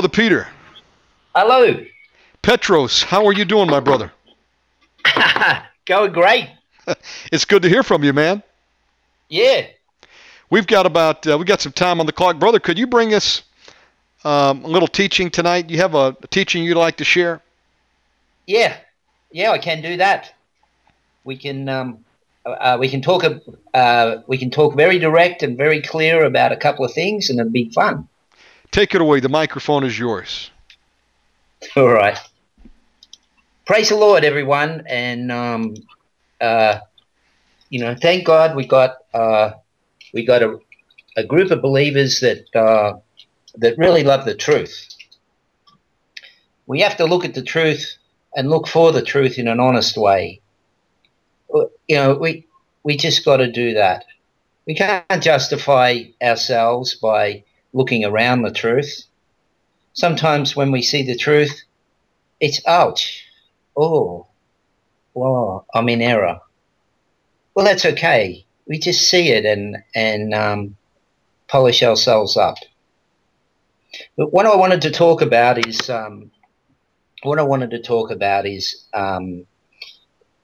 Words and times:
Brother 0.00 0.16
Peter, 0.16 0.48
Hello. 1.34 1.84
Petros, 2.40 3.02
how 3.02 3.26
are 3.26 3.34
you 3.34 3.44
doing, 3.44 3.68
my 3.68 3.80
brother? 3.80 4.10
Going 5.84 6.12
great. 6.14 6.48
It's 7.30 7.44
good 7.44 7.60
to 7.60 7.68
hear 7.68 7.82
from 7.82 8.02
you, 8.02 8.14
man. 8.14 8.42
Yeah. 9.28 9.66
We've 10.48 10.66
got 10.66 10.86
about 10.86 11.26
uh, 11.26 11.36
we 11.36 11.44
got 11.44 11.60
some 11.60 11.72
time 11.72 12.00
on 12.00 12.06
the 12.06 12.12
clock, 12.12 12.38
brother. 12.38 12.58
Could 12.58 12.78
you 12.78 12.86
bring 12.86 13.12
us 13.12 13.42
um, 14.24 14.64
a 14.64 14.68
little 14.68 14.88
teaching 14.88 15.28
tonight? 15.28 15.68
You 15.68 15.76
have 15.76 15.94
a, 15.94 16.16
a 16.22 16.26
teaching 16.28 16.64
you'd 16.64 16.78
like 16.78 16.96
to 16.96 17.04
share? 17.04 17.42
Yeah. 18.46 18.78
Yeah, 19.30 19.50
I 19.50 19.58
can 19.58 19.82
do 19.82 19.98
that. 19.98 20.32
We 21.24 21.36
can 21.36 21.68
um, 21.68 22.06
uh, 22.46 22.78
we 22.80 22.88
can 22.88 23.02
talk 23.02 23.22
uh, 23.74 24.16
we 24.26 24.38
can 24.38 24.50
talk 24.50 24.74
very 24.76 24.98
direct 24.98 25.42
and 25.42 25.58
very 25.58 25.82
clear 25.82 26.24
about 26.24 26.52
a 26.52 26.56
couple 26.56 26.86
of 26.86 26.94
things, 26.94 27.28
and 27.28 27.38
it'll 27.38 27.52
be 27.52 27.68
fun. 27.68 28.08
Take 28.70 28.94
it 28.94 29.00
away. 29.00 29.20
The 29.20 29.28
microphone 29.28 29.84
is 29.84 29.98
yours. 29.98 30.50
All 31.76 31.88
right. 31.88 32.18
Praise 33.66 33.88
the 33.88 33.96
Lord, 33.96 34.24
everyone, 34.24 34.84
and 34.86 35.30
um, 35.30 35.74
uh, 36.40 36.80
you 37.68 37.80
know, 37.80 37.94
thank 37.94 38.24
God 38.24 38.56
we 38.56 38.66
got 38.66 38.96
uh, 39.12 39.52
we 40.12 40.24
got 40.24 40.42
a, 40.42 40.58
a 41.16 41.24
group 41.24 41.50
of 41.50 41.62
believers 41.62 42.20
that 42.20 42.44
uh, 42.54 42.98
that 43.56 43.78
really 43.78 44.02
love 44.02 44.24
the 44.24 44.34
truth. 44.34 44.88
We 46.66 46.80
have 46.80 46.96
to 46.98 47.04
look 47.04 47.24
at 47.24 47.34
the 47.34 47.42
truth 47.42 47.96
and 48.34 48.48
look 48.48 48.68
for 48.68 48.92
the 48.92 49.02
truth 49.02 49.38
in 49.38 49.48
an 49.48 49.60
honest 49.60 49.96
way. 49.96 50.40
You 51.52 51.96
know, 51.96 52.14
we 52.14 52.46
we 52.82 52.96
just 52.96 53.24
got 53.24 53.38
to 53.38 53.50
do 53.50 53.74
that. 53.74 54.04
We 54.66 54.74
can't 54.74 55.22
justify 55.22 56.02
ourselves 56.22 56.94
by 56.94 57.44
looking 57.72 58.04
around 58.04 58.42
the 58.42 58.52
truth. 58.52 59.04
Sometimes 59.92 60.56
when 60.56 60.70
we 60.70 60.82
see 60.82 61.02
the 61.02 61.16
truth, 61.16 61.62
it's 62.40 62.64
ouch. 62.66 63.24
Oh, 63.76 64.26
wow, 65.14 65.64
I'm 65.74 65.88
in 65.88 66.02
error. 66.02 66.40
Well, 67.54 67.64
that's 67.64 67.84
okay. 67.84 68.44
We 68.66 68.78
just 68.78 69.08
see 69.08 69.30
it 69.30 69.44
and 69.44 69.76
and 69.94 70.32
um, 70.32 70.76
polish 71.48 71.82
ourselves 71.82 72.36
up. 72.36 72.56
But 74.16 74.32
what 74.32 74.46
I 74.46 74.54
wanted 74.54 74.82
to 74.82 74.90
talk 74.90 75.20
about 75.20 75.66
is 75.66 75.90
um, 75.90 76.30
what 77.22 77.38
I 77.38 77.42
wanted 77.42 77.70
to 77.70 77.82
talk 77.82 78.10
about 78.10 78.46
is 78.46 78.84
um, 78.94 79.44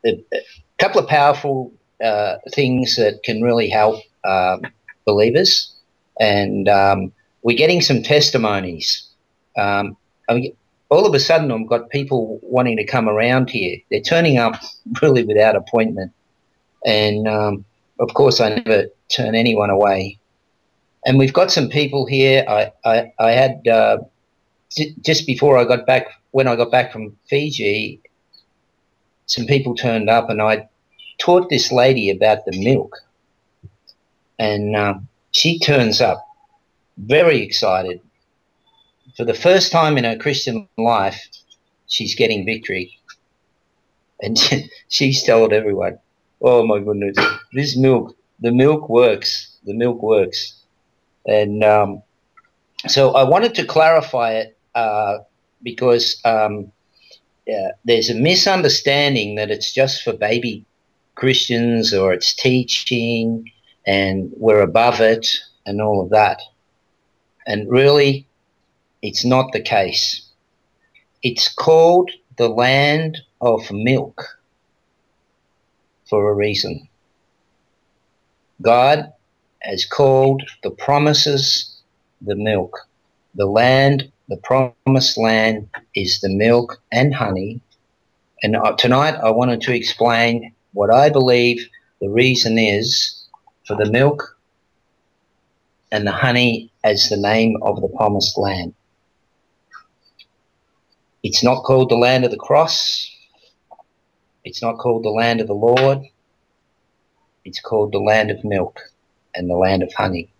a, 0.05 0.11
a 0.33 0.41
couple 0.79 1.01
of 1.01 1.09
powerful 1.09 1.73
uh, 2.03 2.37
things 2.53 2.97
that 2.97 3.23
can 3.23 3.43
really 3.43 3.69
help 3.69 4.03
um, 4.25 4.63
believers, 5.05 5.73
and 6.21 6.69
um, 6.69 7.13
we're 7.47 7.57
getting 7.57 7.81
some 7.81 8.03
testimonies. 8.03 9.09
Um, 9.57 9.97
I 10.29 10.35
mean, 10.35 10.57
all 10.89 11.07
of 11.07 11.15
a 11.15 11.21
sudden, 11.21 11.53
I've 11.53 11.69
got 11.69 11.91
people 11.91 12.41
wanting 12.43 12.77
to 12.77 12.85
come 12.85 13.09
around 13.09 13.51
here. 13.51 13.79
They're 13.89 14.01
turning 14.01 14.37
up 14.37 14.61
really 15.01 15.23
without 15.23 15.55
appointment, 15.55 16.13
and 16.85 17.29
um, 17.29 17.65
of 18.01 18.13
course, 18.15 18.41
I 18.41 18.57
never 18.57 18.87
turn 19.09 19.37
anyone 19.37 19.71
away. 19.71 20.19
And 21.07 21.19
we've 21.19 21.33
got 21.33 21.53
some 21.53 21.69
people 21.69 22.05
here. 22.05 22.45
I 22.49 22.73
I, 22.85 23.13
I 23.21 23.31
had 23.31 23.69
uh, 23.69 23.99
just 25.05 25.25
before 25.25 25.57
I 25.57 25.65
got 25.65 25.87
back 25.87 26.09
when 26.33 26.49
I 26.49 26.57
got 26.57 26.73
back 26.73 26.93
from 26.93 27.17
Fiji, 27.27 28.01
some 29.27 29.47
people 29.47 29.77
turned 29.77 30.11
up, 30.11 30.31
and 30.31 30.43
I 30.43 30.69
taught 31.19 31.49
this 31.49 31.71
lady 31.71 32.11
about 32.11 32.45
the 32.45 32.59
milk, 32.65 32.97
and 34.37 34.75
um, 34.75 35.07
she 35.31 35.61
turns 35.61 36.01
up 36.01 36.26
very 36.97 37.43
excited. 37.43 38.01
For 39.17 39.25
the 39.25 39.35
first 39.35 39.73
time 39.73 39.97
in 39.97 40.05
her 40.05 40.17
Christian 40.17 40.69
life, 40.77 41.21
she's 41.87 42.15
getting 42.15 42.45
victory. 42.45 42.99
And 44.21 44.39
she's 44.89 45.25
told 45.25 45.53
everyone, 45.53 45.99
oh 46.43 46.67
my 46.67 46.81
goodness, 46.81 47.17
this 47.53 47.77
milk, 47.77 48.17
the 48.41 48.53
milk 48.53 48.89
works. 48.89 49.57
The 49.65 49.75
milk 49.75 50.03
works. 50.03 50.63
And 51.27 51.65
um, 51.65 52.03
so 52.87 53.15
I 53.15 53.25
wanted 53.25 53.55
to 53.57 53.65
clarify 53.65 54.33
it 54.33 54.57
uh, 54.75 55.19
because 55.63 56.21
um, 56.25 56.71
there's 57.85 58.11
a 58.11 58.15
misunderstanding 58.15 59.37
that 59.37 59.51
it's 59.51 59.73
just 59.73 60.03
for 60.03 60.13
baby 60.13 60.65
Christians 61.15 61.93
or 61.95 62.13
it's 62.13 62.35
teaching 62.35 63.51
and 63.87 64.31
we're 64.37 64.61
above 64.61 65.01
it 65.01 65.27
and 65.65 65.81
all 65.81 66.03
of 66.03 66.11
that. 66.11 66.41
And 67.47 67.71
really, 67.71 68.27
it's 69.03 69.25
not 69.25 69.53
the 69.53 69.61
case. 69.61 70.29
It's 71.23 71.53
called 71.53 72.11
the 72.37 72.49
land 72.49 73.19
of 73.41 73.71
milk 73.71 74.23
for 76.09 76.31
a 76.31 76.35
reason. 76.35 76.89
God 78.63 79.13
has 79.61 79.85
called 79.85 80.43
the 80.63 80.71
promises 80.71 81.77
the 82.21 82.37
milk. 82.37 82.79
The 83.35 83.47
land, 83.47 84.11
the 84.29 84.39
promised 84.39 85.19
land, 85.19 85.69
is 85.95 86.21
the 86.21 86.31
milk 86.31 86.81
and 86.93 87.15
honey. 87.15 87.61
And 88.43 88.57
tonight 88.79 89.15
I 89.15 89.31
wanted 89.31 89.61
to 89.63 89.75
explain 89.75 90.55
what 90.73 90.91
I 90.91 91.11
believe 91.11 91.69
the 92.01 92.09
reason 92.09 92.59
is 92.59 93.25
for 93.67 93.77
the 93.77 93.91
milk 93.91 94.39
and 95.91 96.07
the 96.07 96.13
honey 96.13 96.71
as 96.87 97.09
the 97.09 97.17
name 97.17 97.57
of 97.63 97.81
the 97.81 97.89
promised 97.89 98.39
land. 98.39 98.73
It's 101.25 101.43
not 101.43 101.65
called 101.65 101.91
the 101.91 101.97
land 101.97 102.25
of 102.25 102.31
the 102.31 102.37
cross. 102.37 103.11
It's 104.45 104.63
not 104.63 104.79
called 104.79 105.05
the 105.05 105.11
land 105.11 105.41
of 105.41 105.49
the 105.49 105.61
Lord. 105.69 105.99
It's 107.45 107.61
called 107.61 107.91
the 107.91 107.99
land 107.99 108.31
of 108.31 108.45
milk 108.45 108.79
and 109.35 109.51
the 109.51 109.57
land 109.57 109.83
of 109.83 109.93
honey. 109.95 110.31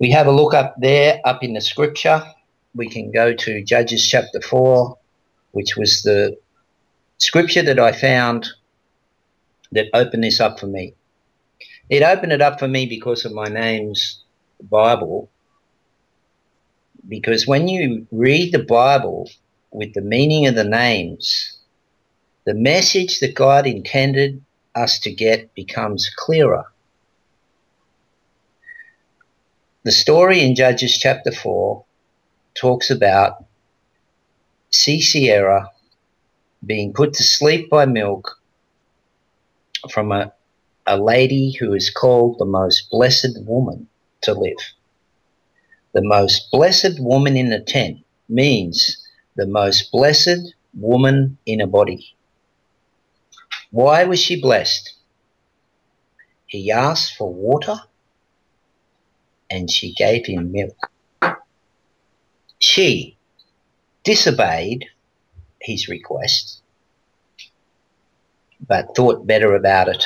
We 0.00 0.10
have 0.10 0.26
a 0.26 0.32
look 0.32 0.52
up 0.52 0.74
there, 0.78 1.18
up 1.24 1.42
in 1.42 1.54
the 1.54 1.62
scripture. 1.62 2.22
We 2.74 2.90
can 2.90 3.10
go 3.10 3.32
to 3.32 3.64
Judges 3.64 4.06
chapter 4.06 4.42
4, 4.42 4.98
which 5.52 5.76
was 5.78 6.02
the 6.02 6.36
scripture 7.16 7.62
that 7.62 7.78
I 7.78 7.92
found 7.92 8.48
that 9.72 9.86
opened 9.94 10.24
this 10.24 10.40
up 10.40 10.60
for 10.60 10.66
me. 10.66 10.94
It 11.88 12.02
opened 12.02 12.32
it 12.32 12.42
up 12.42 12.58
for 12.58 12.68
me 12.68 12.84
because 12.84 13.24
of 13.24 13.32
my 13.32 13.48
name's 13.48 14.23
Bible. 14.64 15.30
Because 17.08 17.46
when 17.46 17.68
you 17.68 18.06
read 18.10 18.52
the 18.52 18.62
Bible 18.62 19.30
with 19.70 19.94
the 19.94 20.00
meaning 20.00 20.46
of 20.46 20.54
the 20.54 20.64
names, 20.64 21.58
the 22.44 22.54
message 22.54 23.20
that 23.20 23.34
God 23.34 23.66
intended 23.66 24.42
us 24.74 24.98
to 25.00 25.12
get 25.12 25.54
becomes 25.54 26.10
clearer. 26.16 26.64
The 29.84 29.92
story 29.92 30.40
in 30.40 30.54
Judges 30.54 30.96
chapter 30.96 31.30
4 31.30 31.84
talks 32.54 32.90
about 32.90 33.44
Sisera 34.70 35.70
being 36.64 36.92
put 36.92 37.12
to 37.14 37.22
sleep 37.22 37.68
by 37.68 37.84
milk 37.84 38.40
from 39.90 40.10
a, 40.12 40.32
a 40.86 40.96
lady 40.96 41.52
who 41.52 41.74
is 41.74 41.90
called 41.90 42.38
the 42.38 42.46
most 42.46 42.90
blessed 42.90 43.38
woman 43.44 43.88
to 44.24 44.34
live. 44.34 44.58
The 45.92 46.02
most 46.02 46.50
blessed 46.50 46.98
woman 47.00 47.36
in 47.36 47.52
a 47.52 47.62
tent 47.62 47.98
means 48.28 48.98
the 49.36 49.46
most 49.46 49.90
blessed 49.92 50.54
woman 50.74 51.38
in 51.46 51.60
a 51.60 51.66
body. 51.66 52.14
Why 53.70 54.04
was 54.04 54.20
she 54.20 54.40
blessed? 54.40 54.94
He 56.46 56.70
asked 56.70 57.16
for 57.16 57.32
water 57.32 57.76
and 59.50 59.70
she 59.70 59.94
gave 59.94 60.26
him 60.26 60.52
milk. 60.52 60.76
She 62.58 63.16
disobeyed 64.04 64.86
his 65.60 65.88
request, 65.88 66.62
but 68.66 68.94
thought 68.96 69.26
better 69.26 69.54
about 69.54 69.88
it 69.88 70.04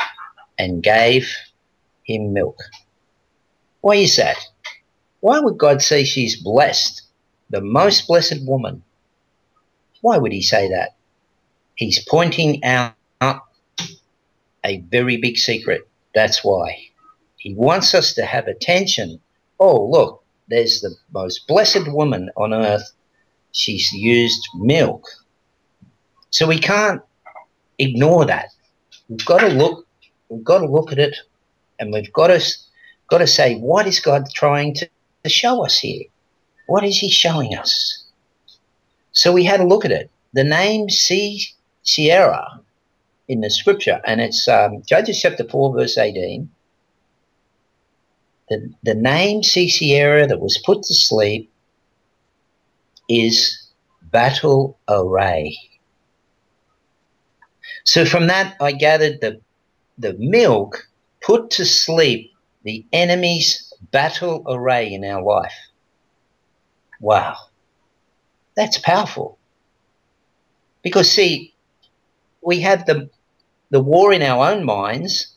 and 0.59 0.82
gave 0.82 1.35
him 2.05 2.32
milk. 2.32 2.59
Why 3.81 3.97
is 3.97 4.17
that? 4.17 4.37
Why 5.21 5.41
would 5.41 5.59
God 5.59 5.83
say 5.83 6.05
she's 6.05 6.41
blessed, 6.41 7.03
the 7.51 7.61
most 7.61 8.07
blessed 8.07 8.45
woman? 8.47 8.83
Why 10.01 10.19
would 10.19 10.33
he 10.33 10.43
say 10.43 10.69
that? 10.69 10.97
He's 11.75 12.05
pointing 12.05 12.63
out 12.65 12.95
a 14.65 14.79
very 14.91 15.17
big 15.17 15.39
secret. 15.39 15.89
That's 16.15 16.45
why. 16.45 16.77
He 17.37 17.55
wants 17.55 17.95
us 17.95 18.15
to 18.15 18.25
have 18.25 18.47
attention. 18.47 19.21
Oh, 19.61 19.87
look, 19.87 20.23
there's 20.49 20.81
the 20.81 20.95
most 21.13 21.47
blessed 21.47 21.89
woman 21.89 22.31
on 22.37 22.53
earth. 22.53 22.93
She's 23.53 23.93
used 23.93 24.47
milk. 24.55 25.05
So 26.31 26.47
we 26.47 26.59
can't 26.59 27.01
ignore 27.79 28.25
that. 28.27 28.49
We've 29.09 29.25
got 29.25 29.39
to 29.39 29.49
look 29.49 29.87
we've 30.29 30.45
got 30.45 30.59
to 30.59 30.67
look 30.67 30.93
at 30.93 30.99
it 30.99 31.17
and 31.79 31.93
we've 31.93 32.13
got 32.13 32.29
to 32.29 32.41
got 33.08 33.19
to 33.19 33.26
say 33.26 33.58
what 33.58 33.87
is 33.87 34.00
God 34.00 34.28
trying 34.34 34.75
to, 34.75 34.88
show 35.26 35.62
us 35.62 35.78
here? 35.78 36.05
What 36.69 36.84
is 36.84 36.96
he 36.96 37.10
showing 37.10 37.55
us? 37.55 38.02
So 39.12 39.31
we 39.31 39.44
had 39.44 39.60
a 39.60 39.66
look 39.66 39.84
at 39.84 39.90
it. 39.90 40.10
The 40.32 40.44
name 40.44 40.88
C 40.88 41.44
Sierra 41.82 42.60
in 43.28 43.43
the 43.43 43.50
scripture, 43.50 44.00
and 44.06 44.22
it's 44.22 44.49
um, 44.49 44.82
Judges 44.87 45.20
chapter 45.20 45.44
4, 45.44 45.75
verse 45.75 45.99
18. 45.99 46.49
The, 48.49 48.72
the 48.82 48.94
name 48.94 49.43
Sisera 49.43 50.26
that 50.26 50.40
was 50.40 50.58
put 50.64 50.82
to 50.84 50.94
sleep 50.94 51.52
is 53.08 53.69
battle 54.05 54.78
array. 54.88 55.56
So 57.84 58.05
from 58.05 58.26
that, 58.28 58.56
I 58.60 58.72
gathered 58.72 59.20
the, 59.20 59.40
the 59.99 60.14
milk 60.19 60.88
put 61.20 61.50
to 61.52 61.66
sleep 61.66 62.32
the 62.62 62.84
enemy's 62.93 63.72
battle 63.93 64.44
array 64.46 64.93
in 64.93 65.05
our 65.05 65.22
life. 65.22 65.55
Wow. 67.00 67.37
That's 68.56 68.78
powerful. 68.78 69.38
Because, 70.82 71.10
see, 71.10 71.55
we 72.43 72.60
have 72.60 72.87
the 72.87 73.08
the 73.70 73.82
war 73.82 74.12
in 74.12 74.22
our 74.22 74.50
own 74.50 74.64
minds, 74.64 75.34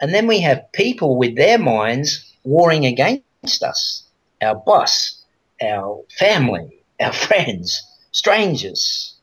and 0.00 0.12
then 0.12 0.26
we 0.26 0.40
have 0.40 0.70
people 0.72 1.16
with 1.16 1.34
their 1.36 1.58
minds 1.58 2.36
warring 2.44 2.84
against 2.84 3.62
us 3.62 4.04
our 4.42 4.54
boss, 4.54 5.22
our 5.62 6.04
family, 6.18 6.82
our 7.00 7.12
friends, 7.26 7.82
strangers. 8.12 9.14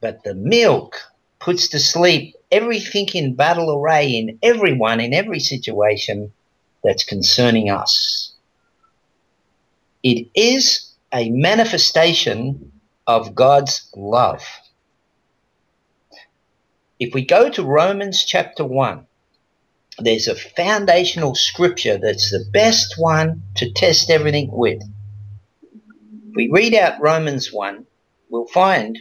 But 0.00 0.22
the 0.24 0.34
milk 0.34 1.00
puts 1.44 1.68
to 1.68 1.78
sleep 1.78 2.34
everything 2.50 3.08
in 3.14 3.34
battle 3.34 3.78
array 3.78 4.08
in 4.08 4.38
everyone, 4.42 5.00
in 5.00 5.12
every 5.12 5.40
situation 5.40 6.32
that's 6.82 7.04
concerning 7.04 7.70
us. 7.70 8.32
It 10.02 10.28
is 10.34 10.90
a 11.12 11.30
manifestation 11.30 12.72
of 13.06 13.34
God's 13.34 13.88
love 13.94 14.42
if 16.98 17.12
we 17.12 17.24
go 17.24 17.50
to 17.50 17.64
Romans 17.64 18.24
chapter 18.24 18.64
1, 18.64 19.06
there's 19.98 20.28
a 20.28 20.34
foundational 20.34 21.34
scripture 21.34 21.98
that's 21.98 22.30
the 22.30 22.44
best 22.52 22.94
one 22.98 23.42
to 23.56 23.70
test 23.72 24.10
everything 24.10 24.50
with. 24.50 24.82
If 26.28 26.34
we 26.34 26.48
read 26.50 26.74
out 26.74 27.00
Romans 27.00 27.52
1, 27.52 27.86
we'll 28.30 28.46
find 28.46 28.98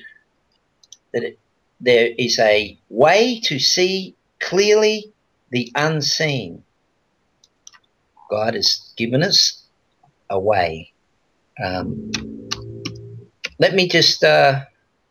that 1.13 1.23
it, 1.23 1.39
there 1.83 2.11
is 2.17 2.39
a 2.39 2.77
way 2.89 3.41
to 3.41 3.59
see 3.59 4.15
clearly 4.39 5.13
the 5.51 5.71
unseen. 5.75 6.63
God 8.29 8.53
has 8.53 8.93
given 8.97 9.21
us 9.21 9.63
a 10.29 10.39
way. 10.39 10.93
Um, 11.63 12.11
let 13.59 13.75
me 13.75 13.87
just 13.87 14.23
uh, 14.23 14.61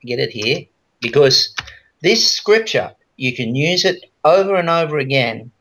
get 0.02 0.18
it 0.18 0.30
here 0.30 0.64
because 1.00 1.54
this 2.00 2.30
scripture, 2.30 2.92
you 3.16 3.36
can 3.36 3.54
use 3.54 3.84
it 3.84 4.06
over 4.24 4.54
and 4.54 4.70
over 4.70 4.98
again 4.98 5.52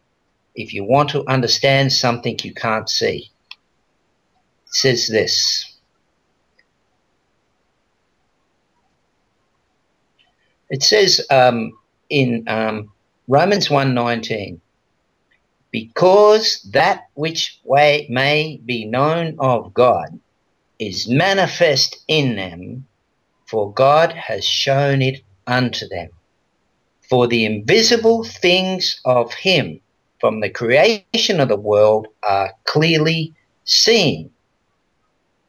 if 0.56 0.74
you 0.74 0.84
want 0.86 1.10
to 1.10 1.28
understand 1.28 1.92
something 1.92 2.40
you 2.42 2.54
can't 2.54 2.90
see. 2.90 3.30
It 4.66 4.74
says 4.74 5.10
this. 5.10 5.71
It 10.72 10.84
says 10.84 11.24
um, 11.30 11.74
in 12.10 12.46
um, 12.48 12.90
Romans 13.28 13.68
1.19, 13.68 14.58
because 15.70 16.62
that 16.72 17.08
which 17.14 17.60
way 17.66 18.08
may 18.10 18.62
be 18.66 18.86
known 18.86 19.36
of 19.38 19.74
God 19.74 20.18
is 20.80 21.10
manifest 21.10 21.98
in 22.08 22.38
them, 22.38 22.88
for 23.48 23.74
God 23.74 24.14
has 24.14 24.46
shown 24.46 25.02
it 25.02 25.22
unto 25.46 25.90
them. 25.90 26.10
For 27.10 27.28
the 27.28 27.44
invisible 27.44 28.24
things 28.24 29.02
of 29.04 29.34
him 29.34 29.82
from 30.22 30.40
the 30.40 30.50
creation 30.50 31.42
of 31.42 31.50
the 31.50 31.58
world 31.58 32.08
are 32.24 32.54
clearly 32.64 33.34
seen. 33.66 34.32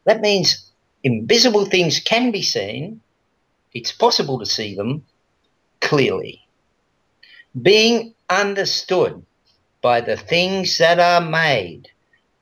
That 0.03 0.19
means 0.19 0.69
invisible 1.01 1.63
things 1.63 2.01
can 2.01 2.31
be 2.31 2.41
seen. 2.41 2.99
It's 3.73 3.93
possible 3.93 4.37
to 4.39 4.45
see 4.45 4.75
them 4.75 5.05
clearly. 5.93 6.41
Being 7.61 8.15
understood 8.27 9.23
by 9.83 10.01
the 10.01 10.17
things 10.17 10.79
that 10.79 10.99
are 10.99 11.21
made. 11.21 11.87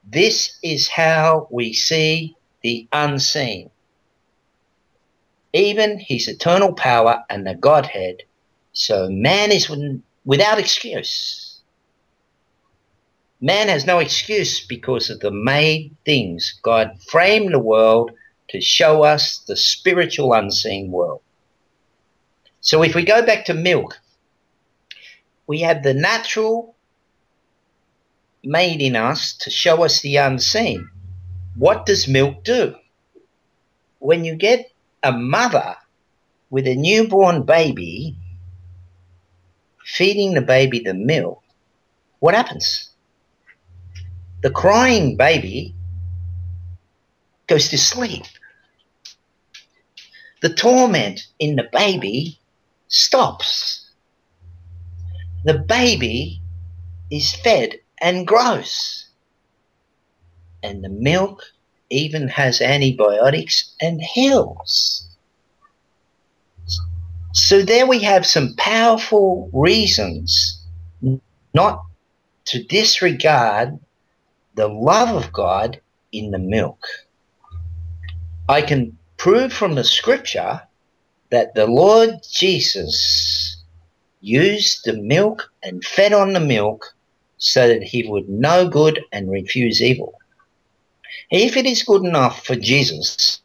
This 0.08 0.58
is 0.63 0.88
how 0.88 1.50
we 1.51 1.74
see 1.74 2.38
the 2.63 2.88
unseen. 2.93 3.70
Even 5.51 6.00
his 6.00 6.29
eternal 6.29 6.74
power 6.74 7.25
and 7.29 7.46
the 7.46 7.55
Godhead 7.55 8.24
so 8.72 9.10
man 9.10 9.51
is 9.51 9.70
without 10.24 10.58
excuse. 10.58 11.60
Man 13.41 13.67
has 13.67 13.86
no 13.86 14.00
excuse 14.00 14.65
because 14.65 15.10
of 15.10 15.20
the 15.20 15.31
made 15.31 15.93
things. 16.05 16.58
God 16.63 16.98
framed 17.10 17.53
the 17.53 17.60
world 17.60 18.12
to 18.50 18.62
show 18.62 19.03
us 19.03 19.39
the 19.39 19.58
spiritual 19.58 20.31
unseen 20.31 20.89
world. 20.89 21.22
So 22.62 22.84
if 22.84 22.94
we 22.94 23.03
go 23.03 23.25
back 23.25 23.46
to 23.46 23.56
milk, 23.56 24.00
we 25.48 25.62
have 25.62 25.82
the 25.82 25.96
natural 25.96 26.75
made 28.44 28.82
in 28.82 28.96
us 28.96 29.34
to 29.38 29.50
show 29.50 29.84
us 29.84 30.01
the 30.01 30.18
unseen. 30.18 30.89
What 31.56 31.86
does 31.86 32.08
milk 32.08 32.44
do? 32.44 32.75
When 34.00 34.24
you 34.25 34.36
get 34.36 34.72
a 35.03 35.12
mother 35.12 35.75
with 36.50 36.68
a 36.68 36.75
newborn 36.75 37.44
baby, 37.44 38.15
feeding 39.84 40.34
the 40.34 40.41
baby 40.41 40.80
the 40.80 40.94
milk, 40.94 41.41
what 42.20 42.36
happens? 42.36 42.91
The 44.41 44.51
crying 44.51 45.18
baby 45.18 45.75
goes 47.48 47.70
to 47.70 47.77
sleep. 47.77 48.25
The 50.41 50.53
torment 50.53 51.27
in 51.39 51.56
the 51.56 51.68
baby 51.72 52.39
stops. 52.91 53.89
The 55.43 55.57
baby 55.57 56.41
is 57.10 57.33
fed 57.33 57.79
and 58.00 58.27
grows. 58.27 59.07
And 60.62 60.83
the 60.83 60.89
milk 60.89 61.41
even 61.89 62.27
has 62.27 62.62
antibiotics 62.62 63.74
and 63.81 64.00
heals. 64.01 65.07
So 67.33 67.63
there 67.63 67.88
we 67.88 68.00
have 68.03 68.25
some 68.25 68.55
powerful 68.57 69.50
reasons 69.53 70.63
not 71.53 71.81
to 72.45 72.63
disregard 72.63 73.79
the 74.55 74.67
love 74.67 75.15
of 75.15 75.31
God 75.33 75.79
in 76.12 76.31
the 76.31 76.39
milk. 76.39 76.86
I 78.50 78.62
can 78.62 78.98
prove 79.17 79.53
from 79.53 79.75
the 79.75 79.83
scripture 79.83 80.62
that 81.31 81.55
the 81.55 81.65
Lord 81.65 82.19
Jesus 82.29 83.57
used 84.19 84.81
the 84.85 84.93
milk 85.01 85.51
and 85.63 85.83
fed 85.83 86.13
on 86.13 86.33
the 86.33 86.39
milk 86.39 86.85
so 87.38 87.67
that 87.67 87.81
he 87.81 88.07
would 88.07 88.29
know 88.29 88.69
good 88.69 89.01
and 89.11 89.31
refuse 89.31 89.81
evil. 89.81 90.13
If 91.31 91.57
it 91.57 91.65
is 91.65 91.83
good 91.83 92.03
enough 92.03 92.45
for 92.45 92.55
Jesus 92.55 93.41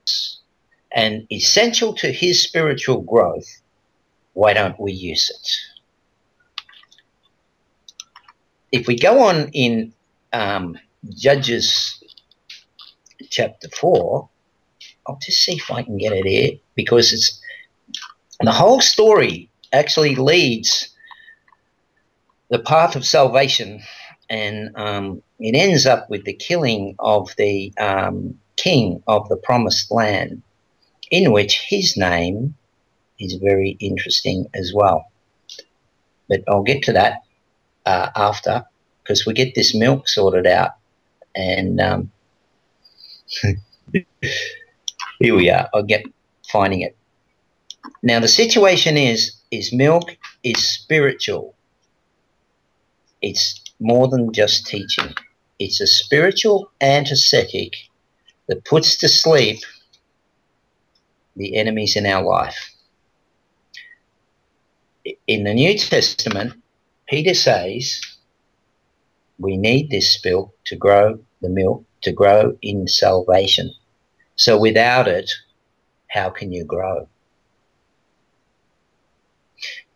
and 0.93 1.27
essential 1.33 1.95
to 1.95 2.13
his 2.13 2.43
spiritual 2.43 3.01
growth, 3.03 3.49
why 4.35 4.53
don't 4.53 4.79
we 4.79 4.93
use 4.93 5.31
it? 5.31 5.49
If 8.73 8.87
we 8.87 8.99
go 8.99 9.23
on 9.23 9.49
in 9.53 9.95
um, 10.33 10.77
Judges 11.15 12.03
chapter 13.31 13.69
4, 13.69 14.29
I'll 15.07 15.19
just 15.23 15.43
see 15.43 15.55
if 15.55 15.71
I 15.71 15.83
can 15.83 15.97
get 15.97 16.13
it 16.13 16.27
here 16.27 16.59
because 16.75 17.13
it's 17.13 17.41
the 18.43 18.53
whole 18.53 18.81
story 18.81 19.51
actually 19.73 20.15
leads 20.15 20.89
the 22.51 22.59
path 22.59 22.97
of 22.97 23.05
salvation 23.05 23.83
and 24.29 24.71
um, 24.77 25.23
it 25.39 25.55
ends 25.55 25.87
up 25.87 26.09
with 26.11 26.25
the 26.25 26.33
killing 26.33 26.95
of 26.99 27.35
the 27.37 27.73
um, 27.79 28.39
king 28.57 29.03
of 29.07 29.29
the 29.29 29.37
promised 29.37 29.91
land, 29.91 30.43
in 31.11 31.33
which 31.33 31.61
his 31.69 31.97
name 31.97 32.55
is 33.19 33.35
very 33.35 33.77
interesting 33.81 34.47
as 34.55 34.73
well. 34.75 35.07
But 36.29 36.43
I'll 36.49 36.63
get 36.63 36.83
to 36.85 36.93
that 36.93 37.23
uh, 37.85 38.11
after 38.17 38.65
because 39.03 39.25
we 39.25 39.33
get 39.33 39.55
this 39.55 39.75
milk 39.75 40.09
sorted 40.09 40.47
out 40.47 40.73
and 41.37 41.81
um, 41.81 42.11
here 43.93 44.07
we 45.37 45.51
are. 45.51 45.69
I'll 45.73 45.83
get 45.83 46.05
finding 46.51 46.81
it. 46.81 46.97
Now 48.03 48.21
the 48.21 48.29
situation 48.29 48.97
is 48.97 49.33
is 49.51 49.73
milk 49.73 50.17
is 50.43 50.59
spiritual. 50.59 51.55
It's 53.23 53.61
more 53.81 54.09
than 54.09 54.33
just 54.33 54.67
teaching. 54.67 55.15
It's 55.59 55.81
a 55.81 55.87
spiritual 55.87 56.71
antiseptic 56.81 57.73
that 58.49 58.65
puts 58.65 58.97
to 58.99 59.09
sleep 59.09 59.59
the 61.37 61.57
enemies 61.57 61.97
in 61.97 62.07
our 62.07 62.25
life. 62.25 62.59
In 65.27 65.45
the 65.45 65.55
New 65.55 65.77
Testament, 65.79 66.55
Peter 67.09 67.35
says 67.35 68.01
we 69.39 69.57
need 69.57 69.91
this 69.91 70.19
milk 70.25 70.53
to 70.65 70.77
grow 70.77 71.19
the 71.43 71.49
milk 71.49 71.85
to 72.03 72.13
grow 72.13 72.57
in 72.63 72.89
salvation. 72.89 73.73
So 74.37 74.59
without 74.59 75.09
it, 75.09 75.31
how 76.09 76.31
can 76.31 76.53
you 76.53 76.65
grow? 76.65 77.09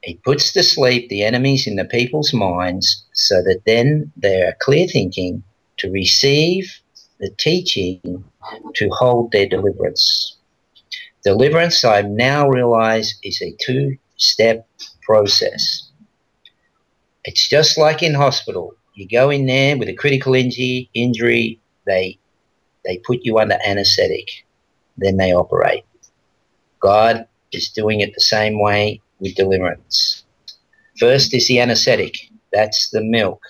He 0.02 0.14
puts 0.14 0.52
to 0.54 0.62
sleep 0.62 1.08
the 1.08 1.24
enemies 1.24 1.66
in 1.66 1.76
the 1.76 1.84
people's 1.84 2.32
minds 2.32 3.04
so 3.12 3.42
that 3.42 3.62
then 3.66 4.10
they 4.16 4.42
are 4.42 4.56
clear 4.60 4.86
thinking 4.86 5.42
to 5.78 5.90
receive 5.90 6.80
the 7.18 7.30
teaching 7.38 8.24
to 8.74 8.88
hold 8.90 9.32
their 9.32 9.46
deliverance. 9.46 10.36
Deliverance, 11.22 11.84
I 11.84 12.00
now 12.02 12.48
realize, 12.48 13.14
is 13.22 13.42
a 13.42 13.54
two 13.60 13.98
step 14.16 14.66
process. 15.02 15.90
It's 17.24 17.46
just 17.46 17.76
like 17.76 18.02
in 18.02 18.14
hospital. 18.14 18.74
You 18.94 19.06
go 19.06 19.28
in 19.28 19.44
there 19.44 19.76
with 19.76 19.88
a 19.88 19.94
critical 19.94 20.34
injury, 20.34 20.88
injury 20.94 21.60
they, 21.86 22.18
they 22.86 22.98
put 22.98 23.20
you 23.22 23.38
under 23.38 23.58
anesthetic, 23.66 24.28
then 24.96 25.18
they 25.18 25.34
operate. 25.34 25.84
God 26.80 27.26
is 27.52 27.68
doing 27.70 28.00
it 28.00 28.14
the 28.14 28.20
same 28.20 28.58
way 28.58 29.02
with 29.20 29.34
deliverance. 29.34 30.24
First 30.98 31.32
is 31.34 31.46
the 31.48 31.60
anesthetic, 31.60 32.16
that's 32.52 32.90
the 32.90 33.02
milk. 33.02 33.42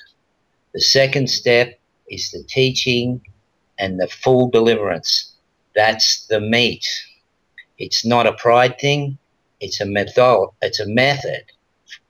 The 0.74 0.80
second 0.80 1.28
step 1.28 1.80
is 2.08 2.30
the 2.30 2.44
teaching 2.48 3.20
and 3.78 3.98
the 3.98 4.08
full 4.08 4.50
deliverance. 4.50 5.34
That's 5.74 6.26
the 6.26 6.40
meat. 6.40 6.86
It's 7.78 8.04
not 8.04 8.26
a 8.26 8.34
pride 8.34 8.78
thing, 8.78 9.18
it's 9.60 9.80
a 9.80 9.86
method, 9.86 10.48
it's 10.60 10.80
a 10.80 10.86
method 10.86 11.44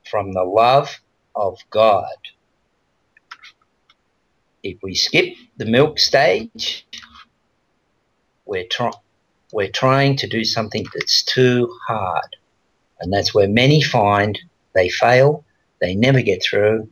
from 0.09 0.33
the 0.33 0.43
love 0.43 0.99
of 1.35 1.57
God. 1.69 2.17
If 4.63 4.77
we 4.83 4.93
skip 4.93 5.33
the 5.57 5.65
milk 5.65 5.97
stage, 5.97 6.85
we're, 8.45 8.67
we're 9.53 9.71
trying 9.71 10.17
to 10.17 10.27
do 10.27 10.43
something 10.43 10.85
that's 10.93 11.23
too 11.23 11.73
hard. 11.87 12.35
And 13.01 13.11
that's 13.11 13.33
where 13.33 13.47
many 13.47 13.81
find 13.81 14.39
they 14.73 14.89
fail, 14.89 15.43
they 15.81 15.95
never 15.95 16.21
get 16.21 16.43
through, 16.43 16.87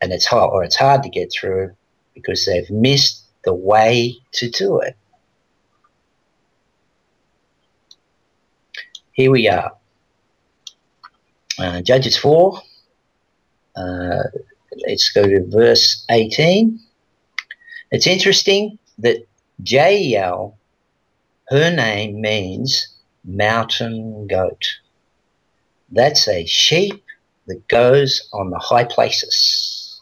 and 0.00 0.12
it's 0.12 0.26
hard, 0.26 0.50
or 0.52 0.64
it's 0.64 0.76
hard 0.76 1.02
to 1.02 1.08
get 1.08 1.32
through 1.32 1.72
because 2.14 2.46
they've 2.46 2.70
missed 2.70 3.24
the 3.44 3.54
way 3.54 4.16
to 4.32 4.48
do 4.48 4.78
it. 4.78 4.96
Here 9.12 9.30
we 9.30 9.48
are. 9.48 9.72
Uh, 11.58 11.82
Judges 11.82 12.16
4. 12.16 12.60
Uh, 13.76 14.22
let's 14.86 15.10
go 15.10 15.26
to 15.26 15.44
verse 15.48 16.04
18. 16.10 16.80
It's 17.90 18.06
interesting 18.06 18.78
that 18.98 19.18
Jael, 19.64 20.56
her 21.48 21.74
name 21.74 22.20
means 22.20 22.88
mountain 23.24 24.26
goat. 24.26 24.64
That's 25.94 26.26
a 26.26 26.46
sheep 26.46 27.04
that 27.46 27.68
goes 27.68 28.26
on 28.32 28.48
the 28.48 28.58
high 28.58 28.84
places. 28.84 30.00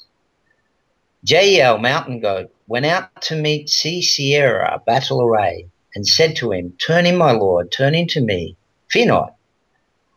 Jael, 1.25 1.79
mountain 1.79 2.21
goat, 2.21 2.55
went 2.69 2.87
out 2.87 3.09
to 3.23 3.35
meet 3.35 3.69
Sisera, 3.69 4.81
battle 4.87 5.21
array, 5.21 5.67
and 5.97 6.07
said 6.07 6.37
to 6.37 6.53
him, 6.53 6.77
Turn 6.81 7.07
in, 7.07 7.17
my 7.17 7.33
lord, 7.33 7.73
turn 7.73 7.97
into 7.97 8.21
me, 8.21 8.57
fear 8.89 9.07
not. 9.07 9.35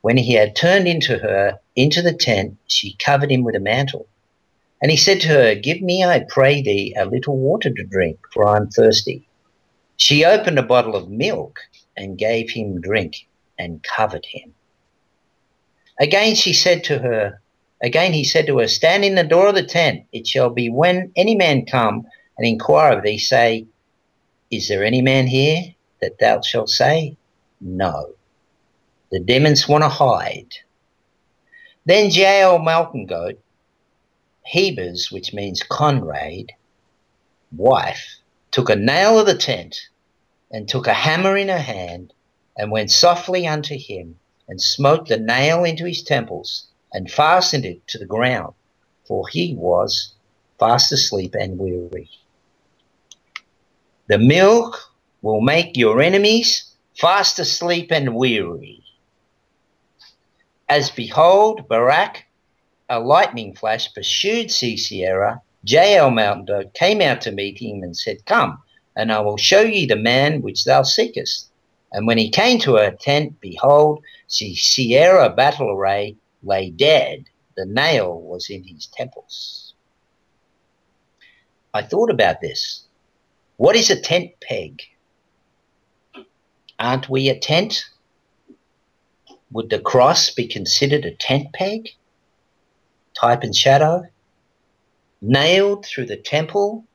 When 0.02 0.18
he 0.18 0.34
had 0.34 0.56
turned 0.56 0.88
into 0.88 1.18
her, 1.18 1.60
into 1.76 2.04
the 2.04 2.14
tent, 2.14 2.58
she 2.68 2.96
covered 3.04 3.32
him 3.32 3.44
with 3.44 3.56
a 3.56 3.60
mantle. 3.60 4.06
And 4.80 4.92
he 4.92 4.98
said 4.98 5.22
to 5.22 5.30
her, 5.30 5.56
Give 5.56 5.82
me, 5.82 6.04
I 6.04 6.24
pray 6.30 6.62
thee, 6.62 6.94
a 6.96 7.06
little 7.06 7.38
water 7.38 7.72
to 7.72 7.84
drink, 7.84 8.20
for 8.32 8.46
I 8.46 8.58
am 8.58 8.70
thirsty. 8.70 9.28
She 9.98 10.24
opened 10.24 10.60
a 10.60 10.64
bottle 10.64 10.96
of 10.96 11.10
milk 11.10 11.58
and 11.98 12.16
gave 12.16 12.52
him 12.52 12.80
drink 12.80 13.28
and 13.58 13.82
covered 13.82 14.26
him. 14.26 14.54
Again 16.00 16.36
she 16.36 16.54
said 16.54 16.84
to 16.86 17.00
her, 17.00 17.42
again 17.82 18.14
he 18.14 18.24
said 18.24 18.48
to 18.48 18.60
her, 18.60 18.68
Stand 18.68 19.06
in 19.06 19.16
the 19.16 19.24
door 19.24 19.48
of 19.48 19.56
the 19.56 19.64
tent. 19.64 20.06
It 20.12 20.28
shall 20.28 20.50
be 20.50 20.70
when 20.70 21.12
any 21.16 21.36
man 21.36 21.66
come 21.66 22.08
and 22.38 22.48
inquire 22.48 22.98
of 22.98 23.04
thee, 23.04 23.20
say, 23.20 23.68
Is 24.50 24.68
there 24.68 24.84
any 24.84 25.02
man 25.02 25.28
here? 25.28 25.76
That 26.02 26.20
thou 26.20 26.42
shalt 26.42 26.70
say, 26.70 27.16
No. 27.62 28.14
The 29.12 29.20
demons 29.20 29.68
want 29.68 29.84
to 29.84 29.90
hide. 29.90 30.56
Then 31.86 32.10
Jael 32.10 32.60
Mountain 32.60 33.06
Goat, 33.06 33.40
Heber's, 34.42 35.12
which 35.12 35.34
means 35.34 35.62
comrade, 35.62 36.52
wife, 37.56 38.18
took 38.52 38.70
a 38.70 38.76
nail 38.76 39.20
of 39.20 39.28
the 39.28 39.38
tent 39.38 39.90
and 40.52 40.68
took 40.68 40.88
a 40.88 40.94
hammer 40.94 41.38
in 41.38 41.50
her 41.50 41.60
hand 41.60 42.14
and 42.58 42.72
went 42.72 42.92
softly 42.92 43.48
unto 43.48 43.78
him 43.78 44.20
and 44.48 44.62
smote 44.62 45.08
the 45.08 45.18
nail 45.18 45.64
into 45.64 45.86
his 45.86 46.04
temples 46.04 46.68
and 46.92 47.10
fastened 47.12 47.66
it 47.66 47.86
to 47.88 47.98
the 47.98 48.06
ground, 48.06 48.54
for 49.06 49.28
he 49.28 49.56
was 49.56 50.14
fast 50.60 50.92
asleep 50.92 51.36
and 51.40 51.58
weary. 51.58 52.10
The 54.08 54.18
milk 54.18 54.80
will 55.22 55.42
make 55.42 55.78
your 55.78 56.02
enemies 56.02 56.72
fast 56.96 57.40
asleep 57.40 57.92
and 57.92 58.16
weary. 58.16 58.84
As 60.70 60.90
behold, 60.90 61.68
Barak, 61.68 62.26
a 62.90 63.00
lightning 63.00 63.56
flash, 63.56 63.94
pursued 63.94 64.52
Sisera. 64.52 65.42
Jael 65.66 66.12
Mountain 66.12 66.46
Dog 66.46 66.74
came 66.74 67.02
out 67.02 67.22
to 67.22 67.32
meet 67.32 67.62
him 67.62 67.84
and 67.84 67.96
said, 67.96 68.26
Come, 68.26 68.62
and 68.96 69.12
I 69.12 69.22
will 69.22 69.38
show 69.38 69.62
ye 69.62 69.86
the 69.86 69.96
man 69.96 70.42
which 70.42 70.66
thou 70.66 70.84
seekest. 70.84 71.50
And 71.92 72.08
when 72.08 72.18
he 72.18 72.30
came 72.30 72.60
to 72.60 72.76
her 72.76 72.92
tent, 72.92 73.40
behold, 73.40 74.04
Sisera 74.34 75.30
battle 75.30 75.70
array 75.70 76.16
lay 76.42 76.72
dead. 76.72 77.26
The 77.56 77.68
nail 77.68 78.20
was 78.20 78.50
in 78.50 78.64
his 78.64 78.88
temples. 78.88 79.76
I 81.72 81.84
thought 81.84 82.10
about 82.10 82.42
this. 82.42 82.86
What 83.58 83.76
is 83.76 83.92
a 83.92 84.02
tent 84.02 84.32
peg? 84.42 84.82
Aren't 86.80 87.10
we 87.10 87.30
a 87.30 87.40
tent? 87.40 87.86
Would 89.52 89.70
the 89.70 89.80
cross 89.80 90.32
be 90.32 90.48
considered 90.48 91.06
a 91.06 91.14
tent 91.14 91.54
peg? 91.54 91.90
Type 93.14 93.44
and 93.44 93.56
shadow? 93.56 94.02
Nailed 95.22 95.86
through 95.86 96.08
the 96.08 96.18
temple, 96.18 96.86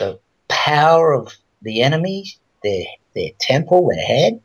the 0.00 0.18
power 0.48 1.12
of 1.12 1.32
the 1.62 1.82
enemy, 1.82 2.24
their, 2.64 2.86
their 3.14 3.30
temple, 3.38 3.88
their 3.88 4.04
head? 4.04 4.42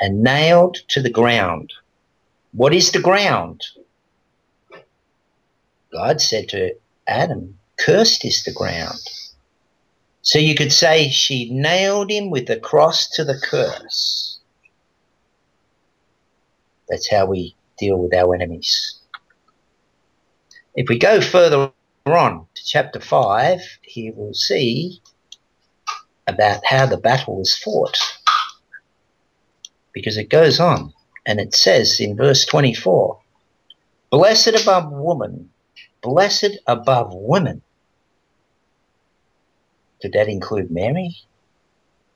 And 0.00 0.22
nailed 0.22 0.76
to 0.88 1.00
the 1.00 1.10
ground. 1.10 1.72
What 2.52 2.74
is 2.74 2.92
the 2.92 3.00
ground? 3.00 3.62
God 5.92 6.20
said 6.20 6.48
to 6.50 6.74
Adam, 7.06 7.58
Cursed 7.78 8.24
is 8.24 8.44
the 8.44 8.52
ground. 8.52 8.98
So 10.22 10.38
you 10.38 10.54
could 10.54 10.72
say 10.72 11.08
she 11.10 11.50
nailed 11.50 12.10
him 12.10 12.30
with 12.30 12.46
the 12.46 12.58
cross 12.58 13.08
to 13.10 13.24
the 13.24 13.38
curse. 13.38 14.38
That's 16.88 17.10
how 17.10 17.26
we 17.26 17.54
deal 17.78 17.98
with 17.98 18.14
our 18.14 18.34
enemies. 18.34 18.98
If 20.74 20.88
we 20.88 20.98
go 20.98 21.20
further 21.20 21.70
on 22.06 22.46
to 22.54 22.64
chapter 22.64 23.00
5, 23.00 23.60
here 23.82 24.12
we'll 24.14 24.34
see 24.34 25.00
about 26.26 26.60
how 26.64 26.86
the 26.86 26.96
battle 26.96 27.38
was 27.38 27.56
fought. 27.56 27.98
Because 29.94 30.18
it 30.18 30.28
goes 30.28 30.60
on 30.60 30.92
and 31.24 31.40
it 31.40 31.54
says 31.54 32.00
in 32.00 32.16
verse 32.16 32.44
24 32.44 33.18
Blessed 34.10 34.60
above 34.62 34.92
woman, 34.92 35.50
blessed 36.02 36.58
above 36.66 37.12
women. 37.14 37.62
Did 40.00 40.12
that 40.12 40.28
include 40.28 40.70
Mary? 40.70 41.16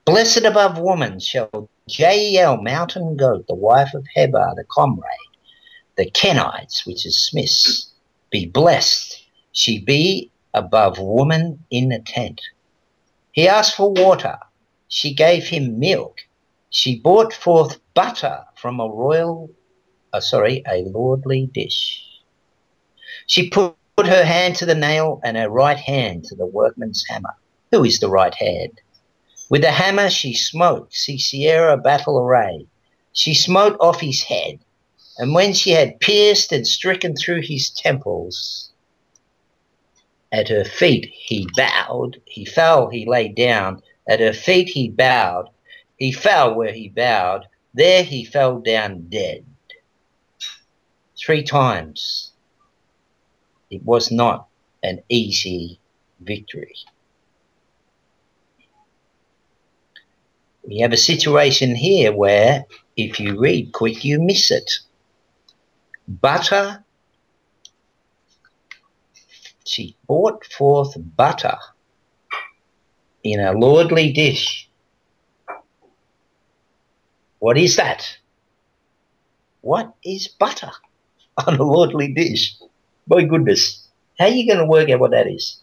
Blessed 0.05 0.45
above 0.45 0.79
woman 0.79 1.19
shall 1.21 1.69
Jael 1.87 2.59
mountain 2.59 3.17
goat, 3.17 3.47
the 3.47 3.55
wife 3.55 3.95
of 3.95 4.07
Heber, 4.15 4.53
the 4.57 4.65
comrade, 4.65 5.09
the 5.97 6.11
Kenites, 6.11 6.87
which 6.87 7.07
is 7.07 7.19
Smiths, 7.19 7.91
be 8.31 8.47
blessed. 8.47 9.25
She 9.53 9.81
be 9.81 10.31
above 10.55 10.99
woman 10.99 11.65
in 11.71 11.89
the 11.89 11.99
tent. 12.01 12.41
He 13.33 13.49
asked 13.49 13.77
for 13.77 13.91
water. 13.93 14.39
She 14.89 15.15
gave 15.15 15.49
him 15.49 15.79
milk. 15.79 16.19
She 16.71 17.01
brought 17.01 17.33
forth 17.33 17.79
butter 17.95 18.45
from 18.57 18.79
a 18.81 18.89
royal, 18.89 19.51
uh, 20.13 20.21
sorry, 20.21 20.63
a 20.71 20.83
lordly 20.83 21.51
dish. 21.53 22.05
She 23.27 23.49
put 23.49 23.75
her 23.99 24.25
hand 24.25 24.57
to 24.57 24.67
the 24.67 24.75
nail 24.75 25.21
and 25.25 25.37
her 25.37 25.49
right 25.49 25.79
hand 25.79 26.25
to 26.25 26.35
the 26.35 26.47
workman's 26.47 27.05
hammer. 27.09 27.35
Who 27.73 27.85
is 27.85 28.01
the 28.01 28.11
right 28.11 28.35
hand? 28.35 28.81
With 29.51 29.63
the 29.63 29.71
hammer 29.71 30.11
she 30.11 30.35
smote 30.35 30.93
Sisera 30.93 31.77
battle 31.79 32.19
array. 32.19 32.67
She 33.13 33.35
smote 33.35 33.77
off 33.81 34.01
his 34.01 34.23
head, 34.23 34.61
and 35.17 35.35
when 35.35 35.53
she 35.55 35.71
had 35.71 36.01
pierced 36.01 36.53
and 36.53 36.67
stricken 36.67 37.17
through 37.17 37.41
his 37.43 37.71
temples, 37.71 38.71
at 40.31 40.49
her 40.49 40.65
feet 40.65 41.11
he 41.13 41.49
bowed, 41.57 42.21
he 42.27 42.45
fell, 42.45 42.89
he 42.91 43.07
lay 43.07 43.29
down, 43.29 43.83
at 44.09 44.21
her 44.21 44.35
feet 44.35 44.69
he 44.69 44.91
bowed, 44.91 45.49
he 45.99 46.13
fell 46.13 46.55
where 46.55 46.73
he 46.73 46.89
bowed, 46.89 47.47
there 47.75 48.03
he 48.03 48.25
fell 48.25 48.61
down 48.61 49.09
dead. 49.09 49.45
Three 51.19 51.43
times. 51.43 52.33
It 53.71 53.85
was 53.85 54.11
not 54.11 54.49
an 54.83 55.03
easy 55.09 55.81
victory. 56.21 56.77
We 60.63 60.79
have 60.81 60.93
a 60.93 60.99
situation 60.99 61.75
here 61.75 62.13
where 62.13 62.65
if 62.97 63.19
you 63.19 63.39
read 63.39 63.73
quick, 63.73 64.05
you 64.05 64.21
miss 64.21 64.51
it. 64.51 64.71
Butter, 66.07 66.85
she 69.65 69.97
brought 70.07 70.45
forth 70.45 70.95
butter 71.17 71.59
in 73.23 73.41
a 73.41 73.53
lordly 73.53 74.13
dish. 74.13 74.68
What 77.39 77.57
is 77.57 77.77
that? 77.77 78.05
What 79.61 79.95
is 80.05 80.29
butter 80.29 80.71
on 81.47 81.57
a 81.57 81.63
lordly 81.63 82.13
dish? 82.13 82.57
My 83.07 83.25
goodness, 83.25 83.89
how 84.19 84.27
are 84.27 84.31
you 84.31 84.47
going 84.47 84.59
to 84.59 84.67
work 84.67 84.91
out 84.91 85.01
what 85.01 85.13
that 85.13 85.27
is? 85.27 85.61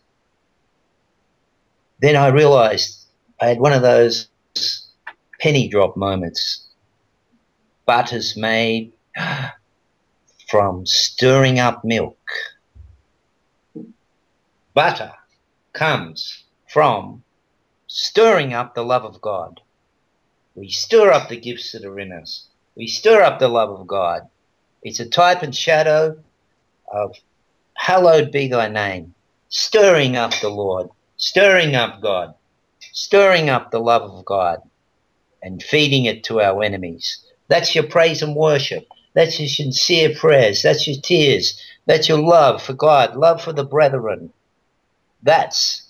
Then 1.99 2.15
I 2.15 2.27
realized 2.27 3.05
I 3.41 3.47
had 3.47 3.59
one 3.59 3.73
of 3.73 3.81
those 3.81 4.27
penny 5.39 5.67
drop 5.67 5.95
moments. 5.95 6.67
Butter's 7.85 8.35
made 8.35 8.93
from 10.49 10.85
stirring 10.85 11.59
up 11.59 11.83
milk. 11.83 12.17
Butter 14.73 15.13
comes 15.73 16.43
from 16.67 17.23
stirring 17.87 18.53
up 18.53 18.75
the 18.75 18.83
love 18.83 19.05
of 19.05 19.21
God. 19.21 19.61
We 20.55 20.69
stir 20.69 21.11
up 21.11 21.27
the 21.27 21.39
gifts 21.39 21.73
that 21.73 21.83
are 21.83 21.99
in 21.99 22.13
us. 22.13 22.47
We 22.75 22.87
stir 22.87 23.21
up 23.21 23.39
the 23.39 23.49
love 23.49 23.69
of 23.69 23.87
God. 23.87 24.29
It's 24.81 25.01
a 25.01 25.09
type 25.09 25.43
and 25.43 25.55
shadow 25.55 26.23
of 26.91 27.15
hallowed 27.75 28.31
be 28.31 28.47
thy 28.47 28.69
name, 28.69 29.13
stirring 29.49 30.15
up 30.15 30.31
the 30.41 30.49
Lord, 30.49 30.89
stirring 31.17 31.75
up 31.75 32.01
God, 32.01 32.35
stirring 32.79 33.49
up 33.49 33.71
the 33.71 33.79
love 33.79 34.03
of 34.03 34.23
God 34.23 34.61
and 35.43 35.61
feeding 35.61 36.05
it 36.05 36.23
to 36.25 36.41
our 36.41 36.63
enemies. 36.63 37.19
That's 37.49 37.75
your 37.75 37.87
praise 37.87 38.21
and 38.21 38.35
worship. 38.35 38.87
That's 39.13 39.39
your 39.39 39.49
sincere 39.49 40.15
prayers. 40.15 40.61
That's 40.61 40.87
your 40.87 40.99
tears. 41.01 41.61
That's 41.85 42.09
your 42.09 42.19
love 42.19 42.63
for 42.63 42.73
God, 42.73 43.15
love 43.15 43.43
for 43.43 43.53
the 43.53 43.63
brethren. 43.63 44.33
That's 45.21 45.83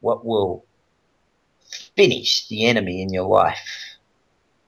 what 0.00 0.24
will 0.26 0.65
finish 1.96 2.46
the 2.48 2.66
enemy 2.66 3.02
in 3.02 3.12
your 3.12 3.26
life. 3.26 3.96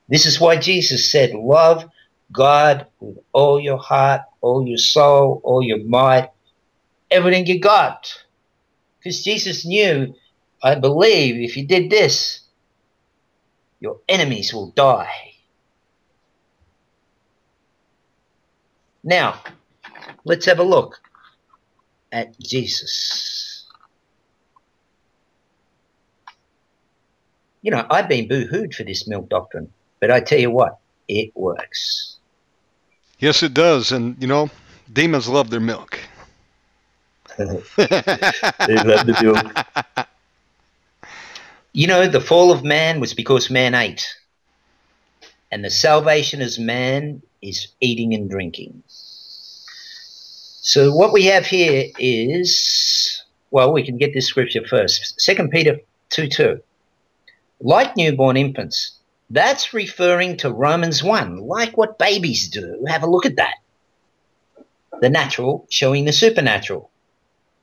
This 0.08 0.26
is 0.26 0.40
why 0.40 0.56
Jesus 0.56 1.10
said, 1.10 1.34
Love 1.34 1.84
God 2.32 2.86
with 3.00 3.18
all 3.32 3.60
your 3.60 3.78
heart, 3.78 4.22
all 4.40 4.66
your 4.66 4.78
soul, 4.78 5.40
all 5.44 5.62
your 5.62 5.84
might, 5.84 6.30
everything 7.10 7.46
you 7.46 7.60
got. 7.60 8.12
Because 8.98 9.22
Jesus 9.22 9.64
knew, 9.64 10.14
I 10.62 10.74
believe, 10.74 11.36
if 11.36 11.56
you 11.56 11.66
did 11.66 11.90
this, 11.90 12.40
your 13.80 14.00
enemies 14.08 14.52
will 14.52 14.70
die. 14.70 15.34
Now, 19.04 19.40
let's 20.24 20.46
have 20.46 20.58
a 20.58 20.64
look 20.64 21.00
at 22.10 22.38
Jesus. 22.40 23.37
You 27.68 27.72
know, 27.72 27.86
I've 27.90 28.08
been 28.08 28.28
boo 28.28 28.46
hooed 28.46 28.74
for 28.74 28.82
this 28.82 29.06
milk 29.06 29.28
doctrine, 29.28 29.70
but 30.00 30.10
I 30.10 30.20
tell 30.20 30.38
you 30.38 30.50
what, 30.50 30.78
it 31.06 31.36
works. 31.36 32.16
Yes, 33.18 33.42
it 33.42 33.52
does. 33.52 33.92
And, 33.92 34.16
you 34.18 34.26
know, 34.26 34.48
demons 34.90 35.28
love 35.28 35.50
their 35.50 35.60
milk. 35.60 35.98
they 37.36 37.46
love 37.46 39.04
the 39.04 39.18
milk. 39.22 40.06
You 41.74 41.88
know, 41.88 42.08
the 42.08 42.22
fall 42.22 42.52
of 42.52 42.64
man 42.64 43.00
was 43.00 43.12
because 43.12 43.50
man 43.50 43.74
ate. 43.74 44.16
And 45.52 45.62
the 45.62 45.68
salvation 45.68 46.40
of 46.40 46.58
man 46.58 47.20
is 47.42 47.68
eating 47.82 48.14
and 48.14 48.30
drinking. 48.30 48.82
So 48.86 50.90
what 50.90 51.12
we 51.12 51.26
have 51.26 51.44
here 51.44 51.90
is, 51.98 53.22
well, 53.50 53.74
we 53.74 53.84
can 53.84 53.98
get 53.98 54.14
this 54.14 54.26
scripture 54.26 54.66
first. 54.66 55.20
Second 55.20 55.50
Peter 55.50 55.76
2 56.08 56.28
2. 56.28 56.62
Like 57.60 57.96
newborn 57.96 58.36
infants, 58.36 58.98
that's 59.30 59.74
referring 59.74 60.36
to 60.38 60.52
Romans 60.52 61.02
1, 61.02 61.38
like 61.38 61.76
what 61.76 61.98
babies 61.98 62.48
do. 62.48 62.84
Have 62.88 63.02
a 63.02 63.10
look 63.10 63.26
at 63.26 63.36
that. 63.36 63.54
The 65.00 65.10
natural 65.10 65.66
showing 65.68 66.04
the 66.04 66.12
supernatural. 66.12 66.90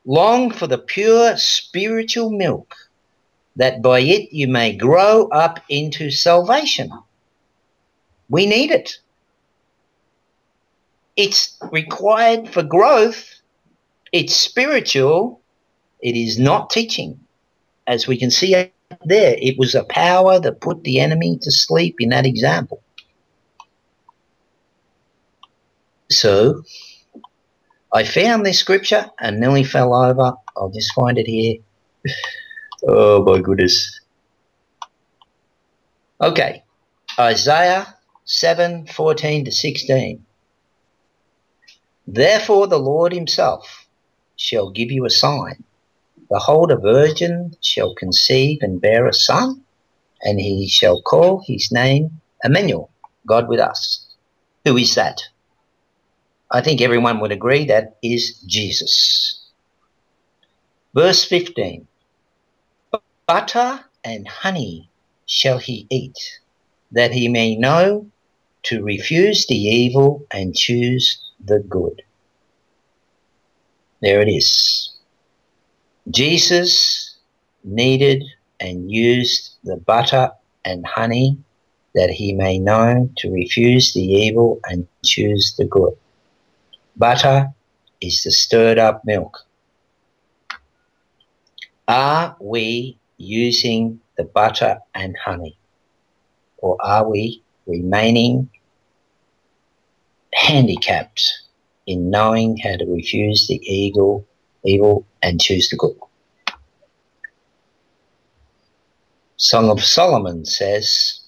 Long 0.04 0.50
for 0.50 0.66
the 0.66 0.78
pure 0.78 1.36
spiritual 1.36 2.30
milk 2.30 2.74
that 3.56 3.82
by 3.82 4.00
it 4.00 4.32
you 4.32 4.46
may 4.46 4.76
grow 4.76 5.28
up 5.28 5.60
into 5.68 6.10
salvation. 6.10 6.90
We 8.28 8.46
need 8.46 8.70
it. 8.70 8.98
It's 11.16 11.56
required 11.72 12.50
for 12.50 12.62
growth. 12.62 13.40
It's 14.12 14.36
spiritual. 14.36 15.40
It 16.00 16.14
is 16.16 16.38
not 16.38 16.70
teaching. 16.70 17.18
As 17.86 18.06
we 18.06 18.18
can 18.18 18.30
see 18.30 18.54
there, 19.04 19.36
it 19.38 19.58
was 19.58 19.74
a 19.74 19.84
power 19.84 20.38
that 20.40 20.60
put 20.60 20.84
the 20.84 21.00
enemy 21.00 21.38
to 21.42 21.50
sleep 21.50 21.96
in 21.98 22.10
that 22.10 22.26
example. 22.26 22.82
So, 26.10 26.62
I 27.92 28.04
found 28.04 28.44
this 28.44 28.58
scripture 28.58 29.10
and 29.20 29.40
nearly 29.40 29.64
fell 29.64 29.94
over. 29.94 30.34
I'll 30.56 30.70
just 30.70 30.92
find 30.94 31.18
it 31.18 31.26
here. 31.26 31.56
Oh 32.86 33.24
my 33.24 33.40
goodness. 33.40 34.00
Okay. 36.20 36.62
Isaiah 37.18 37.96
7 38.26 38.86
14 38.86 39.46
to 39.46 39.50
16. 39.50 40.24
Therefore, 42.06 42.66
the 42.66 42.78
Lord 42.78 43.12
Himself 43.12 43.88
shall 44.36 44.70
give 44.70 44.92
you 44.92 45.06
a 45.06 45.10
sign. 45.10 45.64
Behold, 46.30 46.72
a 46.72 46.76
virgin 46.76 47.52
shall 47.62 47.94
conceive 47.94 48.58
and 48.60 48.80
bear 48.80 49.06
a 49.06 49.12
son, 49.12 49.62
and 50.22 50.40
he 50.40 50.68
shall 50.68 51.00
call 51.02 51.42
his 51.46 51.70
name 51.70 52.20
Emmanuel, 52.42 52.90
God 53.26 53.48
with 53.48 53.60
us. 53.60 54.06
Who 54.64 54.76
is 54.76 54.94
that? 54.96 55.20
I 56.50 56.60
think 56.60 56.80
everyone 56.80 57.20
would 57.20 57.32
agree 57.32 57.64
that 57.66 57.96
is 58.02 58.40
Jesus. 58.40 59.40
Verse 60.94 61.24
15 61.24 61.86
Butter 63.26 63.84
and 64.04 64.26
honey 64.26 64.88
shall 65.26 65.58
he 65.58 65.86
eat, 65.90 66.40
that 66.92 67.12
he 67.12 67.28
may 67.28 67.56
know 67.56 68.06
to 68.64 68.82
refuse 68.82 69.46
the 69.46 69.56
evil 69.56 70.26
and 70.32 70.56
choose 70.56 71.20
the 71.44 71.60
good. 71.60 72.02
There 74.00 74.20
it 74.20 74.28
is. 74.28 74.95
Jesus 76.10 77.16
needed 77.64 78.22
and 78.60 78.90
used 78.90 79.56
the 79.64 79.76
butter 79.76 80.30
and 80.64 80.86
honey 80.86 81.36
that 81.94 82.10
he 82.10 82.32
may 82.32 82.58
know 82.58 83.10
to 83.18 83.32
refuse 83.32 83.92
the 83.92 84.02
evil 84.02 84.60
and 84.64 84.86
choose 85.04 85.54
the 85.56 85.64
good. 85.64 85.96
Butter 86.96 87.48
is 88.00 88.22
the 88.22 88.30
stirred 88.30 88.78
up 88.78 89.04
milk. 89.04 89.38
Are 91.88 92.36
we 92.40 92.98
using 93.16 94.00
the 94.16 94.24
butter 94.24 94.78
and 94.94 95.16
honey? 95.24 95.56
Or 96.58 96.76
are 96.80 97.08
we 97.08 97.42
remaining 97.66 98.48
handicapped 100.34 101.22
in 101.86 102.10
knowing 102.10 102.56
how 102.58 102.76
to 102.76 102.84
refuse 102.86 103.46
the 103.46 103.60
evil, 103.62 104.26
evil 104.66 105.06
and 105.22 105.40
choose 105.40 105.68
the 105.68 105.76
good? 105.76 105.96
Song 109.38 109.70
of 109.70 109.84
Solomon 109.84 110.44
says, 110.44 111.20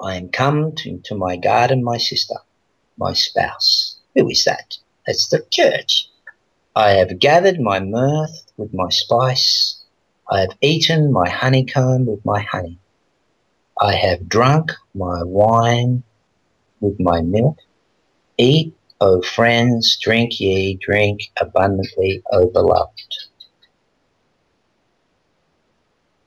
I 0.00 0.16
am 0.16 0.28
come 0.28 0.72
to, 0.76 0.98
to 1.04 1.14
my 1.16 1.36
garden, 1.36 1.82
my 1.82 1.98
sister, 1.98 2.36
my 2.98 3.14
spouse. 3.14 3.96
Who 4.14 4.28
is 4.28 4.44
that? 4.44 4.76
That's 5.06 5.28
the 5.28 5.44
church. 5.50 6.08
I 6.76 6.90
have 6.90 7.18
gathered 7.18 7.58
my 7.58 7.80
myrrh 7.80 8.28
with 8.56 8.72
my 8.72 8.88
spice. 8.90 9.82
I 10.30 10.40
have 10.40 10.56
eaten 10.60 11.10
my 11.10 11.28
honeycomb 11.28 12.06
with 12.06 12.24
my 12.24 12.42
honey. 12.42 12.78
I 13.80 13.94
have 13.94 14.28
drunk 14.28 14.72
my 14.94 15.22
wine 15.24 16.02
with 16.80 17.00
my 17.00 17.22
milk. 17.22 17.58
Eat, 18.36 18.76
O 19.00 19.22
friends, 19.22 19.96
drink 20.02 20.40
ye, 20.40 20.76
drink 20.80 21.20
abundantly, 21.40 22.20
O 22.32 22.48
beloved. 22.48 23.16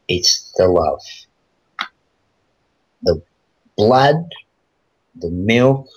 It's 0.07 0.51
the 0.55 0.67
love. 0.67 1.01
The 3.03 3.21
blood, 3.75 4.15
the 5.15 5.29
milk, 5.31 5.87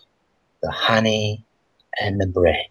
the 0.62 0.70
honey, 0.72 1.44
and 2.00 2.20
the 2.20 2.26
bread. 2.26 2.66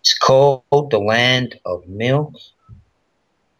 It's 0.00 0.18
called 0.18 0.90
the 0.90 0.98
land 0.98 1.58
of 1.64 1.86
milk 1.88 2.34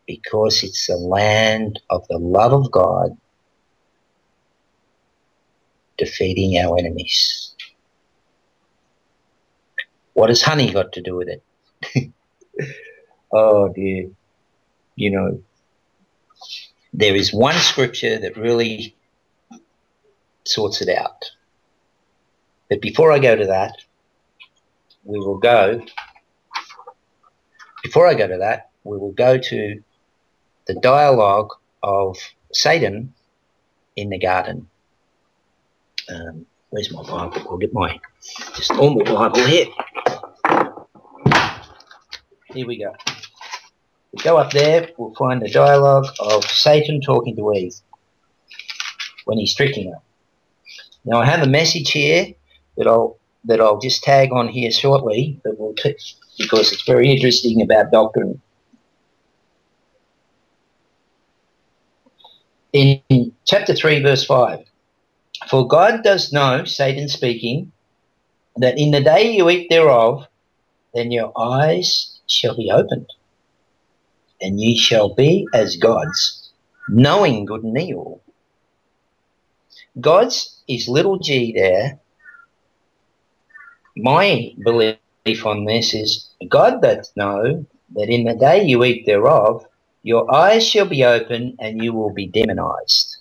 because 0.07 0.63
it's 0.63 0.87
the 0.87 0.97
land 0.97 1.81
of 1.89 2.07
the 2.09 2.19
love 2.19 2.53
of 2.53 2.71
God 2.71 3.17
defeating 5.99 6.59
our 6.59 6.79
enemies. 6.79 7.55
What 10.15 10.29
has 10.29 10.43
honey 10.43 10.73
got 10.73 10.93
to 10.93 11.01
do 11.03 11.17
with 11.17 11.29
it? 11.29 12.13
oh 13.33 13.73
dear. 13.73 14.11
You 14.97 15.11
know, 15.11 15.43
there 16.93 17.17
is 17.17 17.33
one 17.33 17.55
scripture 17.57 18.19
that 18.19 18.37
really 18.37 18.95
sorts 20.45 20.83
it 20.83 20.89
out. 20.89 21.25
But 22.69 22.81
before 22.81 23.13
I 23.13 23.19
go 23.19 23.37
to 23.37 23.47
that, 23.47 23.77
we 25.05 25.19
will 25.19 25.39
go, 25.39 25.85
before 27.83 28.07
I 28.07 28.15
go 28.15 28.27
to 28.29 28.39
that, 28.39 28.71
we 28.85 28.97
will 28.97 29.13
go 29.13 29.39
to 29.39 29.83
the 30.67 30.75
dialogue 30.75 31.51
of 31.83 32.17
Satan 32.53 33.15
in 33.97 34.11
the 34.11 34.19
garden. 34.19 34.69
Um, 36.13 36.47
where's 36.71 36.93
my 36.93 37.03
Bible? 37.03 37.47
I'll 37.49 37.59
get 37.59 37.73
my 37.73 37.99
just 38.57 38.73
normal 38.75 39.05
Bible 39.05 39.45
here. 39.47 39.67
Here 42.53 42.67
we 42.67 42.79
go. 42.79 42.95
We 44.13 44.23
go 44.23 44.37
up 44.37 44.53
there, 44.53 44.91
we'll 44.99 45.15
find 45.15 45.41
the 45.41 45.51
dialogue 45.51 46.07
of 46.21 46.45
Satan 46.45 47.01
talking 47.01 47.35
to 47.37 47.53
Eve 47.55 47.75
when 49.25 49.39
he's 49.39 49.55
tricking 49.55 49.91
her. 49.91 49.99
Now 51.05 51.21
I 51.21 51.25
have 51.25 51.43
a 51.43 51.51
message 51.51 51.91
here 51.91 52.27
that 52.77 52.87
I'll 52.87 53.19
that 53.45 53.61
I'll 53.61 53.81
just 53.81 54.03
tag 54.03 54.33
on 54.33 54.49
here 54.49 54.71
shortly 54.71 55.41
that 55.45 55.59
will 55.59 55.75
t- 55.75 55.97
because 56.39 56.73
it's 56.73 56.85
very 56.85 57.11
interesting 57.11 57.63
about 57.63 57.91
doctrine. 57.91 58.41
In 62.73 63.03
chapter 63.45 63.75
3, 63.75 64.01
verse 64.03 64.25
5, 64.25 64.61
For 65.49 65.67
God 65.69 66.03
does 66.05 66.33
know, 66.33 66.65
Satan 66.65 67.09
speaking, 67.09 67.73
that 68.57 68.79
in 68.79 68.91
the 68.93 69.03
day 69.03 69.33
you 69.33 69.51
eat 69.51 69.69
thereof, 69.71 70.27
then 70.95 71.11
your 71.11 71.33
eyes 71.39 72.21
shall 72.29 72.57
be 72.57 72.71
opened, 72.71 73.09
and 74.41 74.61
ye 74.61 74.77
shall 74.79 75.15
be 75.15 75.47
as 75.55 75.77
gods, 75.77 76.53
knowing 76.89 77.47
good 77.47 77.65
and 77.65 77.79
evil. 77.81 78.23
God's 80.01 80.63
is 80.69 80.89
little 80.89 81.19
g 81.19 81.53
there, 81.55 82.01
my 83.97 84.53
belief 84.65 85.47
on 85.47 85.67
this 85.67 85.95
is 85.95 86.31
God 86.49 86.83
doth 86.83 87.11
know 87.17 87.67
that 87.95 88.09
in 88.09 88.25
the 88.25 88.35
day 88.35 88.65
you 88.65 88.85
eat 88.85 89.07
thereof, 89.07 89.67
your 90.03 90.35
eyes 90.35 90.67
shall 90.67 90.87
be 90.87 91.05
open 91.05 91.57
and 91.61 91.83
you 91.85 91.93
will 91.93 92.13
be 92.13 92.27
demonized. 92.27 93.12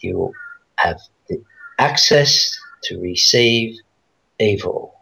You 0.00 0.18
will 0.18 0.32
have 0.76 1.00
the 1.28 1.42
access 1.78 2.58
to 2.84 3.00
receive 3.00 3.78
evil. 4.38 4.94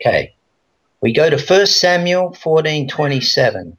Okay, 0.00 0.34
we 1.00 1.12
go 1.12 1.28
to 1.28 1.38
1 1.38 1.66
Samuel 1.66 2.30
14:27. 2.32 3.76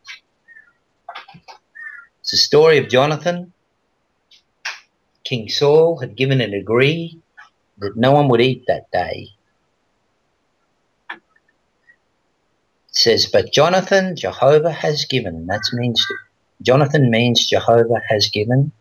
It's 2.21 2.31
the 2.31 2.37
story 2.37 2.77
of 2.77 2.89
Jonathan. 2.89 3.53
King 5.23 5.47
Saul 5.47 5.99
had 5.99 6.15
given 6.15 6.41
a 6.41 6.49
decree 6.49 7.19
that 7.79 7.95
no 7.95 8.11
one 8.11 8.27
would 8.29 8.41
eat 8.41 8.63
that 8.67 8.89
day. 8.91 9.27
It 11.11 11.19
says, 12.89 13.25
But 13.27 13.53
Jonathan, 13.53 14.15
Jehovah 14.15 14.71
has 14.71 15.05
given. 15.05 15.47
That 15.47 15.61
means 15.73 16.03
Jonathan 16.61 17.09
means 17.09 17.45
Jehovah 17.45 18.01
has 18.09 18.29
given. 18.29 18.71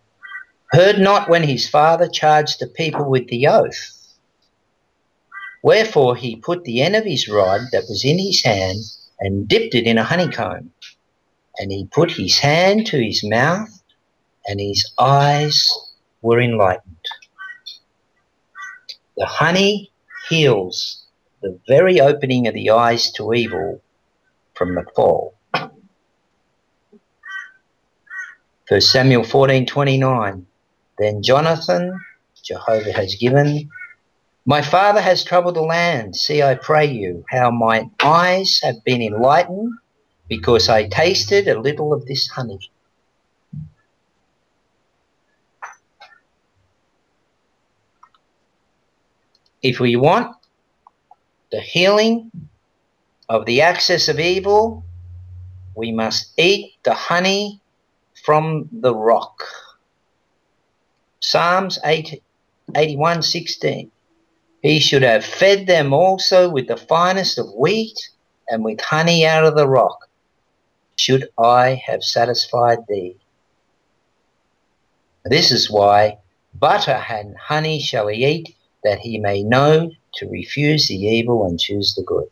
Heard 0.70 0.98
not 0.98 1.30
when 1.30 1.42
his 1.44 1.68
father 1.68 2.08
charged 2.08 2.60
the 2.60 2.66
people 2.66 3.08
with 3.08 3.28
the 3.28 3.46
oath. 3.46 3.96
Wherefore 5.62 6.14
he 6.14 6.36
put 6.36 6.64
the 6.64 6.82
end 6.82 6.94
of 6.94 7.04
his 7.04 7.26
rod 7.26 7.62
that 7.72 7.84
was 7.88 8.04
in 8.04 8.18
his 8.18 8.42
hand 8.44 8.80
and 9.18 9.48
dipped 9.48 9.74
it 9.74 9.86
in 9.86 9.96
a 9.96 10.04
honeycomb. 10.04 10.70
And 11.58 11.72
he 11.72 11.86
put 11.86 12.12
his 12.12 12.38
hand 12.38 12.86
to 12.88 13.02
his 13.02 13.24
mouth, 13.24 13.68
and 14.46 14.60
his 14.60 14.92
eyes 14.98 15.68
were 16.22 16.40
enlightened. 16.40 16.96
The 19.16 19.26
honey 19.26 19.90
heals 20.28 21.06
the 21.42 21.58
very 21.66 22.00
opening 22.00 22.46
of 22.46 22.54
the 22.54 22.70
eyes 22.70 23.10
to 23.12 23.32
evil 23.32 23.80
from 24.54 24.74
the 24.74 24.84
fall. 24.94 25.34
1 28.68 28.80
Samuel 28.80 29.22
14:29 29.22 30.44
Then 30.98 31.22
Jonathan 31.22 31.98
Jehovah 32.42 32.92
has 32.92 33.14
given 33.14 33.68
my 34.46 34.62
father 34.62 35.00
has 35.00 35.24
troubled 35.24 35.56
the 35.56 35.62
land 35.62 36.16
see 36.16 36.42
I 36.42 36.54
pray 36.54 36.86
you 36.86 37.24
how 37.28 37.50
my 37.50 37.90
eyes 38.02 38.60
have 38.62 38.82
been 38.84 39.02
enlightened 39.02 39.72
because 40.28 40.68
I 40.68 40.88
tasted 40.88 41.48
a 41.48 41.60
little 41.60 41.92
of 41.92 42.06
this 42.06 42.28
honey 42.28 42.58
if 49.62 49.80
we 49.80 49.96
want 49.96 50.34
the 51.50 51.60
healing 51.60 52.30
of 53.28 53.46
the 53.46 53.62
access 53.62 54.08
of 54.08 54.20
evil, 54.20 54.84
we 55.74 55.92
must 55.92 56.32
eat 56.38 56.74
the 56.82 56.94
honey 56.94 57.60
from 58.24 58.68
the 58.72 58.94
rock. 58.94 59.44
Psalms 61.30 61.78
8, 61.84 62.22
81 62.74 63.20
16. 63.20 63.90
He 64.62 64.80
should 64.80 65.02
have 65.02 65.22
fed 65.22 65.66
them 65.66 65.92
also 65.92 66.48
with 66.48 66.68
the 66.68 66.76
finest 66.78 67.38
of 67.38 67.52
wheat 67.54 67.98
and 68.48 68.64
with 68.64 68.80
honey 68.80 69.26
out 69.26 69.44
of 69.44 69.54
the 69.54 69.68
rock. 69.68 70.08
Should 70.96 71.28
I 71.36 71.82
have 71.86 72.02
satisfied 72.02 72.78
thee? 72.88 73.16
This 75.26 75.52
is 75.52 75.70
why 75.70 76.16
butter 76.54 77.04
and 77.10 77.36
honey 77.36 77.78
shall 77.78 78.08
he 78.08 78.24
eat, 78.24 78.56
that 78.82 79.00
he 79.00 79.18
may 79.18 79.42
know 79.42 79.90
to 80.14 80.30
refuse 80.30 80.88
the 80.88 80.96
evil 80.96 81.44
and 81.44 81.60
choose 81.60 81.94
the 81.94 82.04
good. 82.04 82.30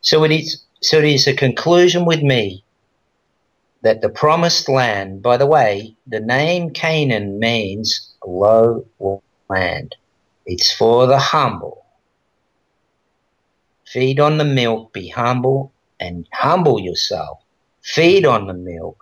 So 0.00 0.24
it 0.24 0.32
is 0.32 0.60
so 0.82 0.98
it 0.98 1.04
is 1.04 1.28
a 1.28 1.36
conclusion 1.36 2.04
with 2.04 2.22
me 2.22 2.64
that 3.82 4.00
the 4.00 4.08
promised 4.08 4.68
land, 4.68 5.22
by 5.22 5.36
the 5.36 5.46
way, 5.46 5.96
the 6.06 6.20
name 6.20 6.70
Canaan 6.70 7.38
means 7.38 8.14
low 8.26 8.86
land. 9.48 9.94
It's 10.44 10.72
for 10.72 11.06
the 11.06 11.18
humble. 11.18 11.84
Feed 13.86 14.18
on 14.18 14.38
the 14.38 14.44
milk, 14.44 14.92
be 14.92 15.08
humble, 15.08 15.72
and 16.00 16.28
humble 16.32 16.80
yourself. 16.80 17.38
Feed 17.82 18.26
on 18.26 18.46
the 18.46 18.54
milk, 18.54 18.98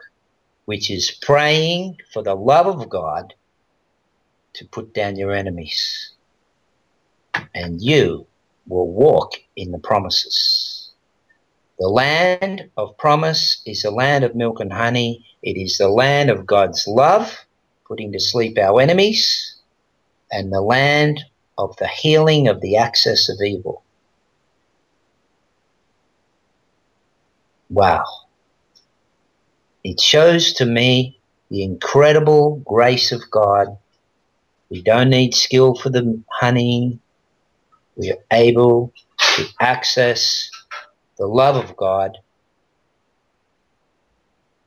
which 0.66 0.90
is 0.90 1.10
praying 1.22 1.96
for 2.12 2.22
the 2.22 2.34
love 2.34 2.66
of 2.66 2.88
God 2.88 3.34
to 4.54 4.64
put 4.66 4.92
down 4.94 5.16
your 5.16 5.32
enemies. 5.32 6.12
And 7.54 7.82
you 7.82 8.26
will 8.66 8.90
walk 8.90 9.32
in 9.56 9.72
the 9.72 9.78
promises. 9.78 10.73
The 11.78 11.88
land 11.88 12.70
of 12.76 12.96
promise 12.98 13.60
is 13.66 13.82
the 13.82 13.90
land 13.90 14.24
of 14.24 14.34
milk 14.34 14.60
and 14.60 14.72
honey. 14.72 15.24
It 15.42 15.56
is 15.56 15.78
the 15.78 15.88
land 15.88 16.30
of 16.30 16.46
God's 16.46 16.86
love, 16.86 17.36
putting 17.86 18.12
to 18.12 18.20
sleep 18.20 18.56
our 18.58 18.80
enemies, 18.80 19.56
and 20.30 20.52
the 20.52 20.60
land 20.60 21.20
of 21.58 21.76
the 21.76 21.88
healing 21.88 22.48
of 22.48 22.60
the 22.60 22.76
access 22.76 23.28
of 23.28 23.40
evil. 23.44 23.82
Wow. 27.70 28.04
It 29.82 30.00
shows 30.00 30.52
to 30.54 30.64
me 30.64 31.18
the 31.50 31.62
incredible 31.62 32.62
grace 32.64 33.10
of 33.10 33.20
God. 33.30 33.76
We 34.70 34.80
don't 34.80 35.10
need 35.10 35.34
skill 35.34 35.74
for 35.74 35.90
the 35.90 36.20
honey. 36.30 36.98
We 37.96 38.12
are 38.12 38.24
able 38.30 38.92
to 39.36 39.46
access 39.60 40.50
the 41.16 41.26
love 41.26 41.56
of 41.56 41.76
God 41.76 42.18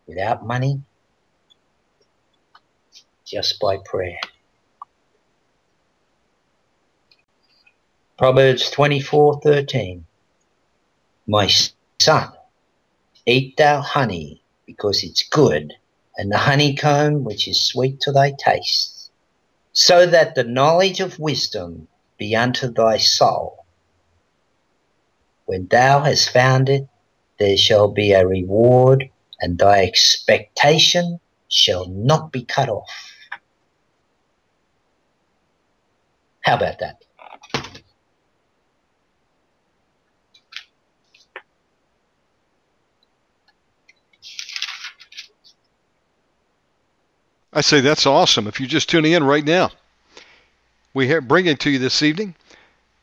without 0.07 0.45
money, 0.45 0.81
just 3.25 3.59
by 3.59 3.77
prayer. 3.77 4.19
Proverbs 8.17 8.71
24:13 8.71 10.05
My 11.27 11.49
son, 11.99 12.31
eat 13.25 13.57
thou 13.57 13.81
honey 13.81 14.41
because 14.65 15.03
it's 15.03 15.23
good, 15.23 15.73
and 16.17 16.31
the 16.31 16.37
honeycomb 16.37 17.23
which 17.23 17.47
is 17.47 17.63
sweet 17.63 17.99
to 18.01 18.11
thy 18.11 18.31
taste, 18.31 19.11
so 19.73 20.05
that 20.07 20.33
the 20.33 20.43
knowledge 20.43 20.99
of 20.99 21.19
wisdom 21.19 21.87
be 22.17 22.35
unto 22.35 22.71
thy 22.71 22.97
soul. 22.97 23.66
When 25.47 25.65
thou 25.67 26.01
hast 26.01 26.29
found 26.29 26.67
it, 26.67 26.89
there 27.39 27.55
shall 27.55 27.87
be 27.87 28.11
a 28.11 28.27
reward, 28.27 29.09
and 29.39 29.57
thy 29.57 29.85
expectation 29.85 31.21
shall 31.47 31.87
not 31.87 32.33
be 32.33 32.43
cut 32.43 32.67
off. 32.67 33.13
How 36.41 36.55
about 36.55 36.79
that? 36.79 37.01
I 47.53 47.61
say 47.61 47.79
that's 47.79 48.05
awesome. 48.05 48.47
If 48.47 48.59
you're 48.59 48.67
just 48.67 48.89
tuning 48.89 49.13
in 49.13 49.23
right 49.23 49.45
now, 49.45 49.71
we 50.93 51.07
have 51.07 51.25
bringing 51.27 51.55
to 51.57 51.69
you 51.69 51.79
this 51.79 52.03
evening 52.03 52.35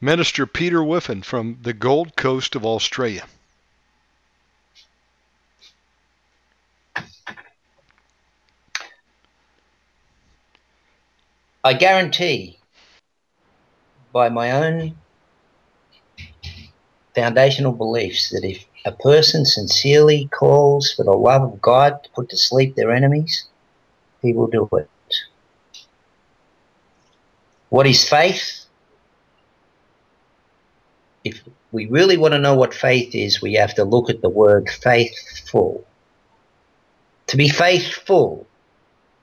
Minister 0.00 0.46
Peter 0.46 0.82
Whiffen 0.82 1.22
from 1.22 1.58
the 1.62 1.72
Gold 1.72 2.16
Coast 2.16 2.54
of 2.54 2.64
Australia. 2.64 3.24
I 11.62 11.72
guarantee 11.72 12.58
by 14.12 14.28
my 14.28 14.50
own 14.50 14.96
foundational 17.14 17.72
beliefs 17.72 18.30
that 18.30 18.44
if 18.44 18.66
a 18.84 18.92
person 18.92 19.46
sincerely 19.46 20.28
calls 20.28 20.92
for 20.92 21.04
the 21.04 21.12
love 21.12 21.42
of 21.42 21.62
God 21.62 22.04
to 22.04 22.10
put 22.10 22.28
to 22.28 22.36
sleep 22.36 22.74
their 22.74 22.90
enemies, 22.90 23.46
he 24.20 24.32
will 24.32 24.48
do 24.48 24.68
it. 24.72 24.90
What 27.70 27.86
is 27.86 28.06
faith? 28.06 28.63
If 31.24 31.40
we 31.72 31.86
really 31.86 32.18
want 32.18 32.32
to 32.34 32.38
know 32.38 32.54
what 32.54 32.74
faith 32.74 33.14
is, 33.14 33.40
we 33.40 33.54
have 33.54 33.74
to 33.74 33.84
look 33.84 34.10
at 34.10 34.20
the 34.20 34.28
word 34.28 34.68
faithful. 34.68 35.84
To 37.28 37.36
be 37.38 37.48
faithful 37.48 38.46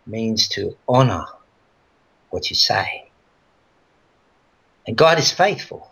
means 0.08 0.48
to 0.50 0.76
honor 0.90 1.26
what 2.32 2.50
you 2.50 2.56
say. 2.56 3.10
And 4.88 4.98
God 4.98 5.20
is 5.20 5.32
faithful. 5.32 5.92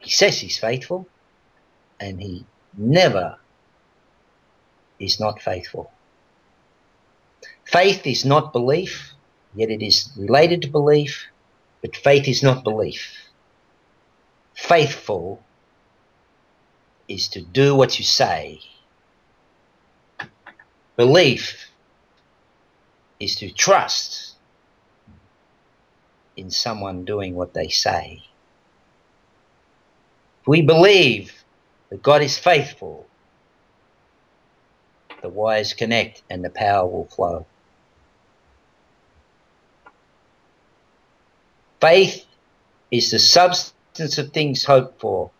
He 0.00 0.10
says 0.10 0.40
he's 0.40 0.58
faithful, 0.58 1.06
and 2.00 2.20
he 2.20 2.44
never 2.76 3.38
is 4.98 5.20
not 5.20 5.40
faithful. 5.40 5.92
Faith 7.64 8.06
is 8.06 8.24
not 8.24 8.52
belief, 8.52 9.12
yet 9.54 9.70
it 9.70 9.82
is 9.82 10.10
related 10.16 10.62
to 10.62 10.68
belief, 10.68 11.26
but 11.82 11.94
faith 11.94 12.26
is 12.26 12.42
not 12.42 12.64
belief. 12.64 13.29
Faithful 14.60 15.42
is 17.08 17.28
to 17.28 17.40
do 17.40 17.74
what 17.74 17.98
you 17.98 18.04
say. 18.04 18.60
Belief 20.96 21.70
is 23.18 23.36
to 23.36 23.50
trust 23.50 24.34
in 26.36 26.50
someone 26.50 27.04
doing 27.04 27.34
what 27.34 27.54
they 27.54 27.68
say. 27.68 28.22
If 30.42 30.46
we 30.46 30.62
believe 30.62 31.42
that 31.88 32.02
God 32.02 32.22
is 32.22 32.38
faithful, 32.38 33.06
the 35.22 35.30
wires 35.30 35.72
connect 35.72 36.22
and 36.30 36.44
the 36.44 36.50
power 36.50 36.86
will 36.86 37.06
flow. 37.06 37.46
Faith 41.80 42.26
is 42.90 43.10
the 43.10 43.18
of 43.98 44.32
things 44.32 44.64
hoped 44.64 45.00
for. 45.00 45.30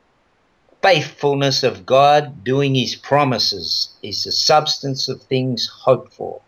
Faithfulness 0.83 1.63
of 1.63 1.87
God 1.87 2.43
doing 2.43 2.75
his 2.75 2.95
promises 2.97 3.91
is 4.03 4.25
the 4.25 4.33
substance 4.33 5.09
of 5.09 5.23
things 5.23 5.69
hoped 5.69 6.13
for, 6.15 6.41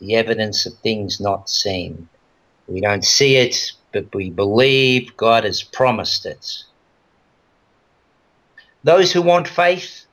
the 0.00 0.16
evidence 0.16 0.66
of 0.66 0.74
things 0.78 1.20
not 1.20 1.48
seen. 1.48 2.08
We 2.66 2.80
don't 2.80 3.04
see 3.04 3.36
it, 3.36 3.72
but 3.92 4.14
we 4.14 4.30
believe 4.30 5.16
God 5.16 5.44
has 5.44 5.62
promised 5.62 6.26
it. 6.26 6.64
Those 8.84 9.12
who 9.12 9.22
want 9.22 9.48
faith, 9.48 10.04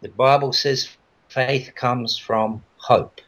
the 0.00 0.08
Bible 0.08 0.52
says 0.52 0.96
faith 1.28 1.72
comes 1.74 2.18
from 2.18 2.62
hope. 2.78 3.20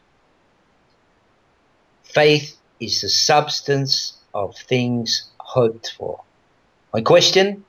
Faith 2.03 2.57
is 2.79 3.01
the 3.01 3.09
substance 3.09 4.17
of 4.33 4.55
things 4.57 5.30
hoped 5.51 5.91
for. 5.97 6.21
My 6.93 7.01
question 7.01 7.65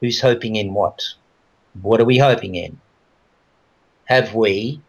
who's 0.00 0.22
hoping 0.22 0.56
in 0.56 0.72
what? 0.72 1.02
What 1.82 2.00
are 2.00 2.06
we 2.06 2.16
hoping 2.16 2.54
in? 2.54 2.80
Have 4.06 4.34
we 4.34 4.80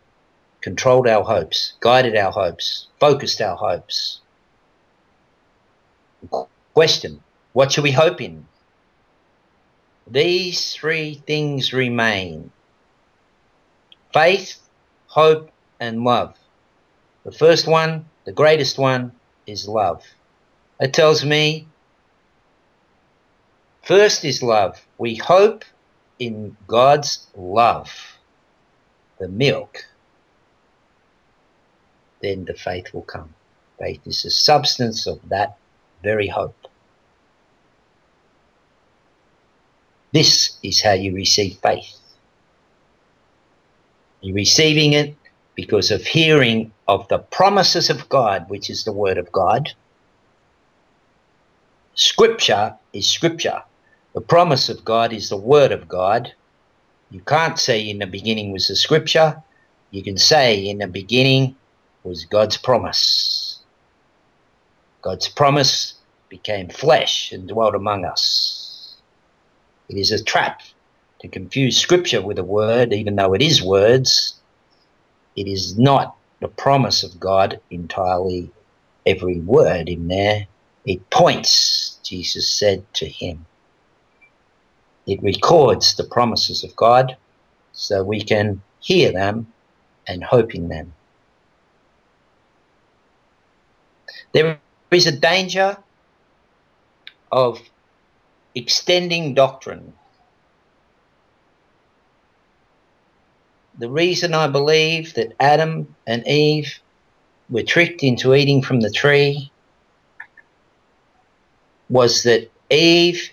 controlled 0.62 1.06
our 1.06 1.24
hopes, 1.24 1.74
guided 1.82 2.16
our 2.16 2.32
hopes, 2.32 2.88
focused 2.98 3.42
our 3.42 3.58
hopes? 3.58 4.22
Question 6.74 7.22
What 7.52 7.74
should 7.74 7.84
we 7.84 7.92
hope 7.92 8.22
in? 8.22 8.46
These 10.10 10.74
three 10.76 11.16
things 11.28 11.74
remain 11.74 12.52
faith, 14.14 14.62
hope, 15.08 15.52
and 15.82 16.06
love. 16.06 16.38
The 17.26 17.34
first 17.34 17.68
one, 17.68 18.06
the 18.24 18.32
greatest 18.32 18.78
one, 18.78 19.12
is 19.46 19.68
love. 19.68 20.06
It 20.80 20.94
tells 20.94 21.26
me 21.26 21.68
first 23.88 24.26
is 24.26 24.44
love. 24.44 24.86
We 24.98 25.16
hope 25.16 25.64
in 26.20 26.58
God's 26.68 27.26
love, 27.36 27.90
the 29.20 29.30
milk. 29.30 29.86
Then 32.22 32.46
the 32.46 32.54
faith 32.54 32.94
will 32.94 33.04
come. 33.04 33.34
Faith 33.80 34.02
is 34.06 34.24
the 34.24 34.30
substance 34.30 35.08
of 35.08 35.20
that 35.30 35.58
very 36.04 36.28
hope. 36.28 36.58
This 40.12 40.58
is 40.64 40.82
how 40.82 40.94
you 40.94 41.14
receive 41.14 41.58
faith. 41.58 41.96
You're 44.22 44.36
receiving 44.36 44.94
it 44.94 45.16
because 45.56 45.92
of 45.92 46.02
hearing 46.04 46.74
of 46.88 47.08
the 47.08 47.20
promises 47.20 47.90
of 47.90 48.10
God, 48.10 48.50
which 48.50 48.70
is 48.70 48.84
the 48.84 48.92
Word 48.92 49.18
of 49.18 49.32
God. 49.32 49.72
Scripture 51.94 52.76
is 52.94 53.10
Scripture. 53.10 53.62
The 54.18 54.22
promise 54.22 54.68
of 54.68 54.84
God 54.84 55.14
is 55.14 55.30
the 55.30 55.38
Word 55.38 55.72
of 55.72 55.88
God. 55.88 56.34
You 57.12 57.22
can't 57.22 57.60
say 57.60 57.88
in 57.88 58.00
the 58.00 58.08
beginning 58.08 58.52
was 58.52 58.68
the 58.68 58.76
Scripture. 58.76 59.44
You 59.92 60.02
can 60.02 60.18
say 60.18 60.58
in 60.68 60.80
the 60.80 60.88
beginning 60.88 61.56
was 62.04 62.26
God's 62.26 62.58
promise. 62.58 63.60
God's 65.04 65.28
promise 65.28 65.94
became 66.30 66.68
flesh 66.68 67.32
and 67.32 67.48
dwelt 67.48 67.76
among 67.76 68.06
us. 68.06 68.96
It 69.88 69.98
is 69.98 70.12
a 70.12 70.24
trap 70.24 70.62
to 71.20 71.28
confuse 71.28 71.78
Scripture 71.78 72.24
with 72.24 72.40
a 72.40 72.44
word, 72.44 72.94
even 72.94 73.18
though 73.18 73.36
it 73.36 73.44
is 73.44 73.62
words. 73.62 74.34
It 75.36 75.48
is 75.48 75.78
not 75.78 76.16
the 76.42 76.48
promise 76.48 77.04
of 77.04 77.20
God 77.20 77.60
entirely, 77.70 78.50
every 79.06 79.42
word 79.42 79.88
in 79.88 80.08
there. 80.08 80.48
It 80.88 81.08
points, 81.12 82.00
Jesus 82.04 82.50
said 82.50 82.84
to 82.96 83.08
him. 83.08 83.46
It 85.08 85.24
records 85.24 85.96
the 85.96 86.04
promises 86.04 86.64
of 86.64 86.76
God 86.76 87.16
so 87.72 88.04
we 88.04 88.22
can 88.22 88.62
hear 88.82 89.12
them 89.12 89.52
and 90.06 90.24
hope 90.24 90.54
in 90.54 90.68
them. 90.68 90.94
There 94.34 94.60
is 94.92 95.08
a 95.08 95.12
danger 95.12 95.78
of 97.32 97.62
extending 98.54 99.34
doctrine. 99.34 99.94
The 103.80 103.90
reason 103.90 104.34
I 104.34 104.48
believe 104.48 105.14
that 105.14 105.34
Adam 105.40 105.96
and 106.06 106.28
Eve 106.28 106.80
were 107.50 107.64
tricked 107.64 108.04
into 108.04 108.34
eating 108.34 108.62
from 108.62 108.82
the 108.82 108.90
tree 108.92 109.52
was 111.90 112.24
that 112.24 112.52
Eve, 112.70 113.30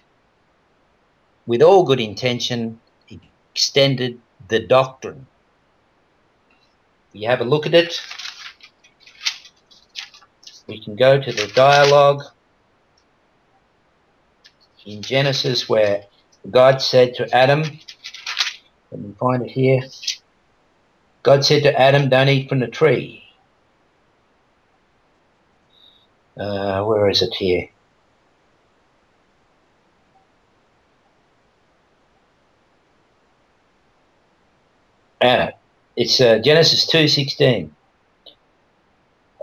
with 1.46 1.62
all 1.62 1.84
good 1.84 2.00
intention, 2.00 2.80
extended 3.52 4.20
the 4.48 4.60
doctrine. 4.60 5.26
You 7.12 7.28
have 7.28 7.40
a 7.40 7.44
look 7.44 7.66
at 7.66 7.74
it. 7.74 8.00
We 10.66 10.82
can 10.82 10.96
go 10.96 11.20
to 11.20 11.32
the 11.32 11.46
dialogue 11.54 12.22
in 14.86 15.02
Genesis 15.02 15.68
where 15.68 16.04
God 16.50 16.80
said 16.80 17.14
to 17.16 17.34
Adam, 17.34 17.62
let 18.90 19.00
me 19.00 19.14
find 19.18 19.44
it 19.44 19.50
here. 19.50 19.82
God 21.22 21.44
said 21.44 21.62
to 21.62 21.80
Adam, 21.80 22.08
don't 22.08 22.28
eat 22.28 22.48
from 22.48 22.60
the 22.60 22.66
tree. 22.66 23.22
Uh, 26.38 26.82
where 26.84 27.08
is 27.08 27.22
it 27.22 27.34
here? 27.34 27.68
Uh, 35.20 35.50
it's 35.96 36.20
uh, 36.20 36.38
Genesis 36.38 36.90
2.16. 36.90 37.70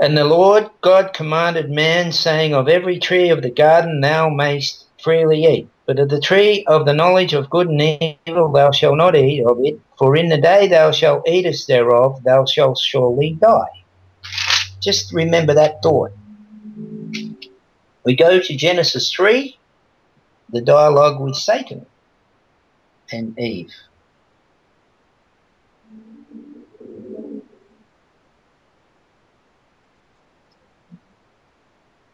And 0.02 0.18
the 0.18 0.26
Lord 0.26 0.70
God 0.82 1.14
commanded 1.14 1.70
man, 1.70 2.12
saying, 2.12 2.54
Of 2.54 2.68
every 2.68 3.00
tree 3.00 3.30
of 3.30 3.42
the 3.42 3.52
garden 3.52 4.02
thou 4.02 4.30
mayst 4.30 4.86
freely 5.02 5.46
eat, 5.46 5.70
but 5.86 6.00
of 6.00 6.10
the 6.10 6.20
tree 6.20 6.66
of 6.68 6.86
the 6.86 6.94
knowledge 6.94 7.34
of 7.34 7.50
good 7.50 7.68
and 7.68 8.18
evil 8.26 8.52
thou 8.52 8.72
shalt 8.72 8.98
not 8.98 9.16
eat 9.16 9.46
of 9.46 9.60
it, 9.62 9.80
for 9.98 10.16
in 10.16 10.30
the 10.30 10.40
day 10.40 10.68
thou 10.68 10.92
shalt 10.92 11.28
eatest 11.28 11.68
thereof, 11.68 12.24
thou 12.24 12.46
shalt 12.46 12.80
surely 12.80 13.38
die. 13.40 13.84
Just 14.82 15.14
remember 15.14 15.54
that 15.54 15.82
thought. 15.84 16.12
We 18.04 18.16
go 18.16 18.40
to 18.40 18.56
Genesis 18.58 19.12
3, 19.12 19.56
the 20.50 20.62
dialogue 20.62 21.22
with 21.22 21.36
Satan 21.36 21.86
and 23.12 23.38
Eve. 23.38 23.72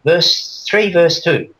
Verse 0.07 0.63
3, 0.69 0.93
verse 0.93 1.21
2. 1.21 1.53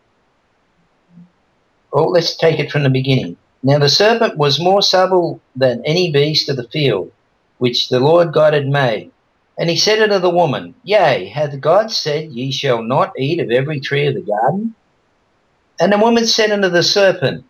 Oh, 1.92 2.06
let's 2.06 2.34
take 2.34 2.60
it 2.60 2.72
from 2.72 2.84
the 2.84 2.90
beginning. 2.90 3.36
Now 3.62 3.78
the 3.78 3.90
serpent 3.90 4.38
was 4.38 4.58
more 4.58 4.82
subtle 4.82 5.42
than 5.54 5.84
any 5.84 6.14
beast 6.14 6.48
of 6.48 6.56
the 6.56 6.70
field, 6.70 7.12
which 7.58 7.90
the 7.90 8.00
Lord 8.00 8.32
God 8.32 8.54
had 8.54 8.70
made. 8.70 9.12
And 9.60 9.70
he 9.70 9.76
said 9.76 10.02
unto 10.02 10.20
the 10.20 10.30
woman, 10.30 10.76
Yea, 10.86 11.26
hath 11.28 11.60
God 11.60 11.92
said, 11.92 12.32
Ye 12.32 12.50
shall 12.54 12.82
not 12.82 13.12
eat 13.20 13.42
of 13.42 13.52
every 13.52 13.82
tree 13.82 14.08
of 14.08 14.14
the 14.14 14.22
garden? 14.22 14.74
And 15.78 15.92
the 15.92 15.98
woman 15.98 16.26
said 16.26 16.52
unto 16.52 16.70
the 16.70 16.84
serpent, 16.84 17.44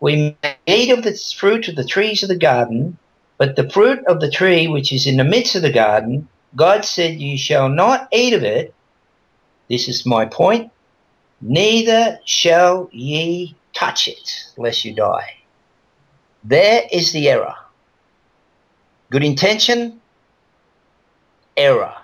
We 0.00 0.38
may 0.42 0.56
eat 0.66 0.90
of 0.90 1.04
the 1.04 1.20
fruit 1.36 1.68
of 1.68 1.76
the 1.76 1.84
trees 1.84 2.22
of 2.22 2.30
the 2.30 2.38
garden, 2.38 2.96
but 3.36 3.56
the 3.56 3.68
fruit 3.68 4.02
of 4.06 4.20
the 4.20 4.30
tree 4.30 4.68
which 4.68 4.90
is 4.90 5.06
in 5.06 5.18
the 5.18 5.24
midst 5.24 5.54
of 5.54 5.60
the 5.60 5.70
garden, 5.72 6.28
God 6.56 6.86
said, 6.86 7.20
Ye 7.20 7.36
shall 7.36 7.68
not 7.68 8.08
eat 8.10 8.32
of 8.32 8.42
it, 8.42 8.73
this 9.68 9.88
is 9.88 10.06
my 10.06 10.26
point. 10.26 10.70
Neither 11.40 12.20
shall 12.24 12.88
ye 12.92 13.54
touch 13.72 14.08
it, 14.08 14.44
lest 14.56 14.84
you 14.84 14.94
die. 14.94 15.34
There 16.42 16.82
is 16.92 17.12
the 17.12 17.28
error. 17.28 17.54
Good 19.10 19.24
intention, 19.24 20.00
error. 21.56 21.94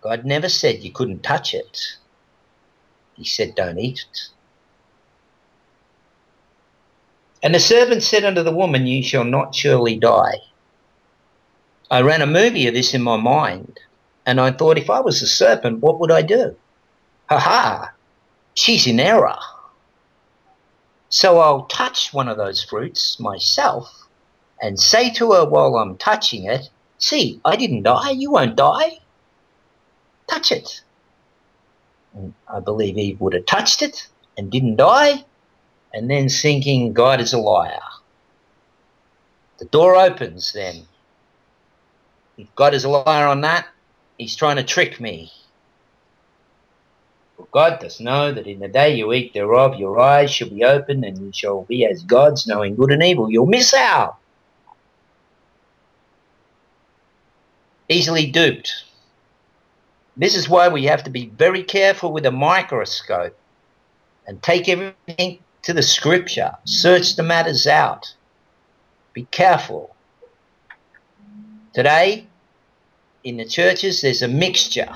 God 0.00 0.24
never 0.24 0.48
said 0.48 0.82
you 0.82 0.92
couldn't 0.92 1.22
touch 1.22 1.54
it. 1.54 1.96
He 3.14 3.24
said, 3.24 3.54
don't 3.54 3.78
eat 3.78 4.04
it. 4.10 4.28
And 7.44 7.54
the 7.54 7.60
servant 7.60 8.02
said 8.02 8.24
unto 8.24 8.42
the 8.42 8.54
woman, 8.54 8.86
You 8.86 9.02
shall 9.02 9.24
not 9.24 9.54
surely 9.54 9.96
die. 9.96 10.38
I 11.90 12.00
ran 12.00 12.22
a 12.22 12.26
movie 12.26 12.66
of 12.66 12.72
this 12.72 12.94
in 12.94 13.02
my 13.02 13.18
mind. 13.18 13.80
And 14.26 14.40
I 14.40 14.52
thought, 14.52 14.78
if 14.78 14.90
I 14.90 15.00
was 15.00 15.22
a 15.22 15.26
serpent, 15.26 15.80
what 15.80 16.00
would 16.00 16.10
I 16.10 16.22
do? 16.22 16.56
Ha 17.28 17.38
ha, 17.38 17.92
she's 18.54 18.86
in 18.86 19.00
error. 19.00 19.38
So 21.08 21.38
I'll 21.38 21.66
touch 21.66 22.12
one 22.12 22.28
of 22.28 22.36
those 22.36 22.62
fruits 22.62 23.20
myself 23.20 24.08
and 24.60 24.80
say 24.80 25.12
to 25.14 25.32
her 25.32 25.44
while 25.44 25.76
I'm 25.76 25.96
touching 25.96 26.44
it, 26.44 26.70
See, 26.98 27.40
I 27.44 27.56
didn't 27.56 27.82
die, 27.82 28.10
you 28.10 28.30
won't 28.30 28.56
die. 28.56 28.98
Touch 30.26 30.50
it. 30.52 30.82
And 32.14 32.32
I 32.48 32.60
believe 32.60 32.96
Eve 32.96 33.20
would 33.20 33.34
have 33.34 33.46
touched 33.46 33.82
it 33.82 34.08
and 34.38 34.50
didn't 34.50 34.76
die, 34.76 35.24
and 35.92 36.10
then 36.10 36.28
thinking, 36.28 36.92
God 36.92 37.20
is 37.20 37.32
a 37.32 37.38
liar. 37.38 37.82
The 39.58 39.66
door 39.66 39.96
opens 39.96 40.52
then. 40.52 40.86
God 42.56 42.74
is 42.74 42.84
a 42.84 42.88
liar 42.88 43.26
on 43.26 43.42
that, 43.42 43.66
He's 44.18 44.36
trying 44.36 44.56
to 44.56 44.62
trick 44.62 45.00
me. 45.00 45.32
For 47.36 47.46
God 47.50 47.80
does 47.80 48.00
know 48.00 48.32
that 48.32 48.46
in 48.46 48.60
the 48.60 48.68
day 48.68 48.94
you 48.94 49.12
eat 49.12 49.34
thereof, 49.34 49.78
your 49.78 49.98
eyes 49.98 50.30
shall 50.30 50.48
be 50.48 50.64
opened, 50.64 51.04
and 51.04 51.18
you 51.18 51.32
shall 51.32 51.62
be 51.62 51.84
as 51.84 52.02
gods, 52.02 52.46
knowing 52.46 52.76
good 52.76 52.92
and 52.92 53.02
evil. 53.02 53.30
You'll 53.30 53.46
miss 53.46 53.74
out. 53.74 54.16
Easily 57.88 58.26
duped. 58.26 58.72
This 60.16 60.36
is 60.36 60.48
why 60.48 60.68
we 60.68 60.84
have 60.84 61.02
to 61.04 61.10
be 61.10 61.26
very 61.26 61.64
careful 61.64 62.12
with 62.12 62.24
a 62.24 62.30
microscope 62.30 63.36
and 64.26 64.40
take 64.42 64.68
everything 64.68 65.40
to 65.62 65.72
the 65.72 65.82
scripture. 65.82 66.52
Search 66.64 67.16
the 67.16 67.24
matters 67.24 67.66
out. 67.66 68.14
Be 69.12 69.24
careful. 69.24 69.94
Today, 71.72 72.26
in 73.24 73.38
the 73.38 73.44
churches, 73.46 74.02
there's 74.02 74.22
a 74.22 74.28
mixture. 74.28 74.94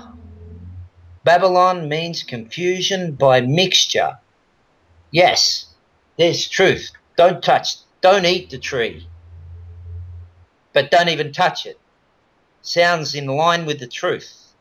Babylon 1.25 1.89
means 1.89 2.23
confusion 2.23 3.13
by 3.13 3.41
mixture. 3.41 4.19
Yes, 5.11 5.67
there's 6.19 6.47
truth. 6.47 6.91
Don't 7.17 7.43
touch, 7.43 7.77
don't 8.03 8.27
eat 8.27 8.51
the 8.51 8.59
tree. 8.59 9.09
But 10.75 10.91
don't 10.91 11.09
even 11.09 11.33
touch 11.33 11.65
it. 11.65 11.81
Sounds 12.61 13.15
in 13.15 13.27
line 13.27 13.65
with 13.65 13.81
the 13.81 13.87
truth, 13.87 14.53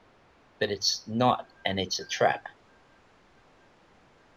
but 0.59 0.71
it's 0.71 1.01
not, 1.05 1.45
and 1.65 1.77
it's 1.79 1.99
a 1.99 2.05
trap. 2.05 2.47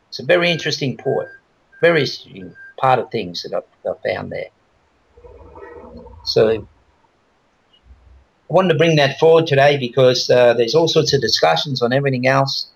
It's 0.09 0.19
a 0.19 0.25
very 0.25 0.51
interesting 0.51 0.97
point, 0.97 1.29
very 1.81 2.01
interesting 2.01 2.55
part 2.79 2.99
of 2.99 3.13
things 3.13 3.45
that 3.45 3.55
I've 3.55 4.03
found 4.03 4.33
there. 4.33 4.49
So 6.25 6.49
I 6.49 6.59
wanted 8.51 8.71
to 8.71 8.75
bring 8.79 8.97
that 8.97 9.19
forward 9.19 9.47
today 9.47 9.77
because 9.79 10.29
uh, 10.29 10.55
there's 10.55 10.75
all 10.75 10.89
sorts 10.89 11.13
of 11.13 11.21
discussions 11.21 11.83
on 11.83 11.93
everything 11.93 12.27
else 12.27 12.67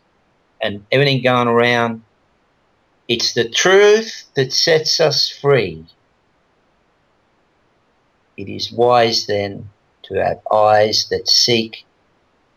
and 0.62 0.86
everything 0.92 1.22
going 1.22 1.48
around. 1.48 2.02
It's 3.08 3.34
the 3.34 3.48
truth 3.48 4.24
that 4.34 4.52
sets 4.52 5.00
us 5.00 5.28
free. 5.28 5.84
It 8.36 8.48
is 8.48 8.72
wise 8.72 9.26
then 9.26 9.68
to 10.04 10.14
have 10.14 10.40
eyes 10.50 11.08
that 11.10 11.28
seek 11.28 11.84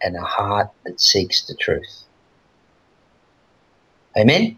and 0.02 0.16
a 0.16 0.22
heart 0.22 0.70
that 0.86 1.02
seeks 1.02 1.42
the 1.42 1.56
truth. 1.56 2.04
Amen? 4.16 4.58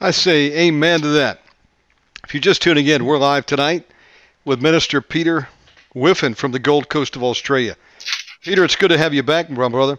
I 0.00 0.10
say 0.10 0.66
amen 0.66 1.00
to 1.02 1.08
that. 1.08 1.40
If 2.24 2.34
you're 2.34 2.40
just 2.40 2.60
tuning 2.60 2.86
in, 2.86 3.04
we're 3.04 3.18
live 3.18 3.46
tonight 3.46 3.86
with 4.44 4.60
Minister 4.60 5.00
Peter 5.00 5.48
Whiffen 5.96 6.34
from 6.34 6.52
the 6.52 6.58
Gold 6.58 6.90
Coast 6.90 7.16
of 7.16 7.24
Australia. 7.24 7.74
Peter, 8.42 8.62
it's 8.64 8.76
good 8.76 8.90
to 8.90 8.98
have 8.98 9.14
you 9.14 9.22
back, 9.22 9.48
my 9.48 9.66
brother. 9.66 9.98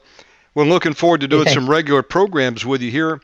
We're 0.53 0.65
looking 0.65 0.93
forward 0.93 1.21
to 1.21 1.27
doing 1.27 1.47
some 1.49 1.67
regular 1.67 2.03
programs 2.03 2.63
with 2.63 2.83
you 2.83 2.91
here 2.91 3.19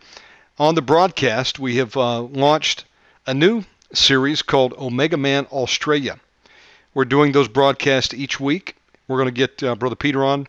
on 0.58 0.74
the 0.74 0.82
broadcast. 0.82 1.60
We 1.60 1.76
have 1.78 1.96
uh, 1.96 2.22
launched 2.22 2.86
a 3.28 3.34
new 3.36 3.64
series 3.94 4.42
called 4.42 4.74
Omega 4.74 5.18
Man 5.18 5.46
Australia. 5.52 6.20
We're 6.96 7.06
doing 7.06 7.32
those 7.32 7.48
broadcasts 7.48 8.16
each 8.16 8.40
week. 8.40 8.76
We're 9.08 9.18
going 9.18 9.28
to 9.28 9.32
get 9.32 9.62
uh, 9.62 9.76
Brother 9.76 9.96
Peter 9.96 10.26
on 10.26 10.48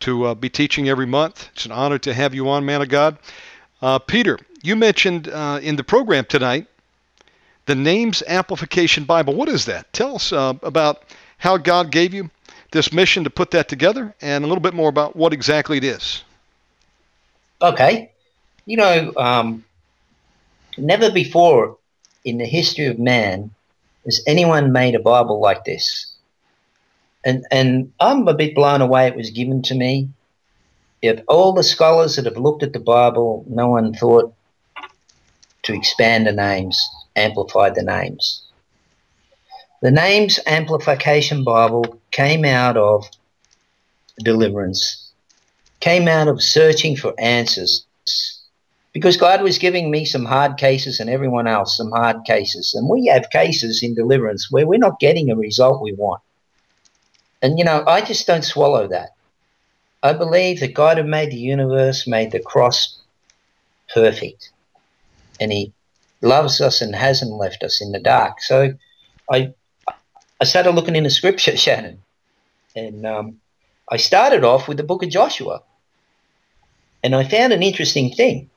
to 0.00 0.26
uh, 0.26 0.34
be 0.34 0.50
teaching 0.50 0.90
every 0.90 1.06
month. 1.06 1.48
It's 1.54 1.64
an 1.64 1.72
honor 1.72 1.98
to 2.00 2.12
have 2.12 2.34
you 2.34 2.50
on, 2.50 2.66
man 2.66 2.82
of 2.82 2.90
God. 2.90 3.16
Uh, 3.80 3.98
Peter, 3.98 4.38
you 4.62 4.76
mentioned 4.76 5.28
uh, 5.28 5.58
in 5.62 5.76
the 5.76 5.84
program 5.84 6.26
tonight 6.26 6.66
the 7.64 7.74
Names 7.74 8.22
Amplification 8.26 9.04
Bible. 9.04 9.34
What 9.34 9.48
is 9.48 9.64
that? 9.64 9.90
Tell 9.94 10.16
us 10.16 10.34
uh, 10.34 10.52
about 10.62 11.02
how 11.38 11.56
God 11.56 11.90
gave 11.90 12.14
you 12.14 12.30
this 12.72 12.92
mission 12.92 13.24
to 13.24 13.30
put 13.30 13.50
that 13.52 13.68
together 13.68 14.14
and 14.20 14.44
a 14.44 14.46
little 14.46 14.62
bit 14.62 14.74
more 14.74 14.88
about 14.88 15.16
what 15.16 15.32
exactly 15.32 15.78
it 15.78 15.84
is. 15.84 16.24
Okay. 17.62 18.10
You 18.66 18.76
know, 18.76 19.12
um, 19.16 19.64
never 20.76 21.10
before 21.10 21.78
in 22.24 22.38
the 22.38 22.46
history 22.46 22.86
of 22.86 22.98
man 22.98 23.50
has 24.04 24.22
anyone 24.26 24.72
made 24.72 24.94
a 24.94 25.00
Bible 25.00 25.40
like 25.40 25.64
this. 25.64 26.12
And, 27.24 27.44
and 27.50 27.92
I'm 27.98 28.26
a 28.28 28.34
bit 28.34 28.54
blown 28.54 28.80
away 28.80 29.06
it 29.06 29.16
was 29.16 29.30
given 29.30 29.62
to 29.62 29.74
me. 29.74 30.08
If 31.02 31.20
all 31.28 31.52
the 31.52 31.62
scholars 31.62 32.16
that 32.16 32.24
have 32.24 32.36
looked 32.36 32.62
at 32.62 32.72
the 32.72 32.80
Bible, 32.80 33.44
no 33.48 33.68
one 33.68 33.94
thought 33.94 34.32
to 35.64 35.74
expand 35.74 36.26
the 36.26 36.32
names, 36.32 36.80
amplify 37.16 37.70
the 37.70 37.82
names. 37.82 38.45
The 39.86 39.92
Names 39.92 40.40
Amplification 40.48 41.44
Bible 41.44 42.00
came 42.10 42.44
out 42.44 42.76
of 42.76 43.08
deliverance, 44.18 45.12
came 45.78 46.08
out 46.08 46.26
of 46.26 46.42
searching 46.42 46.96
for 46.96 47.14
answers, 47.20 47.86
because 48.92 49.16
God 49.16 49.42
was 49.42 49.58
giving 49.58 49.88
me 49.88 50.04
some 50.04 50.24
hard 50.24 50.56
cases 50.56 50.98
and 50.98 51.08
everyone 51.08 51.46
else 51.46 51.76
some 51.76 51.92
hard 51.92 52.24
cases. 52.26 52.74
And 52.74 52.88
we 52.88 53.06
have 53.06 53.30
cases 53.30 53.80
in 53.80 53.94
deliverance 53.94 54.48
where 54.50 54.66
we're 54.66 54.80
not 54.80 54.98
getting 54.98 55.30
a 55.30 55.36
result 55.36 55.80
we 55.80 55.92
want. 55.92 56.20
And, 57.40 57.56
you 57.56 57.64
know, 57.64 57.84
I 57.86 58.00
just 58.00 58.26
don't 58.26 58.44
swallow 58.44 58.88
that. 58.88 59.10
I 60.02 60.14
believe 60.14 60.58
that 60.58 60.74
God 60.74 60.98
who 60.98 61.04
made 61.04 61.30
the 61.30 61.36
universe 61.36 62.08
made 62.08 62.32
the 62.32 62.40
cross 62.40 62.98
perfect. 63.94 64.50
And 65.38 65.52
he 65.52 65.72
loves 66.22 66.60
us 66.60 66.80
and 66.82 66.92
hasn't 66.92 67.30
left 67.30 67.62
us 67.62 67.80
in 67.80 67.92
the 67.92 68.00
dark. 68.00 68.42
So 68.42 68.72
I 69.30 69.54
I 70.40 70.44
started 70.44 70.72
looking 70.72 70.96
into 70.96 71.10
scripture, 71.10 71.56
Shannon. 71.56 72.02
And 72.74 73.06
um, 73.06 73.40
I 73.90 73.96
started 73.96 74.44
off 74.44 74.68
with 74.68 74.76
the 74.76 74.82
book 74.82 75.02
of 75.02 75.10
Joshua. 75.10 75.62
And 77.02 77.14
I 77.14 77.24
found 77.24 77.52
an 77.52 77.62
interesting 77.62 78.10
thing. 78.10 78.50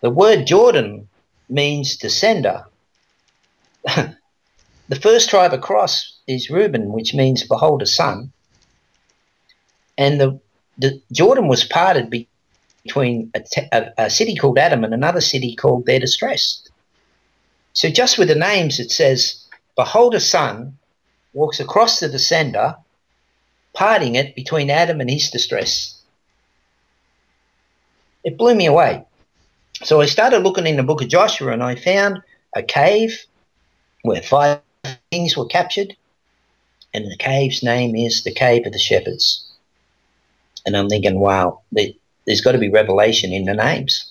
The 0.00 0.10
word 0.10 0.46
Jordan 0.46 1.08
means 1.48 1.98
descender. 1.98 2.64
the 3.84 5.00
first 5.00 5.28
tribe 5.28 5.52
across 5.52 6.18
is 6.26 6.50
Reuben, 6.50 6.92
which 6.92 7.14
means 7.14 7.42
behold 7.42 7.82
a 7.82 7.86
son. 7.86 8.32
And 9.96 10.20
the, 10.20 10.40
the 10.78 11.02
Jordan 11.10 11.48
was 11.48 11.64
parted 11.64 12.10
be, 12.10 12.28
between 12.84 13.30
a, 13.34 13.42
a, 13.72 13.92
a, 13.98 14.10
city 14.10 14.36
called 14.36 14.58
Adam 14.58 14.84
and 14.84 14.94
another 14.94 15.20
city 15.20 15.56
called 15.56 15.84
Their 15.86 15.98
Distress. 15.98 16.62
So 17.72 17.90
just 17.90 18.18
with 18.18 18.28
the 18.28 18.34
names, 18.34 18.78
it 18.78 18.90
says, 18.90 19.44
behold 19.78 20.12
a 20.12 20.20
son 20.20 20.76
walks 21.32 21.60
across 21.60 22.00
the 22.00 22.08
descender, 22.08 22.76
parting 23.74 24.16
it 24.16 24.34
between 24.34 24.70
Adam 24.70 25.00
and 25.00 25.08
his 25.08 25.30
distress. 25.30 26.02
It 28.24 28.36
blew 28.36 28.56
me 28.56 28.66
away. 28.66 29.04
So 29.84 30.00
I 30.00 30.06
started 30.06 30.40
looking 30.40 30.66
in 30.66 30.76
the 30.76 30.82
book 30.82 31.00
of 31.00 31.08
Joshua 31.08 31.52
and 31.52 31.62
I 31.62 31.76
found 31.76 32.20
a 32.56 32.62
cave 32.62 33.24
where 34.02 34.20
five 34.20 34.60
things 35.12 35.36
were 35.36 35.46
captured, 35.46 35.94
and 36.92 37.04
the 37.04 37.16
cave's 37.16 37.62
name 37.62 37.94
is 37.94 38.24
the 38.24 38.34
Cave 38.34 38.66
of 38.66 38.72
the 38.72 38.78
Shepherds. 38.78 39.46
And 40.66 40.76
I'm 40.76 40.88
thinking, 40.88 41.20
wow, 41.20 41.60
there's 41.70 42.40
got 42.40 42.52
to 42.52 42.58
be 42.58 42.68
revelation 42.68 43.32
in 43.32 43.44
the 43.44 43.54
names. 43.54 44.04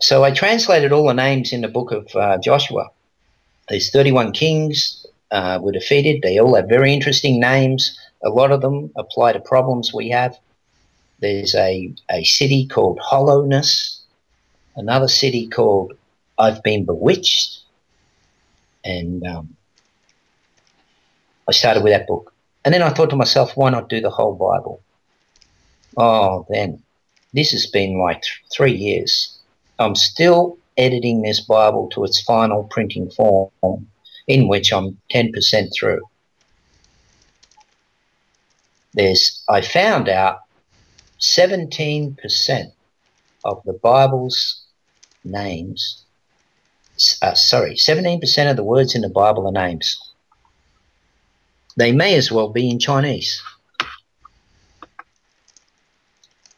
So 0.00 0.24
I 0.24 0.32
translated 0.32 0.92
all 0.92 1.06
the 1.06 1.14
names 1.14 1.52
in 1.52 1.60
the 1.60 1.68
book 1.68 1.92
of 1.92 2.16
uh, 2.16 2.38
Joshua. 2.38 2.90
There's 3.70 3.90
31 3.90 4.32
kings 4.32 5.06
uh, 5.30 5.58
were 5.62 5.72
defeated. 5.72 6.20
They 6.22 6.38
all 6.38 6.56
have 6.56 6.68
very 6.68 6.92
interesting 6.92 7.40
names. 7.40 7.98
A 8.22 8.28
lot 8.28 8.52
of 8.52 8.60
them 8.60 8.90
apply 8.96 9.32
to 9.32 9.40
problems 9.40 9.94
we 9.94 10.10
have. 10.10 10.36
There's 11.20 11.54
a, 11.54 11.94
a 12.10 12.24
city 12.24 12.66
called 12.66 12.98
Hollowness 13.00 14.00
another 14.76 15.08
city 15.08 15.46
called 15.48 15.92
I've 16.38 16.62
Been 16.62 16.84
Bewitched. 16.84 17.60
And 18.84 19.26
um, 19.26 19.56
I 21.48 21.52
started 21.52 21.84
with 21.84 21.92
that 21.92 22.06
book. 22.06 22.32
And 22.64 22.74
then 22.74 22.82
I 22.82 22.90
thought 22.90 23.10
to 23.10 23.16
myself, 23.16 23.56
why 23.56 23.70
not 23.70 23.88
do 23.88 24.00
the 24.00 24.10
whole 24.10 24.34
Bible? 24.34 24.82
Oh, 25.96 26.46
then 26.48 26.82
this 27.32 27.52
has 27.52 27.66
been 27.66 27.98
like 27.98 28.22
th- 28.22 28.40
three 28.54 28.72
years. 28.72 29.38
I'm 29.78 29.94
still 29.94 30.58
editing 30.80 31.22
this 31.22 31.40
Bible 31.40 31.88
to 31.90 32.04
its 32.04 32.22
final 32.22 32.64
printing 32.64 33.10
form, 33.10 33.50
in 34.26 34.48
which 34.48 34.72
I'm 34.72 34.98
10% 35.12 35.68
through. 35.78 36.00
There's, 38.94 39.44
I 39.48 39.60
found 39.60 40.08
out 40.08 40.40
17% 41.20 42.72
of 43.44 43.62
the 43.64 43.74
Bible's 43.74 44.64
names, 45.22 46.04
uh, 47.22 47.34
sorry, 47.34 47.74
17% 47.74 48.50
of 48.50 48.56
the 48.56 48.64
words 48.64 48.94
in 48.94 49.02
the 49.02 49.08
Bible 49.08 49.46
are 49.46 49.52
names. 49.52 50.00
They 51.76 51.92
may 51.92 52.16
as 52.16 52.32
well 52.32 52.48
be 52.48 52.68
in 52.68 52.78
Chinese. 52.78 53.42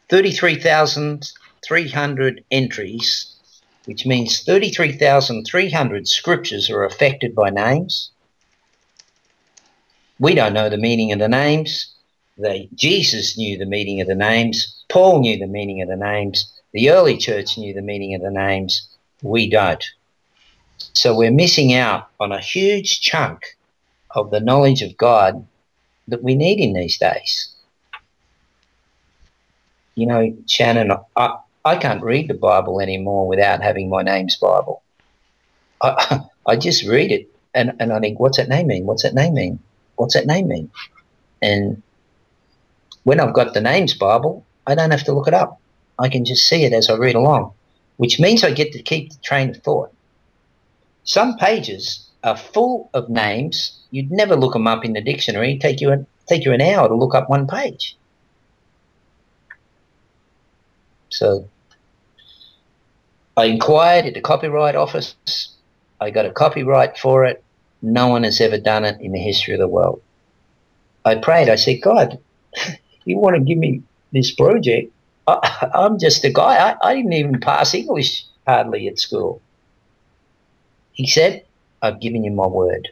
33,300 0.09 2.45
entries, 2.51 3.32
which 3.85 4.07
means 4.07 4.43
33,300 4.45 6.09
scriptures 6.09 6.71
are 6.71 6.85
affected 6.85 7.35
by 7.35 7.51
names. 7.51 8.11
We 10.19 10.35
don't 10.35 10.55
know 10.55 10.69
the 10.69 10.79
meaning 10.79 11.13
of 11.13 11.19
the 11.19 11.29
names. 11.29 11.95
Jesus 12.75 13.37
knew 13.37 13.59
the 13.59 13.67
meaning 13.67 14.01
of 14.01 14.07
the 14.07 14.15
names. 14.15 14.85
Paul 14.89 15.21
knew 15.21 15.39
the 15.39 15.47
meaning 15.47 15.83
of 15.83 15.89
the 15.89 15.97
names. 15.97 16.53
The 16.73 16.91
early 16.91 17.17
church 17.17 17.59
knew 17.59 17.75
the 17.75 17.83
meaning 17.83 18.15
of 18.15 18.23
the 18.23 18.31
names. 18.31 18.89
We 19.23 19.51
don't. 19.51 19.85
So 20.95 21.17
we're 21.17 21.31
missing 21.33 21.75
out 21.75 22.09
on 22.19 22.33
a 22.33 22.41
huge 22.41 23.01
chunk 23.01 23.43
of 24.11 24.31
the 24.31 24.41
knowledge 24.41 24.83
of 24.83 24.97
God 24.97 25.47
that 26.09 26.23
we 26.23 26.35
need 26.35 26.61
in 26.61 26.73
these 26.73 26.99
days. 26.99 27.55
You 29.95 30.07
know, 30.07 30.37
Shannon, 30.47 30.93
I 31.65 31.77
can't 31.77 32.03
read 32.03 32.29
the 32.29 32.35
Bible 32.35 32.81
anymore 32.81 33.29
without 33.29 33.63
having 33.63 33.89
my 33.89 34.03
name's 34.03 34.37
Bible. 34.37 34.83
I, 35.81 36.21
I 36.47 36.57
just 36.57 36.87
read 36.87 37.13
it 37.13 37.29
and, 37.55 37.73
and 37.79 37.93
I 37.93 38.01
think, 38.01 38.19
what's 38.19 38.37
that 38.37 38.49
name 38.49 38.69
mean? 38.69 38.87
What's 38.87 39.03
that 39.03 39.15
name 39.15 39.35
mean? 39.35 39.59
What's 39.97 40.15
that 40.15 40.27
name 40.27 40.49
mean? 40.49 40.71
And 41.41 41.83
when 43.05 43.21
I've 43.21 43.35
got 43.35 43.55
the 43.55 43.61
name's 43.61 43.95
Bible, 43.95 44.45
I 44.67 44.75
don't 44.75 44.91
have 44.91 45.05
to 45.05 45.13
look 45.13 45.29
it 45.29 45.35
up. 45.35 45.61
I 45.99 46.09
can 46.09 46.25
just 46.25 46.49
see 46.49 46.65
it 46.65 46.73
as 46.73 46.89
I 46.89 46.97
read 46.97 47.15
along, 47.15 47.53
which 47.97 48.19
means 48.19 48.43
I 48.43 48.53
get 48.53 48.73
to 48.73 48.83
keep 48.83 49.11
the 49.11 49.19
train 49.19 49.51
of 49.51 49.57
thought. 49.59 49.93
Some 51.05 51.37
pages 51.37 52.09
are 52.25 52.37
full 52.37 52.91
of 52.95 53.09
names. 53.09 53.79
You'd 53.91 54.11
never 54.11 54.37
look 54.37 54.53
them 54.53 54.67
up 54.67 54.85
in 54.85 54.93
the 54.93 55.01
dictionary. 55.01 55.59
Take 55.59 55.81
you, 55.81 55.93
a, 55.93 56.07
take 56.27 56.45
you 56.45 56.53
an 56.53 56.61
hour 56.61 56.89
to 56.89 56.95
look 56.95 57.15
up 57.15 57.29
one 57.29 57.47
page. 57.47 57.97
So 61.13 61.49
I 63.37 63.45
inquired 63.47 64.07
at 64.07 64.15
the 64.15 64.21
copyright 64.21 64.77
office. 64.77 65.15
I 66.01 66.11
got 66.11 66.27
a 66.27 66.33
copyright 66.33 66.99
for 66.99 67.25
it. 67.25 67.43
No 67.83 68.09
one 68.09 68.25
has 68.25 68.41
ever 68.41 68.59
done 68.59 68.85
it 68.85 69.01
in 69.01 69.13
the 69.13 69.19
history 69.19 69.55
of 69.55 69.61
the 69.61 69.69
world. 69.69 70.03
I 71.05 71.17
prayed. 71.17 71.49
I 71.49 71.57
said, 71.57 71.83
God, 71.83 72.19
you 73.05 73.19
want 73.19 73.37
to 73.37 73.43
give 73.43 73.59
me 73.59 73.83
this 74.13 74.35
project? 74.35 74.93
I, 75.27 75.71
am 75.75 75.99
just 75.99 76.25
a 76.25 76.33
guy. 76.33 76.57
I, 76.57 76.77
I 76.83 76.95
didn't 76.95 77.13
even 77.13 77.41
pass 77.41 77.75
English 77.75 78.25
hardly 78.47 78.89
at 78.89 78.99
school. 78.99 79.41
He 80.93 81.07
said, 81.07 81.45
I've 81.81 82.01
given 82.01 82.25
you 82.25 82.31
my 82.31 82.47
word. 82.47 82.89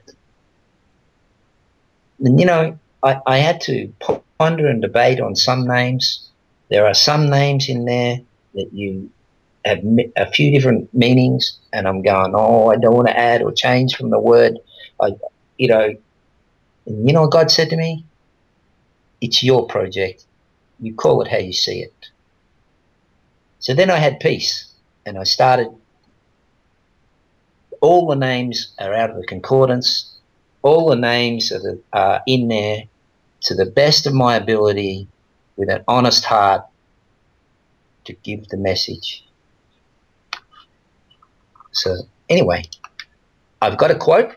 And 2.21 2.39
you 2.39 2.47
know, 2.47 2.79
I, 3.03 3.19
I 3.27 3.39
had 3.39 3.61
to 3.63 3.93
ponder 4.39 4.67
and 4.69 4.83
debate 4.83 5.21
on 5.21 5.37
some 5.37 5.67
names. 5.67 6.30
There 6.71 6.87
are 6.87 6.95
some 6.95 7.29
names 7.29 7.69
in 7.69 7.85
there 7.85 8.21
that 8.55 8.73
you 8.73 9.11
have 9.65 9.83
a 10.17 10.31
few 10.31 10.53
different 10.53 10.93
meanings, 10.95 11.59
and 11.73 11.87
I'm 11.87 12.01
going, 12.03 12.33
oh, 12.35 12.71
I 12.71 12.77
don't 12.77 12.95
want 12.95 13.09
to 13.09 13.19
add 13.19 13.43
or 13.43 13.53
change 13.53 13.97
from 13.97 14.11
the 14.11 14.21
word. 14.21 14.59
I, 15.01 15.17
you 15.59 15.69
know, 15.69 15.95
you 16.87 17.13
know 17.13 17.27
God 17.27 17.51
said 17.51 17.71
to 17.71 17.77
me? 17.77 18.05
It's 19.21 19.43
your 19.43 19.67
project. 19.67 20.25
You 20.81 20.95
call 20.95 21.21
it 21.23 21.29
how 21.29 21.39
you 21.39 21.53
see 21.53 21.83
it. 21.83 21.93
So 23.59 23.75
then 23.75 23.91
I 23.91 23.97
had 23.97 24.21
peace, 24.21 24.73
and 25.05 25.19
I 25.19 25.25
started. 25.25 25.69
All 27.83 28.07
the 28.07 28.17
names 28.17 28.73
are 28.79 28.95
out 28.95 29.11
of 29.11 29.17
the 29.17 29.27
concordance. 29.27 30.15
All 30.63 30.89
the 30.89 30.97
names 30.97 31.51
are, 31.51 31.59
the, 31.59 31.81
are 31.93 32.23
in 32.27 32.49
there 32.49 32.85
to 33.43 33.55
the 33.55 33.67
best 33.67 34.07
of 34.07 34.15
my 34.15 34.37
ability 34.37 35.09
with 35.61 35.69
an 35.69 35.85
honest 35.87 36.25
heart 36.25 36.65
to 38.07 38.15
give 38.25 38.49
the 38.49 38.57
message. 38.57 39.23
So, 41.73 41.97
anyway, 42.31 42.65
I've 43.61 43.77
got 43.77 43.91
a 43.91 43.95
quote. 43.95 44.37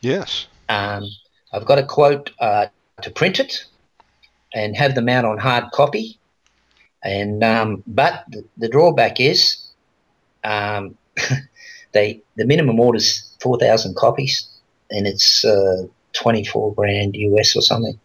Yes. 0.00 0.46
Um, 0.68 1.04
I've 1.52 1.64
got 1.66 1.80
a 1.80 1.82
quote 1.84 2.30
uh, 2.38 2.66
to 3.02 3.10
print 3.10 3.40
it 3.40 3.64
and 4.54 4.76
have 4.76 4.94
them 4.94 5.08
out 5.08 5.24
on 5.24 5.36
hard 5.36 5.72
copy. 5.72 6.20
And 7.02 7.42
um, 7.42 7.82
but 7.88 8.24
the, 8.28 8.44
the, 8.56 8.68
drawback 8.68 9.18
is, 9.18 9.58
um, 10.44 10.96
they 11.92 12.22
the 12.36 12.46
minimum 12.46 12.78
order 12.78 12.98
is 12.98 13.36
four 13.40 13.58
thousand 13.58 13.96
copies, 13.96 14.48
and 14.90 15.06
it's 15.06 15.44
uh, 15.44 15.82
24 16.14 16.72
grand 16.74 17.14
US 17.16 17.54
or 17.56 17.60
something. 17.60 17.98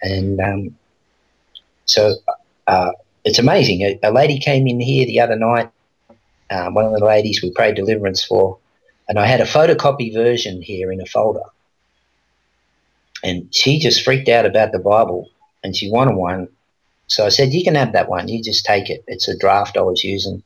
And 0.00 0.40
um, 0.40 0.77
so 1.88 2.14
uh, 2.66 2.92
it's 3.24 3.38
amazing. 3.38 3.82
A, 3.82 3.98
a, 4.02 4.12
lady 4.12 4.38
came 4.38 4.66
in 4.66 4.80
here 4.80 5.06
the 5.06 5.20
other 5.20 5.36
night, 5.36 5.70
uh, 6.50 6.70
one 6.70 6.84
of 6.84 6.92
the 6.92 7.04
ladies 7.04 7.42
we 7.42 7.50
prayed 7.50 7.74
deliverance 7.74 8.24
for, 8.24 8.58
and 9.08 9.18
I 9.18 9.26
had 9.26 9.40
a 9.40 9.44
photocopy 9.44 10.12
version 10.12 10.62
here 10.62 10.92
in 10.92 11.00
a 11.00 11.06
folder. 11.06 11.42
And 13.24 13.52
she 13.54 13.78
just 13.78 14.04
freaked 14.04 14.28
out 14.28 14.46
about 14.46 14.72
the 14.72 14.78
Bible 14.78 15.28
and 15.64 15.74
she 15.74 15.90
wanted 15.90 16.14
one. 16.14 16.48
So 17.08 17.24
I 17.26 17.30
said, 17.30 17.52
You 17.52 17.64
can 17.64 17.74
have 17.74 17.92
that 17.94 18.08
one. 18.08 18.28
You 18.28 18.42
just 18.42 18.64
take 18.64 18.90
it. 18.90 19.02
It's 19.06 19.28
a 19.28 19.36
draft 19.36 19.76
I 19.76 19.82
was 19.82 20.04
using. 20.04 20.42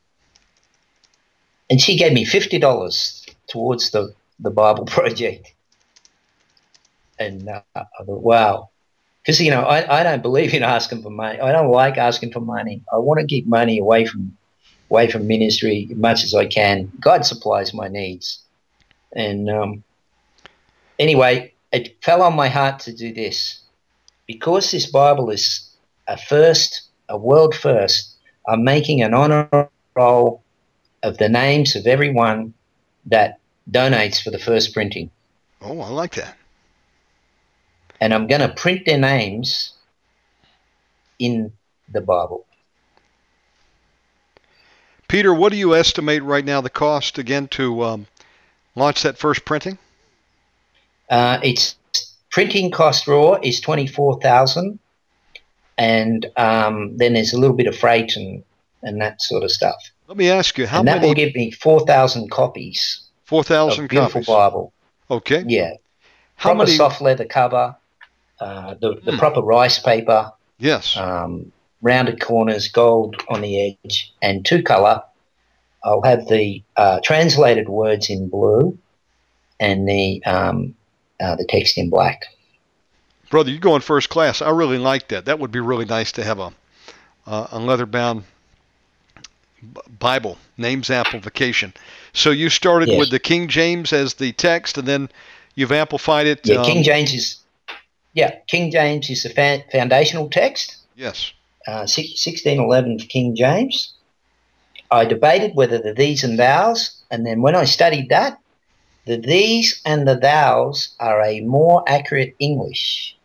And 1.69 1.79
she 1.79 1.97
gave 1.97 2.13
me 2.13 2.25
$50 2.25 3.35
towards 3.47 3.91
the, 3.91 4.13
the 4.39 4.49
Bible 4.49 4.85
project. 4.97 5.53
And 7.19 7.47
uh, 7.47 7.61
I 7.75 7.83
thought, 8.05 8.21
wow. 8.21 8.69
Because, 9.23 9.39
you 9.39 9.51
know, 9.51 9.61
I, 9.61 9.99
I 9.99 10.03
don't 10.03 10.21
believe 10.21 10.53
in 10.53 10.63
asking 10.63 11.01
for 11.01 11.09
money. 11.09 11.39
I 11.39 11.51
don't 11.53 11.71
like 11.71 11.97
asking 11.97 12.33
for 12.33 12.41
money. 12.41 12.83
I 12.91 12.97
want 12.97 13.21
to 13.21 13.25
keep 13.25 13.47
money 13.47 13.79
away 13.79 14.05
from 14.05 14.37
away 14.89 15.09
from 15.09 15.27
ministry 15.27 15.87
as 15.89 15.97
much 15.97 16.23
as 16.23 16.35
I 16.35 16.45
can. 16.45 16.91
God 16.99 17.25
supplies 17.25 17.73
my 17.73 17.87
needs. 17.87 18.43
And 19.15 19.49
um, 19.49 19.83
anyway, 20.99 21.53
it 21.71 22.03
fell 22.03 22.21
on 22.21 22.35
my 22.35 22.49
heart 22.49 22.79
to 22.81 22.93
do 22.93 23.13
this. 23.13 23.61
Because 24.27 24.71
this 24.71 24.91
Bible 24.91 25.29
is 25.29 25.69
a 26.07 26.17
first, 26.17 26.89
a 27.07 27.17
world 27.17 27.55
first, 27.55 28.15
I'm 28.47 28.63
making 28.63 29.01
an 29.01 29.13
honor 29.13 29.69
roll 29.95 30.43
of 31.01 31.17
the 31.17 31.29
names 31.29 31.75
of 31.75 31.87
everyone 31.87 32.53
that 33.05 33.39
donates 33.71 34.21
for 34.21 34.31
the 34.31 34.39
first 34.39 34.73
printing. 34.73 35.09
Oh, 35.61 35.79
I 35.79 35.89
like 35.89 36.15
that 36.15 36.37
and 38.01 38.13
I'm 38.13 38.27
going 38.27 38.41
to 38.41 38.49
print 38.49 38.85
their 38.85 38.97
names 38.97 39.73
in 41.19 41.51
the 41.89 42.01
Bible. 42.01 42.45
Peter, 45.07 45.33
what 45.33 45.51
do 45.51 45.57
you 45.57 45.75
estimate 45.75 46.23
right 46.23 46.43
now 46.43 46.59
the 46.59 46.69
cost 46.69 47.17
again 47.17 47.47
to 47.49 47.83
um, 47.83 48.07
launch 48.75 49.03
that 49.03 49.17
first 49.17 49.45
printing? 49.45 49.77
Uh, 51.09 51.39
its 51.43 51.75
printing 52.31 52.71
cost 52.71 53.07
raw 53.07 53.37
is 53.43 53.59
twenty 53.61 53.85
four 53.85 54.19
thousand, 54.21 54.79
and 55.77 56.25
um, 56.35 56.97
then 56.97 57.13
there's 57.13 57.33
a 57.33 57.39
little 57.39 57.55
bit 57.55 57.67
of 57.67 57.77
freight 57.77 58.15
and 58.15 58.43
and 58.81 58.99
that 59.01 59.21
sort 59.21 59.43
of 59.43 59.51
stuff. 59.51 59.75
Let 60.07 60.17
me 60.17 60.29
ask 60.29 60.57
you, 60.57 60.65
how 60.65 60.79
and 60.79 60.85
many? 60.85 60.99
that 60.99 61.07
will 61.07 61.13
give 61.13 61.35
me 61.35 61.51
four 61.51 61.85
thousand 61.85 62.31
copies. 62.31 63.01
Four 63.25 63.43
thousand 63.43 63.89
copies. 63.89 64.13
Beautiful 64.13 64.35
Bible. 64.35 64.73
Okay. 65.11 65.43
Yeah. 65.47 65.73
How 66.35 66.49
proper 66.49 66.65
many? 66.65 66.75
soft 66.75 67.01
leather 67.01 67.25
cover, 67.25 67.75
uh, 68.39 68.75
the, 68.81 68.95
the 69.03 69.11
hmm. 69.11 69.17
proper 69.17 69.41
rice 69.41 69.79
paper. 69.79 70.31
Yes. 70.59 70.97
Um, 70.97 71.51
rounded 71.81 72.21
corners, 72.21 72.67
gold 72.67 73.21
on 73.29 73.41
the 73.41 73.77
edge, 73.83 74.13
and 74.21 74.45
two 74.45 74.63
color. 74.63 75.03
I'll 75.83 76.01
have 76.01 76.27
the 76.27 76.63
uh, 76.77 76.99
translated 77.03 77.67
words 77.67 78.09
in 78.09 78.29
blue 78.29 78.77
and 79.59 79.87
the 79.87 80.23
um, 80.25 80.75
uh, 81.19 81.35
the 81.35 81.45
text 81.45 81.77
in 81.77 81.89
black. 81.89 82.25
Brother, 83.29 83.51
you 83.51 83.59
go 83.59 83.75
in 83.75 83.81
first 83.81 84.09
class. 84.09 84.41
I 84.41 84.49
really 84.51 84.77
like 84.77 85.09
that. 85.09 85.25
That 85.25 85.39
would 85.39 85.51
be 85.51 85.59
really 85.59 85.85
nice 85.85 86.11
to 86.13 86.23
have 86.23 86.39
a 86.39 86.53
uh, 87.27 87.47
a 87.51 87.59
leather 87.59 87.85
bound 87.85 88.23
Bible 89.99 90.37
names 90.57 90.89
amplification. 90.89 91.73
So 92.13 92.31
you 92.31 92.49
started 92.49 92.89
yes. 92.89 92.99
with 92.99 93.11
the 93.11 93.19
King 93.19 93.47
James 93.47 93.93
as 93.93 94.15
the 94.15 94.31
text, 94.33 94.77
and 94.77 94.87
then 94.87 95.09
you've 95.55 95.71
amplified 95.71 96.27
it. 96.27 96.41
Yeah, 96.45 96.57
um, 96.57 96.65
King 96.65 96.83
James 96.83 97.13
is 97.13 97.39
yeah, 98.13 98.35
King 98.47 98.71
James 98.71 99.09
is 99.09 99.23
the 99.23 99.63
foundational 99.71 100.29
text. 100.29 100.77
Yes. 100.95 101.33
Uh, 101.67 101.87
1611 101.89 102.99
King 102.99 103.35
James. 103.35 103.93
I 104.91 105.05
debated 105.05 105.55
whether 105.55 105.79
the 105.79 105.93
these 105.93 106.23
and 106.23 106.37
thous, 106.37 107.01
and 107.09 107.25
then 107.25 107.41
when 107.41 107.55
I 107.55 107.65
studied 107.65 108.09
that, 108.09 108.37
the 109.05 109.17
these 109.17 109.81
and 109.85 110.07
the 110.07 110.15
thous 110.15 110.95
are 110.99 111.21
a 111.21 111.41
more 111.41 111.83
accurate 111.87 112.35
English. 112.37 113.17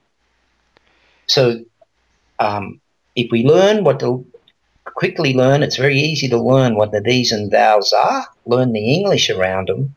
So, 1.26 1.64
um, 2.38 2.80
if 3.14 3.30
we 3.30 3.44
learn 3.44 3.84
what 3.84 4.00
to 4.00 4.24
quickly 4.84 5.34
learn, 5.34 5.62
it's 5.62 5.76
very 5.76 5.98
easy 5.98 6.28
to 6.28 6.40
learn 6.40 6.76
what 6.76 6.92
the 6.92 7.02
these 7.02 7.32
and 7.32 7.50
thous 7.50 7.92
are. 7.92 8.26
Learn 8.46 8.72
the 8.72 8.94
English 8.94 9.28
around 9.28 9.68
them, 9.68 9.94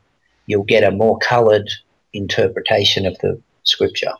you'll 0.47 0.63
get 0.63 0.83
a 0.83 0.91
more 0.91 1.17
coloured 1.19 1.69
interpretation 2.11 3.05
of 3.05 3.17
the 3.19 3.41
scripture 3.63 4.11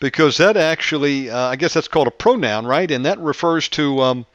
because 0.00 0.36
that 0.38 0.56
actually, 0.56 1.30
uh, 1.30 1.48
I 1.48 1.56
guess 1.56 1.74
that's 1.74 1.88
called 1.88 2.08
a 2.08 2.12
pronoun, 2.12 2.66
right? 2.66 2.90
And 2.90 3.04
that 3.04 3.18
refers 3.18 3.68
to, 3.70 4.00
um, 4.00 4.26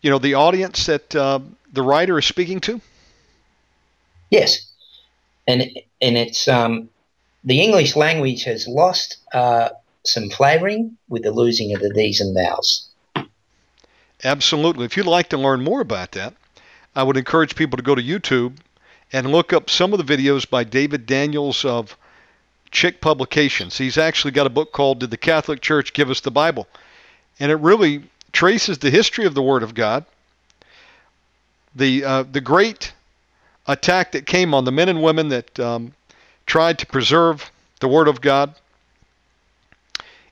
you 0.00 0.10
know, 0.10 0.18
the 0.18 0.34
audience 0.34 0.86
that 0.86 1.14
uh, 1.14 1.40
the 1.72 1.82
writer 1.82 2.18
is 2.18 2.26
speaking 2.26 2.60
to. 2.60 2.80
Yes, 4.30 4.72
and 5.46 5.62
and 6.00 6.16
it's 6.16 6.48
um, 6.48 6.88
the 7.44 7.60
English 7.60 7.96
language 7.96 8.44
has 8.44 8.66
lost 8.66 9.18
uh, 9.34 9.70
some 10.04 10.30
flavouring 10.30 10.96
with 11.08 11.22
the 11.22 11.32
losing 11.32 11.74
of 11.74 11.82
the 11.82 11.90
these 11.90 12.20
and 12.20 12.34
thous. 12.34 12.88
Absolutely. 14.24 14.86
If 14.86 14.96
you'd 14.96 15.06
like 15.06 15.28
to 15.30 15.36
learn 15.36 15.64
more 15.64 15.80
about 15.80 16.12
that, 16.12 16.34
I 16.94 17.02
would 17.02 17.16
encourage 17.16 17.56
people 17.56 17.76
to 17.76 17.82
go 17.82 17.94
to 17.94 18.02
YouTube 18.02 18.58
and 19.12 19.30
look 19.30 19.52
up 19.52 19.68
some 19.68 19.92
of 19.92 20.04
the 20.04 20.16
videos 20.16 20.48
by 20.48 20.64
David 20.64 21.06
Daniels 21.06 21.64
of 21.64 21.96
Chick 22.72 23.00
Publications. 23.00 23.78
He's 23.78 23.98
actually 23.98 24.32
got 24.32 24.46
a 24.46 24.50
book 24.50 24.72
called 24.72 25.00
Did 25.00 25.10
the 25.10 25.16
Catholic 25.16 25.60
Church 25.60 25.92
Give 25.92 26.10
Us 26.10 26.20
the 26.20 26.30
Bible? 26.30 26.66
And 27.38 27.52
it 27.52 27.56
really 27.56 28.02
traces 28.32 28.78
the 28.78 28.90
history 28.90 29.26
of 29.26 29.34
the 29.34 29.42
Word 29.42 29.62
of 29.62 29.74
God, 29.74 30.04
the, 31.74 32.04
uh, 32.04 32.22
the 32.24 32.40
great 32.40 32.92
attack 33.66 34.12
that 34.12 34.26
came 34.26 34.54
on 34.54 34.64
the 34.64 34.72
men 34.72 34.88
and 34.88 35.02
women 35.02 35.28
that 35.28 35.60
um, 35.60 35.92
tried 36.46 36.78
to 36.80 36.86
preserve 36.86 37.50
the 37.80 37.88
Word 37.88 38.08
of 38.08 38.20
God. 38.20 38.54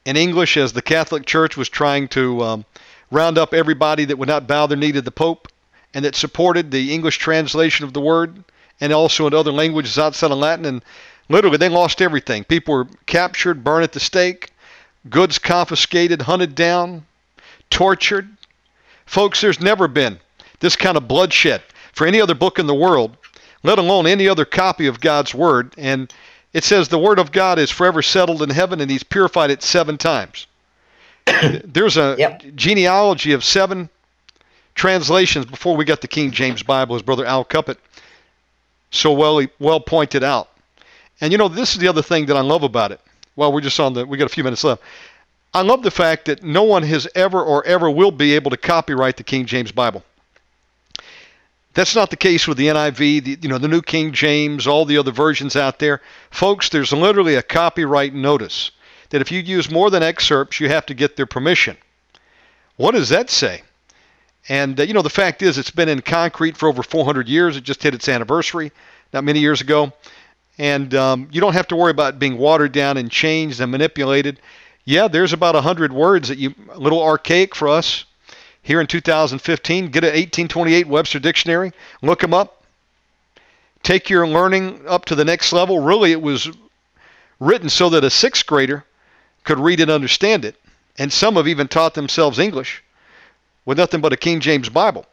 In 0.04 0.16
English, 0.16 0.56
as 0.56 0.72
the 0.72 0.82
Catholic 0.82 1.26
Church 1.26 1.56
was 1.56 1.68
trying 1.68 2.08
to 2.08 2.42
um, 2.42 2.64
round 3.10 3.38
up 3.38 3.52
everybody 3.52 4.06
that 4.06 4.18
would 4.18 4.28
not 4.28 4.46
bow 4.46 4.66
their 4.66 4.78
knee 4.78 4.92
to 4.92 5.02
the 5.02 5.10
Pope 5.10 5.48
and 5.92 6.04
that 6.04 6.14
supported 6.14 6.70
the 6.70 6.92
English 6.92 7.18
translation 7.18 7.84
of 7.84 7.92
the 7.92 8.00
Word 8.00 8.44
and 8.80 8.92
also 8.92 9.26
in 9.26 9.34
other 9.34 9.52
languages 9.52 9.98
outside 9.98 10.30
of 10.30 10.38
Latin. 10.38 10.64
And 10.64 10.82
Literally, 11.30 11.58
they 11.58 11.68
lost 11.68 12.02
everything. 12.02 12.42
People 12.42 12.74
were 12.74 12.88
captured, 13.06 13.62
burned 13.62 13.84
at 13.84 13.92
the 13.92 14.00
stake, 14.00 14.50
goods 15.08 15.38
confiscated, 15.38 16.22
hunted 16.22 16.56
down, 16.56 17.06
tortured. 17.70 18.28
Folks, 19.06 19.40
there's 19.40 19.60
never 19.60 19.86
been 19.86 20.18
this 20.58 20.74
kind 20.74 20.96
of 20.96 21.06
bloodshed 21.06 21.62
for 21.92 22.04
any 22.04 22.20
other 22.20 22.34
book 22.34 22.58
in 22.58 22.66
the 22.66 22.74
world, 22.74 23.16
let 23.62 23.78
alone 23.78 24.08
any 24.08 24.28
other 24.28 24.44
copy 24.44 24.88
of 24.88 25.00
God's 25.00 25.32
Word. 25.32 25.72
And 25.78 26.12
it 26.52 26.64
says 26.64 26.88
the 26.88 26.98
Word 26.98 27.20
of 27.20 27.30
God 27.30 27.60
is 27.60 27.70
forever 27.70 28.02
settled 28.02 28.42
in 28.42 28.50
heaven, 28.50 28.80
and 28.80 28.90
He's 28.90 29.04
purified 29.04 29.52
it 29.52 29.62
seven 29.62 29.98
times. 29.98 30.48
There's 31.64 31.96
a 31.96 32.16
yep. 32.18 32.42
genealogy 32.56 33.32
of 33.32 33.44
seven 33.44 33.88
translations 34.74 35.46
before 35.46 35.76
we 35.76 35.84
got 35.84 36.00
the 36.00 36.08
King 36.08 36.32
James 36.32 36.64
Bible, 36.64 36.96
as 36.96 37.02
Brother 37.02 37.24
Al 37.24 37.44
Cuppett 37.44 37.76
so 38.90 39.12
well 39.12 39.46
well 39.60 39.78
pointed 39.78 40.24
out. 40.24 40.49
And 41.20 41.32
you 41.32 41.38
know, 41.38 41.48
this 41.48 41.72
is 41.72 41.78
the 41.78 41.88
other 41.88 42.02
thing 42.02 42.26
that 42.26 42.36
I 42.36 42.40
love 42.40 42.62
about 42.62 42.92
it. 42.92 43.00
Well, 43.36 43.52
we're 43.52 43.60
just 43.60 43.78
on 43.80 43.92
the. 43.94 44.06
We 44.06 44.18
got 44.18 44.26
a 44.26 44.34
few 44.34 44.44
minutes 44.44 44.64
left. 44.64 44.82
I 45.52 45.62
love 45.62 45.82
the 45.82 45.90
fact 45.90 46.26
that 46.26 46.42
no 46.42 46.62
one 46.62 46.82
has 46.84 47.08
ever 47.14 47.42
or 47.42 47.64
ever 47.66 47.90
will 47.90 48.12
be 48.12 48.34
able 48.34 48.50
to 48.50 48.56
copyright 48.56 49.16
the 49.16 49.24
King 49.24 49.46
James 49.46 49.72
Bible. 49.72 50.04
That's 51.74 51.94
not 51.94 52.10
the 52.10 52.16
case 52.16 52.48
with 52.48 52.58
the 52.58 52.68
NIV, 52.68 53.24
the, 53.24 53.38
you 53.42 53.48
know, 53.48 53.58
the 53.58 53.68
New 53.68 53.82
King 53.82 54.12
James, 54.12 54.66
all 54.66 54.84
the 54.84 54.98
other 54.98 55.12
versions 55.12 55.56
out 55.56 55.78
there. 55.78 56.00
Folks, 56.30 56.68
there's 56.68 56.92
literally 56.92 57.36
a 57.36 57.42
copyright 57.42 58.12
notice 58.12 58.72
that 59.10 59.20
if 59.20 59.30
you 59.30 59.40
use 59.40 59.70
more 59.70 59.90
than 59.90 60.02
excerpts, 60.02 60.58
you 60.60 60.68
have 60.68 60.86
to 60.86 60.94
get 60.94 61.16
their 61.16 61.26
permission. 61.26 61.76
What 62.76 62.92
does 62.92 63.08
that 63.10 63.30
say? 63.30 63.62
And, 64.48 64.78
uh, 64.80 64.84
you 64.84 64.94
know, 64.94 65.02
the 65.02 65.10
fact 65.10 65.42
is, 65.42 65.58
it's 65.58 65.70
been 65.70 65.88
in 65.88 66.00
concrete 66.00 66.56
for 66.56 66.68
over 66.68 66.82
400 66.82 67.28
years. 67.28 67.56
It 67.56 67.62
just 67.62 67.82
hit 67.82 67.94
its 67.94 68.08
anniversary 68.08 68.72
not 69.12 69.24
many 69.24 69.38
years 69.40 69.60
ago. 69.60 69.92
And 70.60 70.94
um, 70.94 71.26
you 71.32 71.40
don't 71.40 71.54
have 71.54 71.68
to 71.68 71.76
worry 71.76 71.90
about 71.90 72.18
being 72.18 72.36
watered 72.36 72.72
down 72.72 72.98
and 72.98 73.10
changed 73.10 73.62
and 73.62 73.72
manipulated. 73.72 74.42
Yeah, 74.84 75.08
there's 75.08 75.32
about 75.32 75.54
100 75.54 75.90
words 75.90 76.28
that 76.28 76.36
you, 76.36 76.54
a 76.70 76.78
little 76.78 77.02
archaic 77.02 77.54
for 77.54 77.66
us 77.66 78.04
here 78.60 78.78
in 78.78 78.86
2015. 78.86 79.86
Get 79.86 80.04
an 80.04 80.08
1828 80.08 80.86
Webster 80.86 81.18
Dictionary, 81.18 81.72
look 82.02 82.20
them 82.20 82.34
up. 82.34 82.62
Take 83.82 84.10
your 84.10 84.28
learning 84.28 84.82
up 84.86 85.06
to 85.06 85.14
the 85.14 85.24
next 85.24 85.54
level. 85.54 85.78
Really, 85.78 86.12
it 86.12 86.20
was 86.20 86.50
written 87.38 87.70
so 87.70 87.88
that 87.88 88.04
a 88.04 88.10
sixth 88.10 88.44
grader 88.44 88.84
could 89.44 89.58
read 89.58 89.80
and 89.80 89.90
understand 89.90 90.44
it. 90.44 90.56
And 90.98 91.10
some 91.10 91.36
have 91.36 91.48
even 91.48 91.68
taught 91.68 91.94
themselves 91.94 92.38
English 92.38 92.84
with 93.64 93.78
nothing 93.78 94.02
but 94.02 94.12
a 94.12 94.18
King 94.18 94.40
James 94.40 94.68
Bible. 94.68 95.06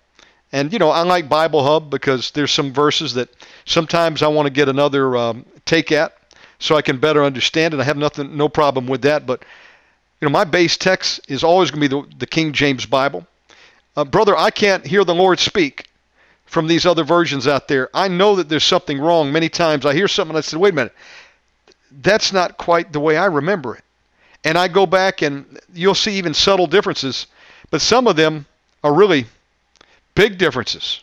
And, 0.52 0.72
you 0.72 0.80
know, 0.80 0.90
I 0.90 1.02
like 1.02 1.28
Bible 1.28 1.64
Hub 1.64 1.90
because 1.90 2.32
there's 2.32 2.52
some 2.52 2.72
verses 2.72 3.14
that 3.16 3.30
sometimes 3.66 4.24
I 4.24 4.28
want 4.28 4.46
to 4.46 4.54
get 4.54 4.70
another 4.70 5.18
um, 5.18 5.46
take 5.66 5.92
at 5.92 6.14
so 6.60 6.76
I 6.76 6.82
can 6.82 6.98
better 6.98 7.24
understand 7.24 7.74
it. 7.74 7.80
I 7.80 7.84
have 7.84 7.98
nothing, 7.98 8.36
no 8.38 8.48
problem 8.48 8.88
with 8.88 9.02
that. 9.02 9.26
But, 9.26 9.44
you 10.22 10.28
know, 10.28 10.32
my 10.32 10.46
base 10.46 10.78
text 10.78 11.20
is 11.28 11.44
always 11.44 11.70
going 11.70 11.82
to 11.82 11.90
be 11.90 12.10
the, 12.10 12.18
the 12.20 12.28
King 12.28 12.54
James 12.54 12.86
Bible. 12.86 13.28
Uh, 13.96 14.06
brother, 14.06 14.38
I 14.38 14.50
can't 14.50 14.86
hear 14.86 15.04
the 15.04 15.16
Lord 15.16 15.40
speak 15.40 15.88
from 16.46 16.68
these 16.68 16.86
other 16.86 17.04
versions 17.04 17.48
out 17.48 17.68
there. 17.68 17.90
I 17.94 18.08
know 18.08 18.36
that 18.38 18.48
there's 18.48 18.64
something 18.64 19.00
wrong. 19.00 19.32
Many 19.32 19.50
times 19.50 19.86
I 19.86 19.94
hear 19.94 20.08
something 20.08 20.32
and 20.32 20.38
I 20.38 20.42
said, 20.42 20.60
wait 20.60 20.74
a 20.74 20.76
minute, 20.76 20.94
that's 22.02 22.32
not 22.32 22.58
quite 22.58 22.94
the 22.94 23.00
way 23.00 23.18
I 23.18 23.26
remember 23.26 23.76
it. 23.76 23.84
And 24.44 24.58
I 24.58 24.68
go 24.68 24.86
back 24.86 25.22
and 25.22 25.60
you'll 25.74 25.96
see 25.96 26.14
even 26.14 26.34
subtle 26.34 26.68
differences, 26.68 27.28
but 27.70 27.82
some 27.82 28.08
of 28.08 28.16
them 28.16 28.46
are 28.84 28.94
really 28.94 29.26
big 30.18 30.38
differences. 30.38 31.02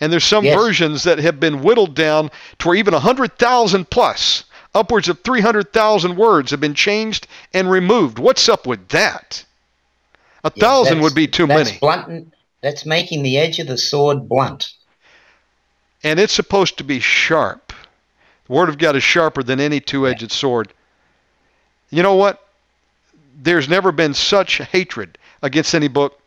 And 0.00 0.12
there's 0.12 0.24
some 0.24 0.44
yes. 0.44 0.56
versions 0.56 1.04
that 1.04 1.18
have 1.18 1.40
been 1.40 1.62
whittled 1.62 1.94
down 1.94 2.30
to 2.58 2.68
where 2.68 2.76
even 2.76 2.92
100,000 2.92 3.90
plus, 3.90 4.44
upwards 4.74 5.08
of 5.08 5.20
300,000 5.22 6.16
words 6.16 6.50
have 6.50 6.60
been 6.60 6.74
changed 6.74 7.26
and 7.52 7.70
removed. 7.70 8.18
What's 8.18 8.48
up 8.48 8.66
with 8.66 8.88
that? 8.88 9.44
A 10.44 10.52
yeah, 10.54 10.60
thousand 10.60 11.00
would 11.00 11.14
be 11.14 11.26
too 11.26 11.46
that's 11.46 11.70
many. 11.70 11.78
Blunt, 11.78 12.34
that's 12.60 12.86
making 12.86 13.22
the 13.22 13.38
edge 13.38 13.58
of 13.58 13.66
the 13.66 13.78
sword 13.78 14.28
blunt. 14.28 14.72
And 16.02 16.20
it's 16.20 16.32
supposed 16.32 16.78
to 16.78 16.84
be 16.84 17.00
sharp. 17.00 17.72
The 18.46 18.52
Word 18.52 18.68
of 18.68 18.78
God 18.78 18.94
is 18.94 19.02
sharper 19.02 19.42
than 19.42 19.58
any 19.58 19.80
two 19.80 20.06
edged 20.06 20.22
yeah. 20.22 20.28
sword. 20.28 20.72
You 21.90 22.02
know 22.02 22.14
what? 22.14 22.46
There's 23.36 23.68
never 23.68 23.90
been 23.90 24.12
such 24.12 24.58
hatred 24.58 25.18
against 25.42 25.74
any 25.74 25.88
book 25.88 26.20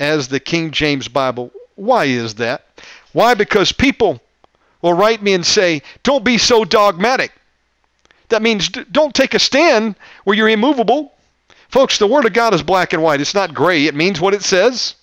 as 0.00 0.26
the 0.26 0.40
King 0.40 0.72
James 0.72 1.06
Bible. 1.06 1.52
Why 1.76 2.06
is 2.06 2.34
that? 2.36 2.64
Why? 3.12 3.34
Because 3.34 3.70
people 3.70 4.20
will 4.82 4.94
write 4.94 5.22
me 5.22 5.34
and 5.34 5.46
say, 5.46 5.82
don't 6.02 6.24
be 6.24 6.38
so 6.38 6.64
dogmatic. 6.64 7.32
That 8.30 8.42
means 8.42 8.68
don't 8.68 9.14
take 9.14 9.34
a 9.34 9.38
stand 9.38 9.94
where 10.24 10.36
you're 10.36 10.48
immovable. 10.48 11.12
Folks, 11.68 11.98
the 11.98 12.06
Word 12.06 12.24
of 12.24 12.32
God 12.32 12.54
is 12.54 12.62
black 12.62 12.92
and 12.92 13.02
white. 13.02 13.20
It's 13.20 13.34
not 13.34 13.54
gray. 13.54 13.86
It 13.86 13.94
means 13.94 14.20
what 14.20 14.34
it 14.34 14.42
says, 14.42 14.94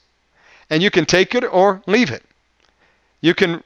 and 0.70 0.84
you 0.84 0.92
can 0.92 1.06
take 1.06 1.36
it 1.36 1.44
or 1.44 1.82
leave 1.86 2.12
it. 2.12 2.24
You 3.22 3.34
can 3.34 3.64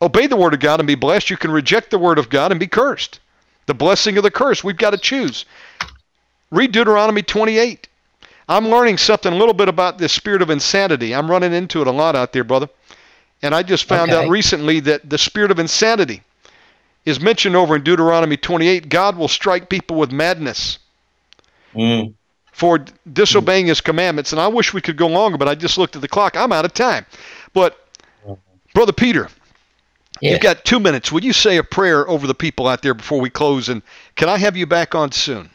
obey 0.00 0.26
the 0.26 0.36
Word 0.36 0.54
of 0.54 0.60
God 0.60 0.80
and 0.80 0.86
be 0.86 0.94
blessed. 0.94 1.30
You 1.30 1.36
can 1.36 1.50
reject 1.50 1.90
the 1.90 1.98
Word 1.98 2.18
of 2.18 2.30
God 2.30 2.50
and 2.50 2.60
be 2.60 2.66
cursed. 2.66 3.20
The 3.66 3.74
blessing 3.74 4.16
of 4.16 4.22
the 4.22 4.30
curse. 4.30 4.64
We've 4.64 4.76
got 4.76 4.90
to 4.90 4.98
choose. 4.98 5.44
Read 6.50 6.72
Deuteronomy 6.72 7.22
28. 7.22 7.88
I'm 8.48 8.68
learning 8.68 8.98
something 8.98 9.32
a 9.32 9.36
little 9.36 9.54
bit 9.54 9.68
about 9.68 9.98
this 9.98 10.12
spirit 10.12 10.42
of 10.42 10.50
insanity. 10.50 11.14
I'm 11.14 11.30
running 11.30 11.52
into 11.52 11.80
it 11.80 11.86
a 11.86 11.92
lot 11.92 12.16
out 12.16 12.32
there, 12.32 12.44
brother. 12.44 12.68
And 13.40 13.54
I 13.54 13.62
just 13.62 13.84
found 13.84 14.10
okay. 14.10 14.24
out 14.24 14.30
recently 14.30 14.80
that 14.80 15.08
the 15.08 15.18
spirit 15.18 15.50
of 15.50 15.58
insanity 15.58 16.22
is 17.04 17.20
mentioned 17.20 17.56
over 17.56 17.76
in 17.76 17.82
Deuteronomy 17.82 18.36
28. 18.36 18.88
God 18.88 19.16
will 19.16 19.28
strike 19.28 19.68
people 19.68 19.96
with 19.96 20.12
madness. 20.12 20.78
Mm 21.74 22.14
for 22.52 22.84
disobeying 23.10 23.66
his 23.66 23.80
commandments. 23.80 24.32
And 24.32 24.40
I 24.40 24.46
wish 24.46 24.72
we 24.72 24.80
could 24.80 24.96
go 24.96 25.08
longer, 25.08 25.38
but 25.38 25.48
I 25.48 25.54
just 25.54 25.78
looked 25.78 25.96
at 25.96 26.02
the 26.02 26.08
clock. 26.08 26.36
I'm 26.36 26.52
out 26.52 26.64
of 26.64 26.74
time. 26.74 27.06
But, 27.54 27.76
Brother 28.74 28.92
Peter, 28.92 29.28
yeah. 30.20 30.32
you've 30.32 30.40
got 30.40 30.64
two 30.64 30.78
minutes. 30.78 31.10
Would 31.10 31.24
you 31.24 31.32
say 31.32 31.56
a 31.56 31.64
prayer 31.64 32.08
over 32.08 32.26
the 32.26 32.34
people 32.34 32.68
out 32.68 32.82
there 32.82 32.94
before 32.94 33.20
we 33.20 33.30
close? 33.30 33.68
And 33.68 33.82
can 34.14 34.28
I 34.28 34.38
have 34.38 34.56
you 34.56 34.66
back 34.66 34.94
on 34.94 35.12
soon? 35.12 35.50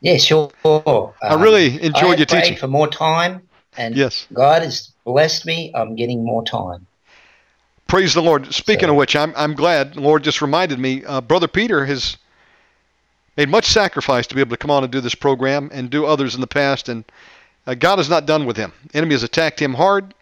Yeah, 0.00 0.16
sure. 0.16 0.50
I 0.64 1.34
really 1.34 1.74
um, 1.74 1.78
enjoyed 1.80 2.18
your 2.18 2.26
teaching. 2.26 2.56
for 2.56 2.68
more 2.68 2.88
time, 2.88 3.42
and 3.76 3.94
yes. 3.94 4.26
God 4.32 4.62
has 4.62 4.92
blessed 5.04 5.46
me. 5.46 5.72
I'm 5.74 5.94
getting 5.94 6.24
more 6.24 6.44
time. 6.44 6.86
Praise 7.86 8.14
the 8.14 8.22
Lord. 8.22 8.52
Speaking 8.54 8.86
so. 8.86 8.90
of 8.90 8.96
which, 8.96 9.16
I'm, 9.16 9.34
I'm 9.36 9.54
glad. 9.54 9.94
The 9.94 10.00
Lord 10.00 10.22
just 10.22 10.40
reminded 10.40 10.78
me. 10.78 11.04
Uh, 11.04 11.20
Brother 11.20 11.48
Peter 11.48 11.84
has 11.86 12.16
made 13.36 13.48
much 13.48 13.66
sacrifice 13.66 14.26
to 14.28 14.34
be 14.34 14.40
able 14.40 14.50
to 14.50 14.56
come 14.56 14.70
on 14.70 14.84
and 14.84 14.92
do 14.92 15.00
this 15.00 15.14
program 15.14 15.70
and 15.72 15.90
do 15.90 16.06
others 16.06 16.34
in 16.34 16.40
the 16.40 16.46
past. 16.46 16.88
And 16.88 17.04
uh, 17.66 17.74
God 17.74 17.98
is 17.98 18.08
not 18.08 18.26
done 18.26 18.46
with 18.46 18.56
him. 18.56 18.72
Enemy 18.94 19.14
has 19.14 19.22
attacked 19.22 19.60
him 19.60 19.74
hard 19.74 20.14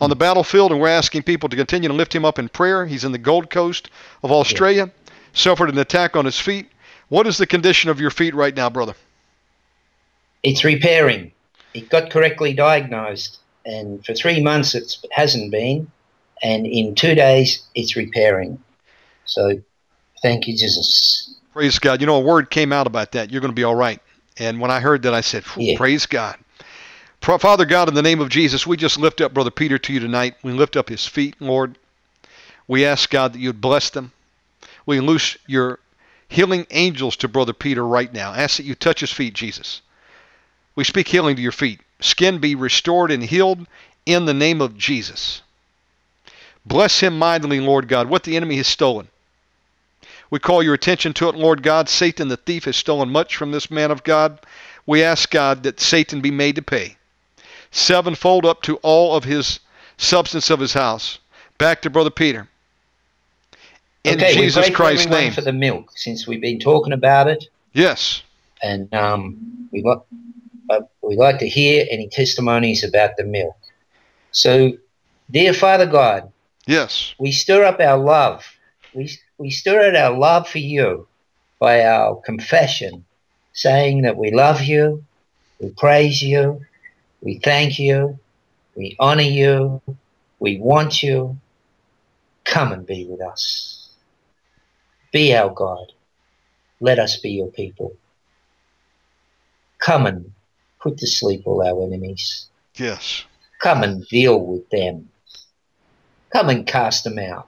on 0.00 0.10
the 0.10 0.16
battlefield, 0.16 0.72
and 0.72 0.80
we're 0.80 0.88
asking 0.88 1.22
people 1.22 1.48
to 1.48 1.56
continue 1.56 1.88
to 1.88 1.94
lift 1.94 2.14
him 2.14 2.24
up 2.24 2.38
in 2.38 2.48
prayer. 2.48 2.86
He's 2.86 3.04
in 3.04 3.12
the 3.12 3.18
Gold 3.18 3.50
Coast 3.50 3.90
of 4.22 4.32
Australia, 4.32 4.86
yeah. 4.86 5.12
suffered 5.32 5.68
an 5.68 5.78
attack 5.78 6.16
on 6.16 6.24
his 6.24 6.40
feet. 6.40 6.71
What 7.12 7.26
is 7.26 7.36
the 7.36 7.46
condition 7.46 7.90
of 7.90 8.00
your 8.00 8.08
feet 8.08 8.34
right 8.34 8.56
now, 8.56 8.70
brother? 8.70 8.94
It's 10.42 10.64
repairing. 10.64 11.30
It 11.74 11.90
got 11.90 12.10
correctly 12.10 12.54
diagnosed, 12.54 13.38
and 13.66 14.02
for 14.02 14.14
three 14.14 14.40
months 14.42 14.74
it 14.74 14.96
hasn't 15.10 15.50
been, 15.50 15.90
and 16.42 16.66
in 16.66 16.94
two 16.94 17.14
days 17.14 17.66
it's 17.74 17.96
repairing. 17.96 18.58
So, 19.26 19.60
thank 20.22 20.48
you, 20.48 20.56
Jesus. 20.56 21.34
Praise 21.52 21.78
God. 21.78 22.00
You 22.00 22.06
know, 22.06 22.16
a 22.16 22.20
word 22.20 22.48
came 22.48 22.72
out 22.72 22.86
about 22.86 23.12
that. 23.12 23.30
You're 23.30 23.42
going 23.42 23.52
to 23.52 23.54
be 23.54 23.64
all 23.64 23.74
right. 23.74 24.00
And 24.38 24.58
when 24.58 24.70
I 24.70 24.80
heard 24.80 25.02
that, 25.02 25.12
I 25.12 25.20
said, 25.20 25.44
yeah. 25.58 25.76
Praise 25.76 26.06
God. 26.06 26.38
Father 27.20 27.66
God, 27.66 27.88
in 27.88 27.94
the 27.94 28.00
name 28.00 28.22
of 28.22 28.30
Jesus, 28.30 28.66
we 28.66 28.78
just 28.78 28.98
lift 28.98 29.20
up 29.20 29.34
Brother 29.34 29.50
Peter 29.50 29.76
to 29.76 29.92
you 29.92 30.00
tonight. 30.00 30.36
We 30.42 30.52
lift 30.52 30.78
up 30.78 30.88
his 30.88 31.06
feet, 31.06 31.36
Lord. 31.40 31.76
We 32.66 32.86
ask, 32.86 33.10
God, 33.10 33.34
that 33.34 33.38
you'd 33.38 33.60
bless 33.60 33.90
them. 33.90 34.12
We 34.86 35.00
loose 35.00 35.36
your 35.46 35.78
healing 36.32 36.66
angels 36.70 37.16
to 37.16 37.28
Brother 37.28 37.52
Peter 37.52 37.86
right 37.86 38.12
now. 38.12 38.32
Ask 38.32 38.56
that 38.56 38.64
you 38.64 38.74
touch 38.74 39.00
his 39.00 39.12
feet, 39.12 39.34
Jesus. 39.34 39.82
We 40.74 40.84
speak 40.84 41.08
healing 41.08 41.36
to 41.36 41.42
your 41.42 41.52
feet. 41.52 41.80
Skin 42.00 42.38
be 42.38 42.54
restored 42.54 43.10
and 43.10 43.22
healed 43.22 43.66
in 44.06 44.24
the 44.24 44.34
name 44.34 44.60
of 44.60 44.78
Jesus. 44.78 45.42
Bless 46.64 47.00
him 47.00 47.18
mightily, 47.18 47.60
Lord 47.60 47.86
God, 47.86 48.08
what 48.08 48.22
the 48.22 48.36
enemy 48.36 48.56
has 48.56 48.66
stolen. 48.66 49.08
We 50.30 50.38
call 50.38 50.62
your 50.62 50.74
attention 50.74 51.12
to 51.14 51.28
it, 51.28 51.34
Lord 51.34 51.62
God. 51.62 51.88
Satan 51.88 52.28
the 52.28 52.38
thief 52.38 52.64
has 52.64 52.76
stolen 52.76 53.10
much 53.10 53.36
from 53.36 53.52
this 53.52 53.70
man 53.70 53.90
of 53.90 54.02
God. 54.02 54.40
We 54.86 55.02
ask 55.04 55.30
God 55.30 55.62
that 55.64 55.80
Satan 55.80 56.20
be 56.20 56.30
made 56.30 56.56
to 56.56 56.62
pay 56.62 56.96
sevenfold 57.72 58.44
up 58.46 58.62
to 58.62 58.76
all 58.76 59.16
of 59.16 59.24
his 59.24 59.60
substance 59.96 60.50
of 60.50 60.60
his 60.60 60.74
house. 60.74 61.18
Back 61.58 61.82
to 61.82 61.90
Brother 61.90 62.10
Peter. 62.10 62.48
In 64.04 64.14
okay, 64.14 64.34
Jesus 64.34 64.68
we 64.68 64.74
Christ's 64.74 65.08
name. 65.08 65.32
For 65.32 65.42
the 65.42 65.52
milk, 65.52 65.92
since 65.96 66.26
we've 66.26 66.40
been 66.40 66.58
talking 66.58 66.92
about 66.92 67.28
it. 67.28 67.44
Yes. 67.72 68.22
And 68.62 68.92
um, 68.92 69.68
we 69.70 69.82
like 69.82 70.00
uh, 70.70 70.80
we 71.02 71.16
like 71.16 71.38
to 71.38 71.48
hear 71.48 71.86
any 71.90 72.08
testimonies 72.08 72.82
about 72.82 73.16
the 73.16 73.24
milk. 73.24 73.56
So, 74.32 74.72
dear 75.30 75.52
Father 75.52 75.86
God. 75.86 76.32
Yes. 76.66 77.14
We 77.18 77.32
stir 77.32 77.64
up 77.64 77.80
our 77.80 77.98
love. 77.98 78.44
We 78.94 79.10
we 79.38 79.50
stir 79.50 79.88
up 79.88 79.94
our 79.94 80.16
love 80.16 80.48
for 80.48 80.58
you 80.58 81.06
by 81.58 81.84
our 81.84 82.16
confession, 82.16 83.04
saying 83.52 84.02
that 84.02 84.16
we 84.16 84.32
love 84.32 84.62
you, 84.62 85.04
we 85.60 85.70
praise 85.70 86.20
you, 86.22 86.60
we 87.20 87.38
thank 87.38 87.78
you, 87.78 88.18
we 88.74 88.96
honor 88.98 89.22
you, 89.22 89.80
we 90.40 90.58
want 90.58 91.02
you. 91.02 91.38
Come 92.44 92.72
and 92.72 92.84
be 92.84 93.06
with 93.06 93.20
us. 93.20 93.81
Be 95.12 95.34
our 95.34 95.50
God. 95.50 95.92
Let 96.80 96.98
us 96.98 97.16
be 97.16 97.30
your 97.30 97.50
people. 97.50 97.96
Come 99.78 100.06
and 100.06 100.32
put 100.80 100.98
to 100.98 101.06
sleep 101.06 101.42
all 101.44 101.62
our 101.62 101.86
enemies. 101.86 102.48
Yes. 102.76 103.24
Come 103.60 103.82
and 103.82 104.06
deal 104.08 104.40
with 104.40 104.68
them. 104.70 105.08
Come 106.32 106.48
and 106.48 106.66
cast 106.66 107.04
them 107.04 107.18
out. 107.18 107.46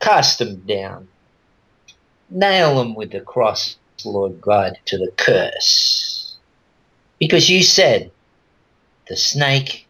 Cast 0.00 0.38
them 0.38 0.56
down 0.66 1.08
nail 2.30 2.76
them 2.76 2.94
with 2.94 3.10
the 3.10 3.20
cross 3.20 3.76
Lord 4.04 4.40
God, 4.40 4.78
to 4.86 4.96
the 4.96 5.10
curse. 5.16 6.36
Because 7.18 7.50
you 7.50 7.62
said 7.62 8.12
the 9.08 9.16
snake 9.16 9.86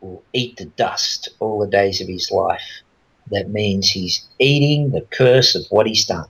will 0.00 0.22
eat 0.32 0.56
the 0.56 0.64
dust 0.64 1.28
all 1.38 1.60
the 1.60 1.68
days 1.68 2.00
of 2.00 2.08
his 2.08 2.30
life. 2.30 2.82
That 3.30 3.50
means 3.50 3.90
he's 3.90 4.26
eating 4.40 4.90
the 4.90 5.02
curse 5.12 5.54
of 5.54 5.64
what 5.70 5.86
he's 5.86 6.06
done. 6.06 6.26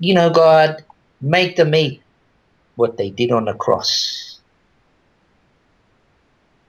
You 0.00 0.14
know, 0.14 0.30
God, 0.30 0.82
make 1.20 1.56
them 1.56 1.74
eat 1.74 2.02
what 2.76 2.96
they 2.96 3.10
did 3.10 3.30
on 3.30 3.44
the 3.44 3.52
cross. 3.52 4.40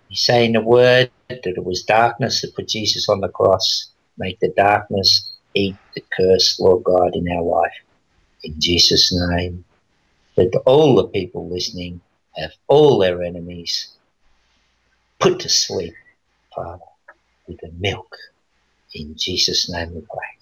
You 0.09 0.17
say 0.17 0.45
in 0.45 0.51
the 0.51 0.61
word 0.61 1.09
that 1.29 1.39
it 1.45 1.63
was 1.63 1.83
darkness 1.83 2.41
that 2.41 2.53
put 2.53 2.67
Jesus 2.67 3.07
on 3.07 3.21
the 3.21 3.29
cross. 3.29 3.89
Make 4.17 4.37
the 4.41 4.53
darkness 4.57 5.33
eat 5.53 5.77
the 5.95 6.03
curse, 6.11 6.59
Lord 6.59 6.83
God, 6.83 7.15
in 7.15 7.25
our 7.31 7.41
life. 7.41 7.71
In 8.43 8.55
Jesus' 8.59 9.17
name. 9.29 9.63
That 10.35 10.61
all 10.65 10.95
the 10.95 11.07
people 11.07 11.49
listening 11.49 12.01
have 12.35 12.51
all 12.67 12.99
their 12.99 13.23
enemies 13.23 13.95
put 15.19 15.39
to 15.39 15.49
sleep, 15.49 15.93
Father, 16.53 16.83
with 17.47 17.59
the 17.61 17.71
milk. 17.79 18.13
In 18.93 19.15
Jesus' 19.17 19.69
name 19.69 19.95
we 19.95 20.01
pray. 20.01 20.40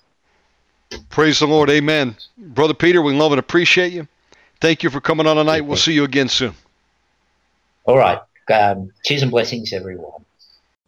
Praise 1.09 1.39
the 1.39 1.47
Lord. 1.47 1.69
Amen. 1.69 2.15
Brother 2.37 2.73
Peter, 2.73 3.01
we 3.01 3.13
love 3.13 3.31
and 3.31 3.39
appreciate 3.39 3.93
you. 3.93 4.07
Thank 4.59 4.83
you 4.83 4.89
for 4.89 4.99
coming 4.99 5.27
on 5.27 5.37
tonight. 5.37 5.61
We'll 5.61 5.77
see 5.77 5.93
you 5.93 6.03
again 6.03 6.29
soon. 6.29 6.53
All 7.85 7.97
right. 7.97 8.19
Um, 8.51 8.91
cheers 9.05 9.21
and 9.21 9.31
blessings, 9.31 9.71
everyone. 9.73 10.25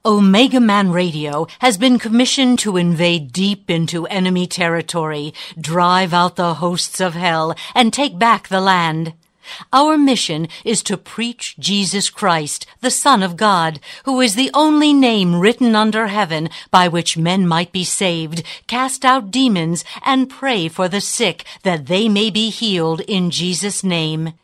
Omega 0.03 0.59
Man 0.59 0.91
Radio 0.91 1.45
has 1.59 1.77
been 1.77 1.99
commissioned 1.99 2.57
to 2.59 2.75
invade 2.75 3.31
deep 3.31 3.69
into 3.69 4.07
enemy 4.07 4.47
territory, 4.47 5.31
drive 5.59 6.11
out 6.11 6.37
the 6.37 6.55
hosts 6.55 6.99
of 6.99 7.13
hell, 7.13 7.55
and 7.75 7.93
take 7.93 8.17
back 8.17 8.47
the 8.47 8.59
land. 8.59 9.13
Our 9.73 9.97
mission 9.97 10.47
is 10.63 10.83
to 10.83 10.97
preach 10.97 11.55
Jesus 11.57 12.09
Christ, 12.09 12.65
the 12.81 12.91
Son 12.91 13.23
of 13.23 13.37
God, 13.37 13.79
who 14.05 14.21
is 14.21 14.35
the 14.35 14.51
only 14.53 14.93
name 14.93 15.39
written 15.39 15.75
under 15.75 16.07
heaven 16.07 16.49
by 16.69 16.87
which 16.87 17.17
men 17.17 17.47
might 17.47 17.71
be 17.71 17.83
saved, 17.83 18.43
cast 18.67 19.05
out 19.05 19.31
demons, 19.31 19.83
and 20.03 20.29
pray 20.29 20.67
for 20.67 20.87
the 20.87 21.01
sick 21.01 21.45
that 21.63 21.87
they 21.87 22.07
may 22.09 22.29
be 22.29 22.49
healed 22.49 23.01
in 23.01 23.29
Jesus' 23.29 23.83
name. 23.83 24.33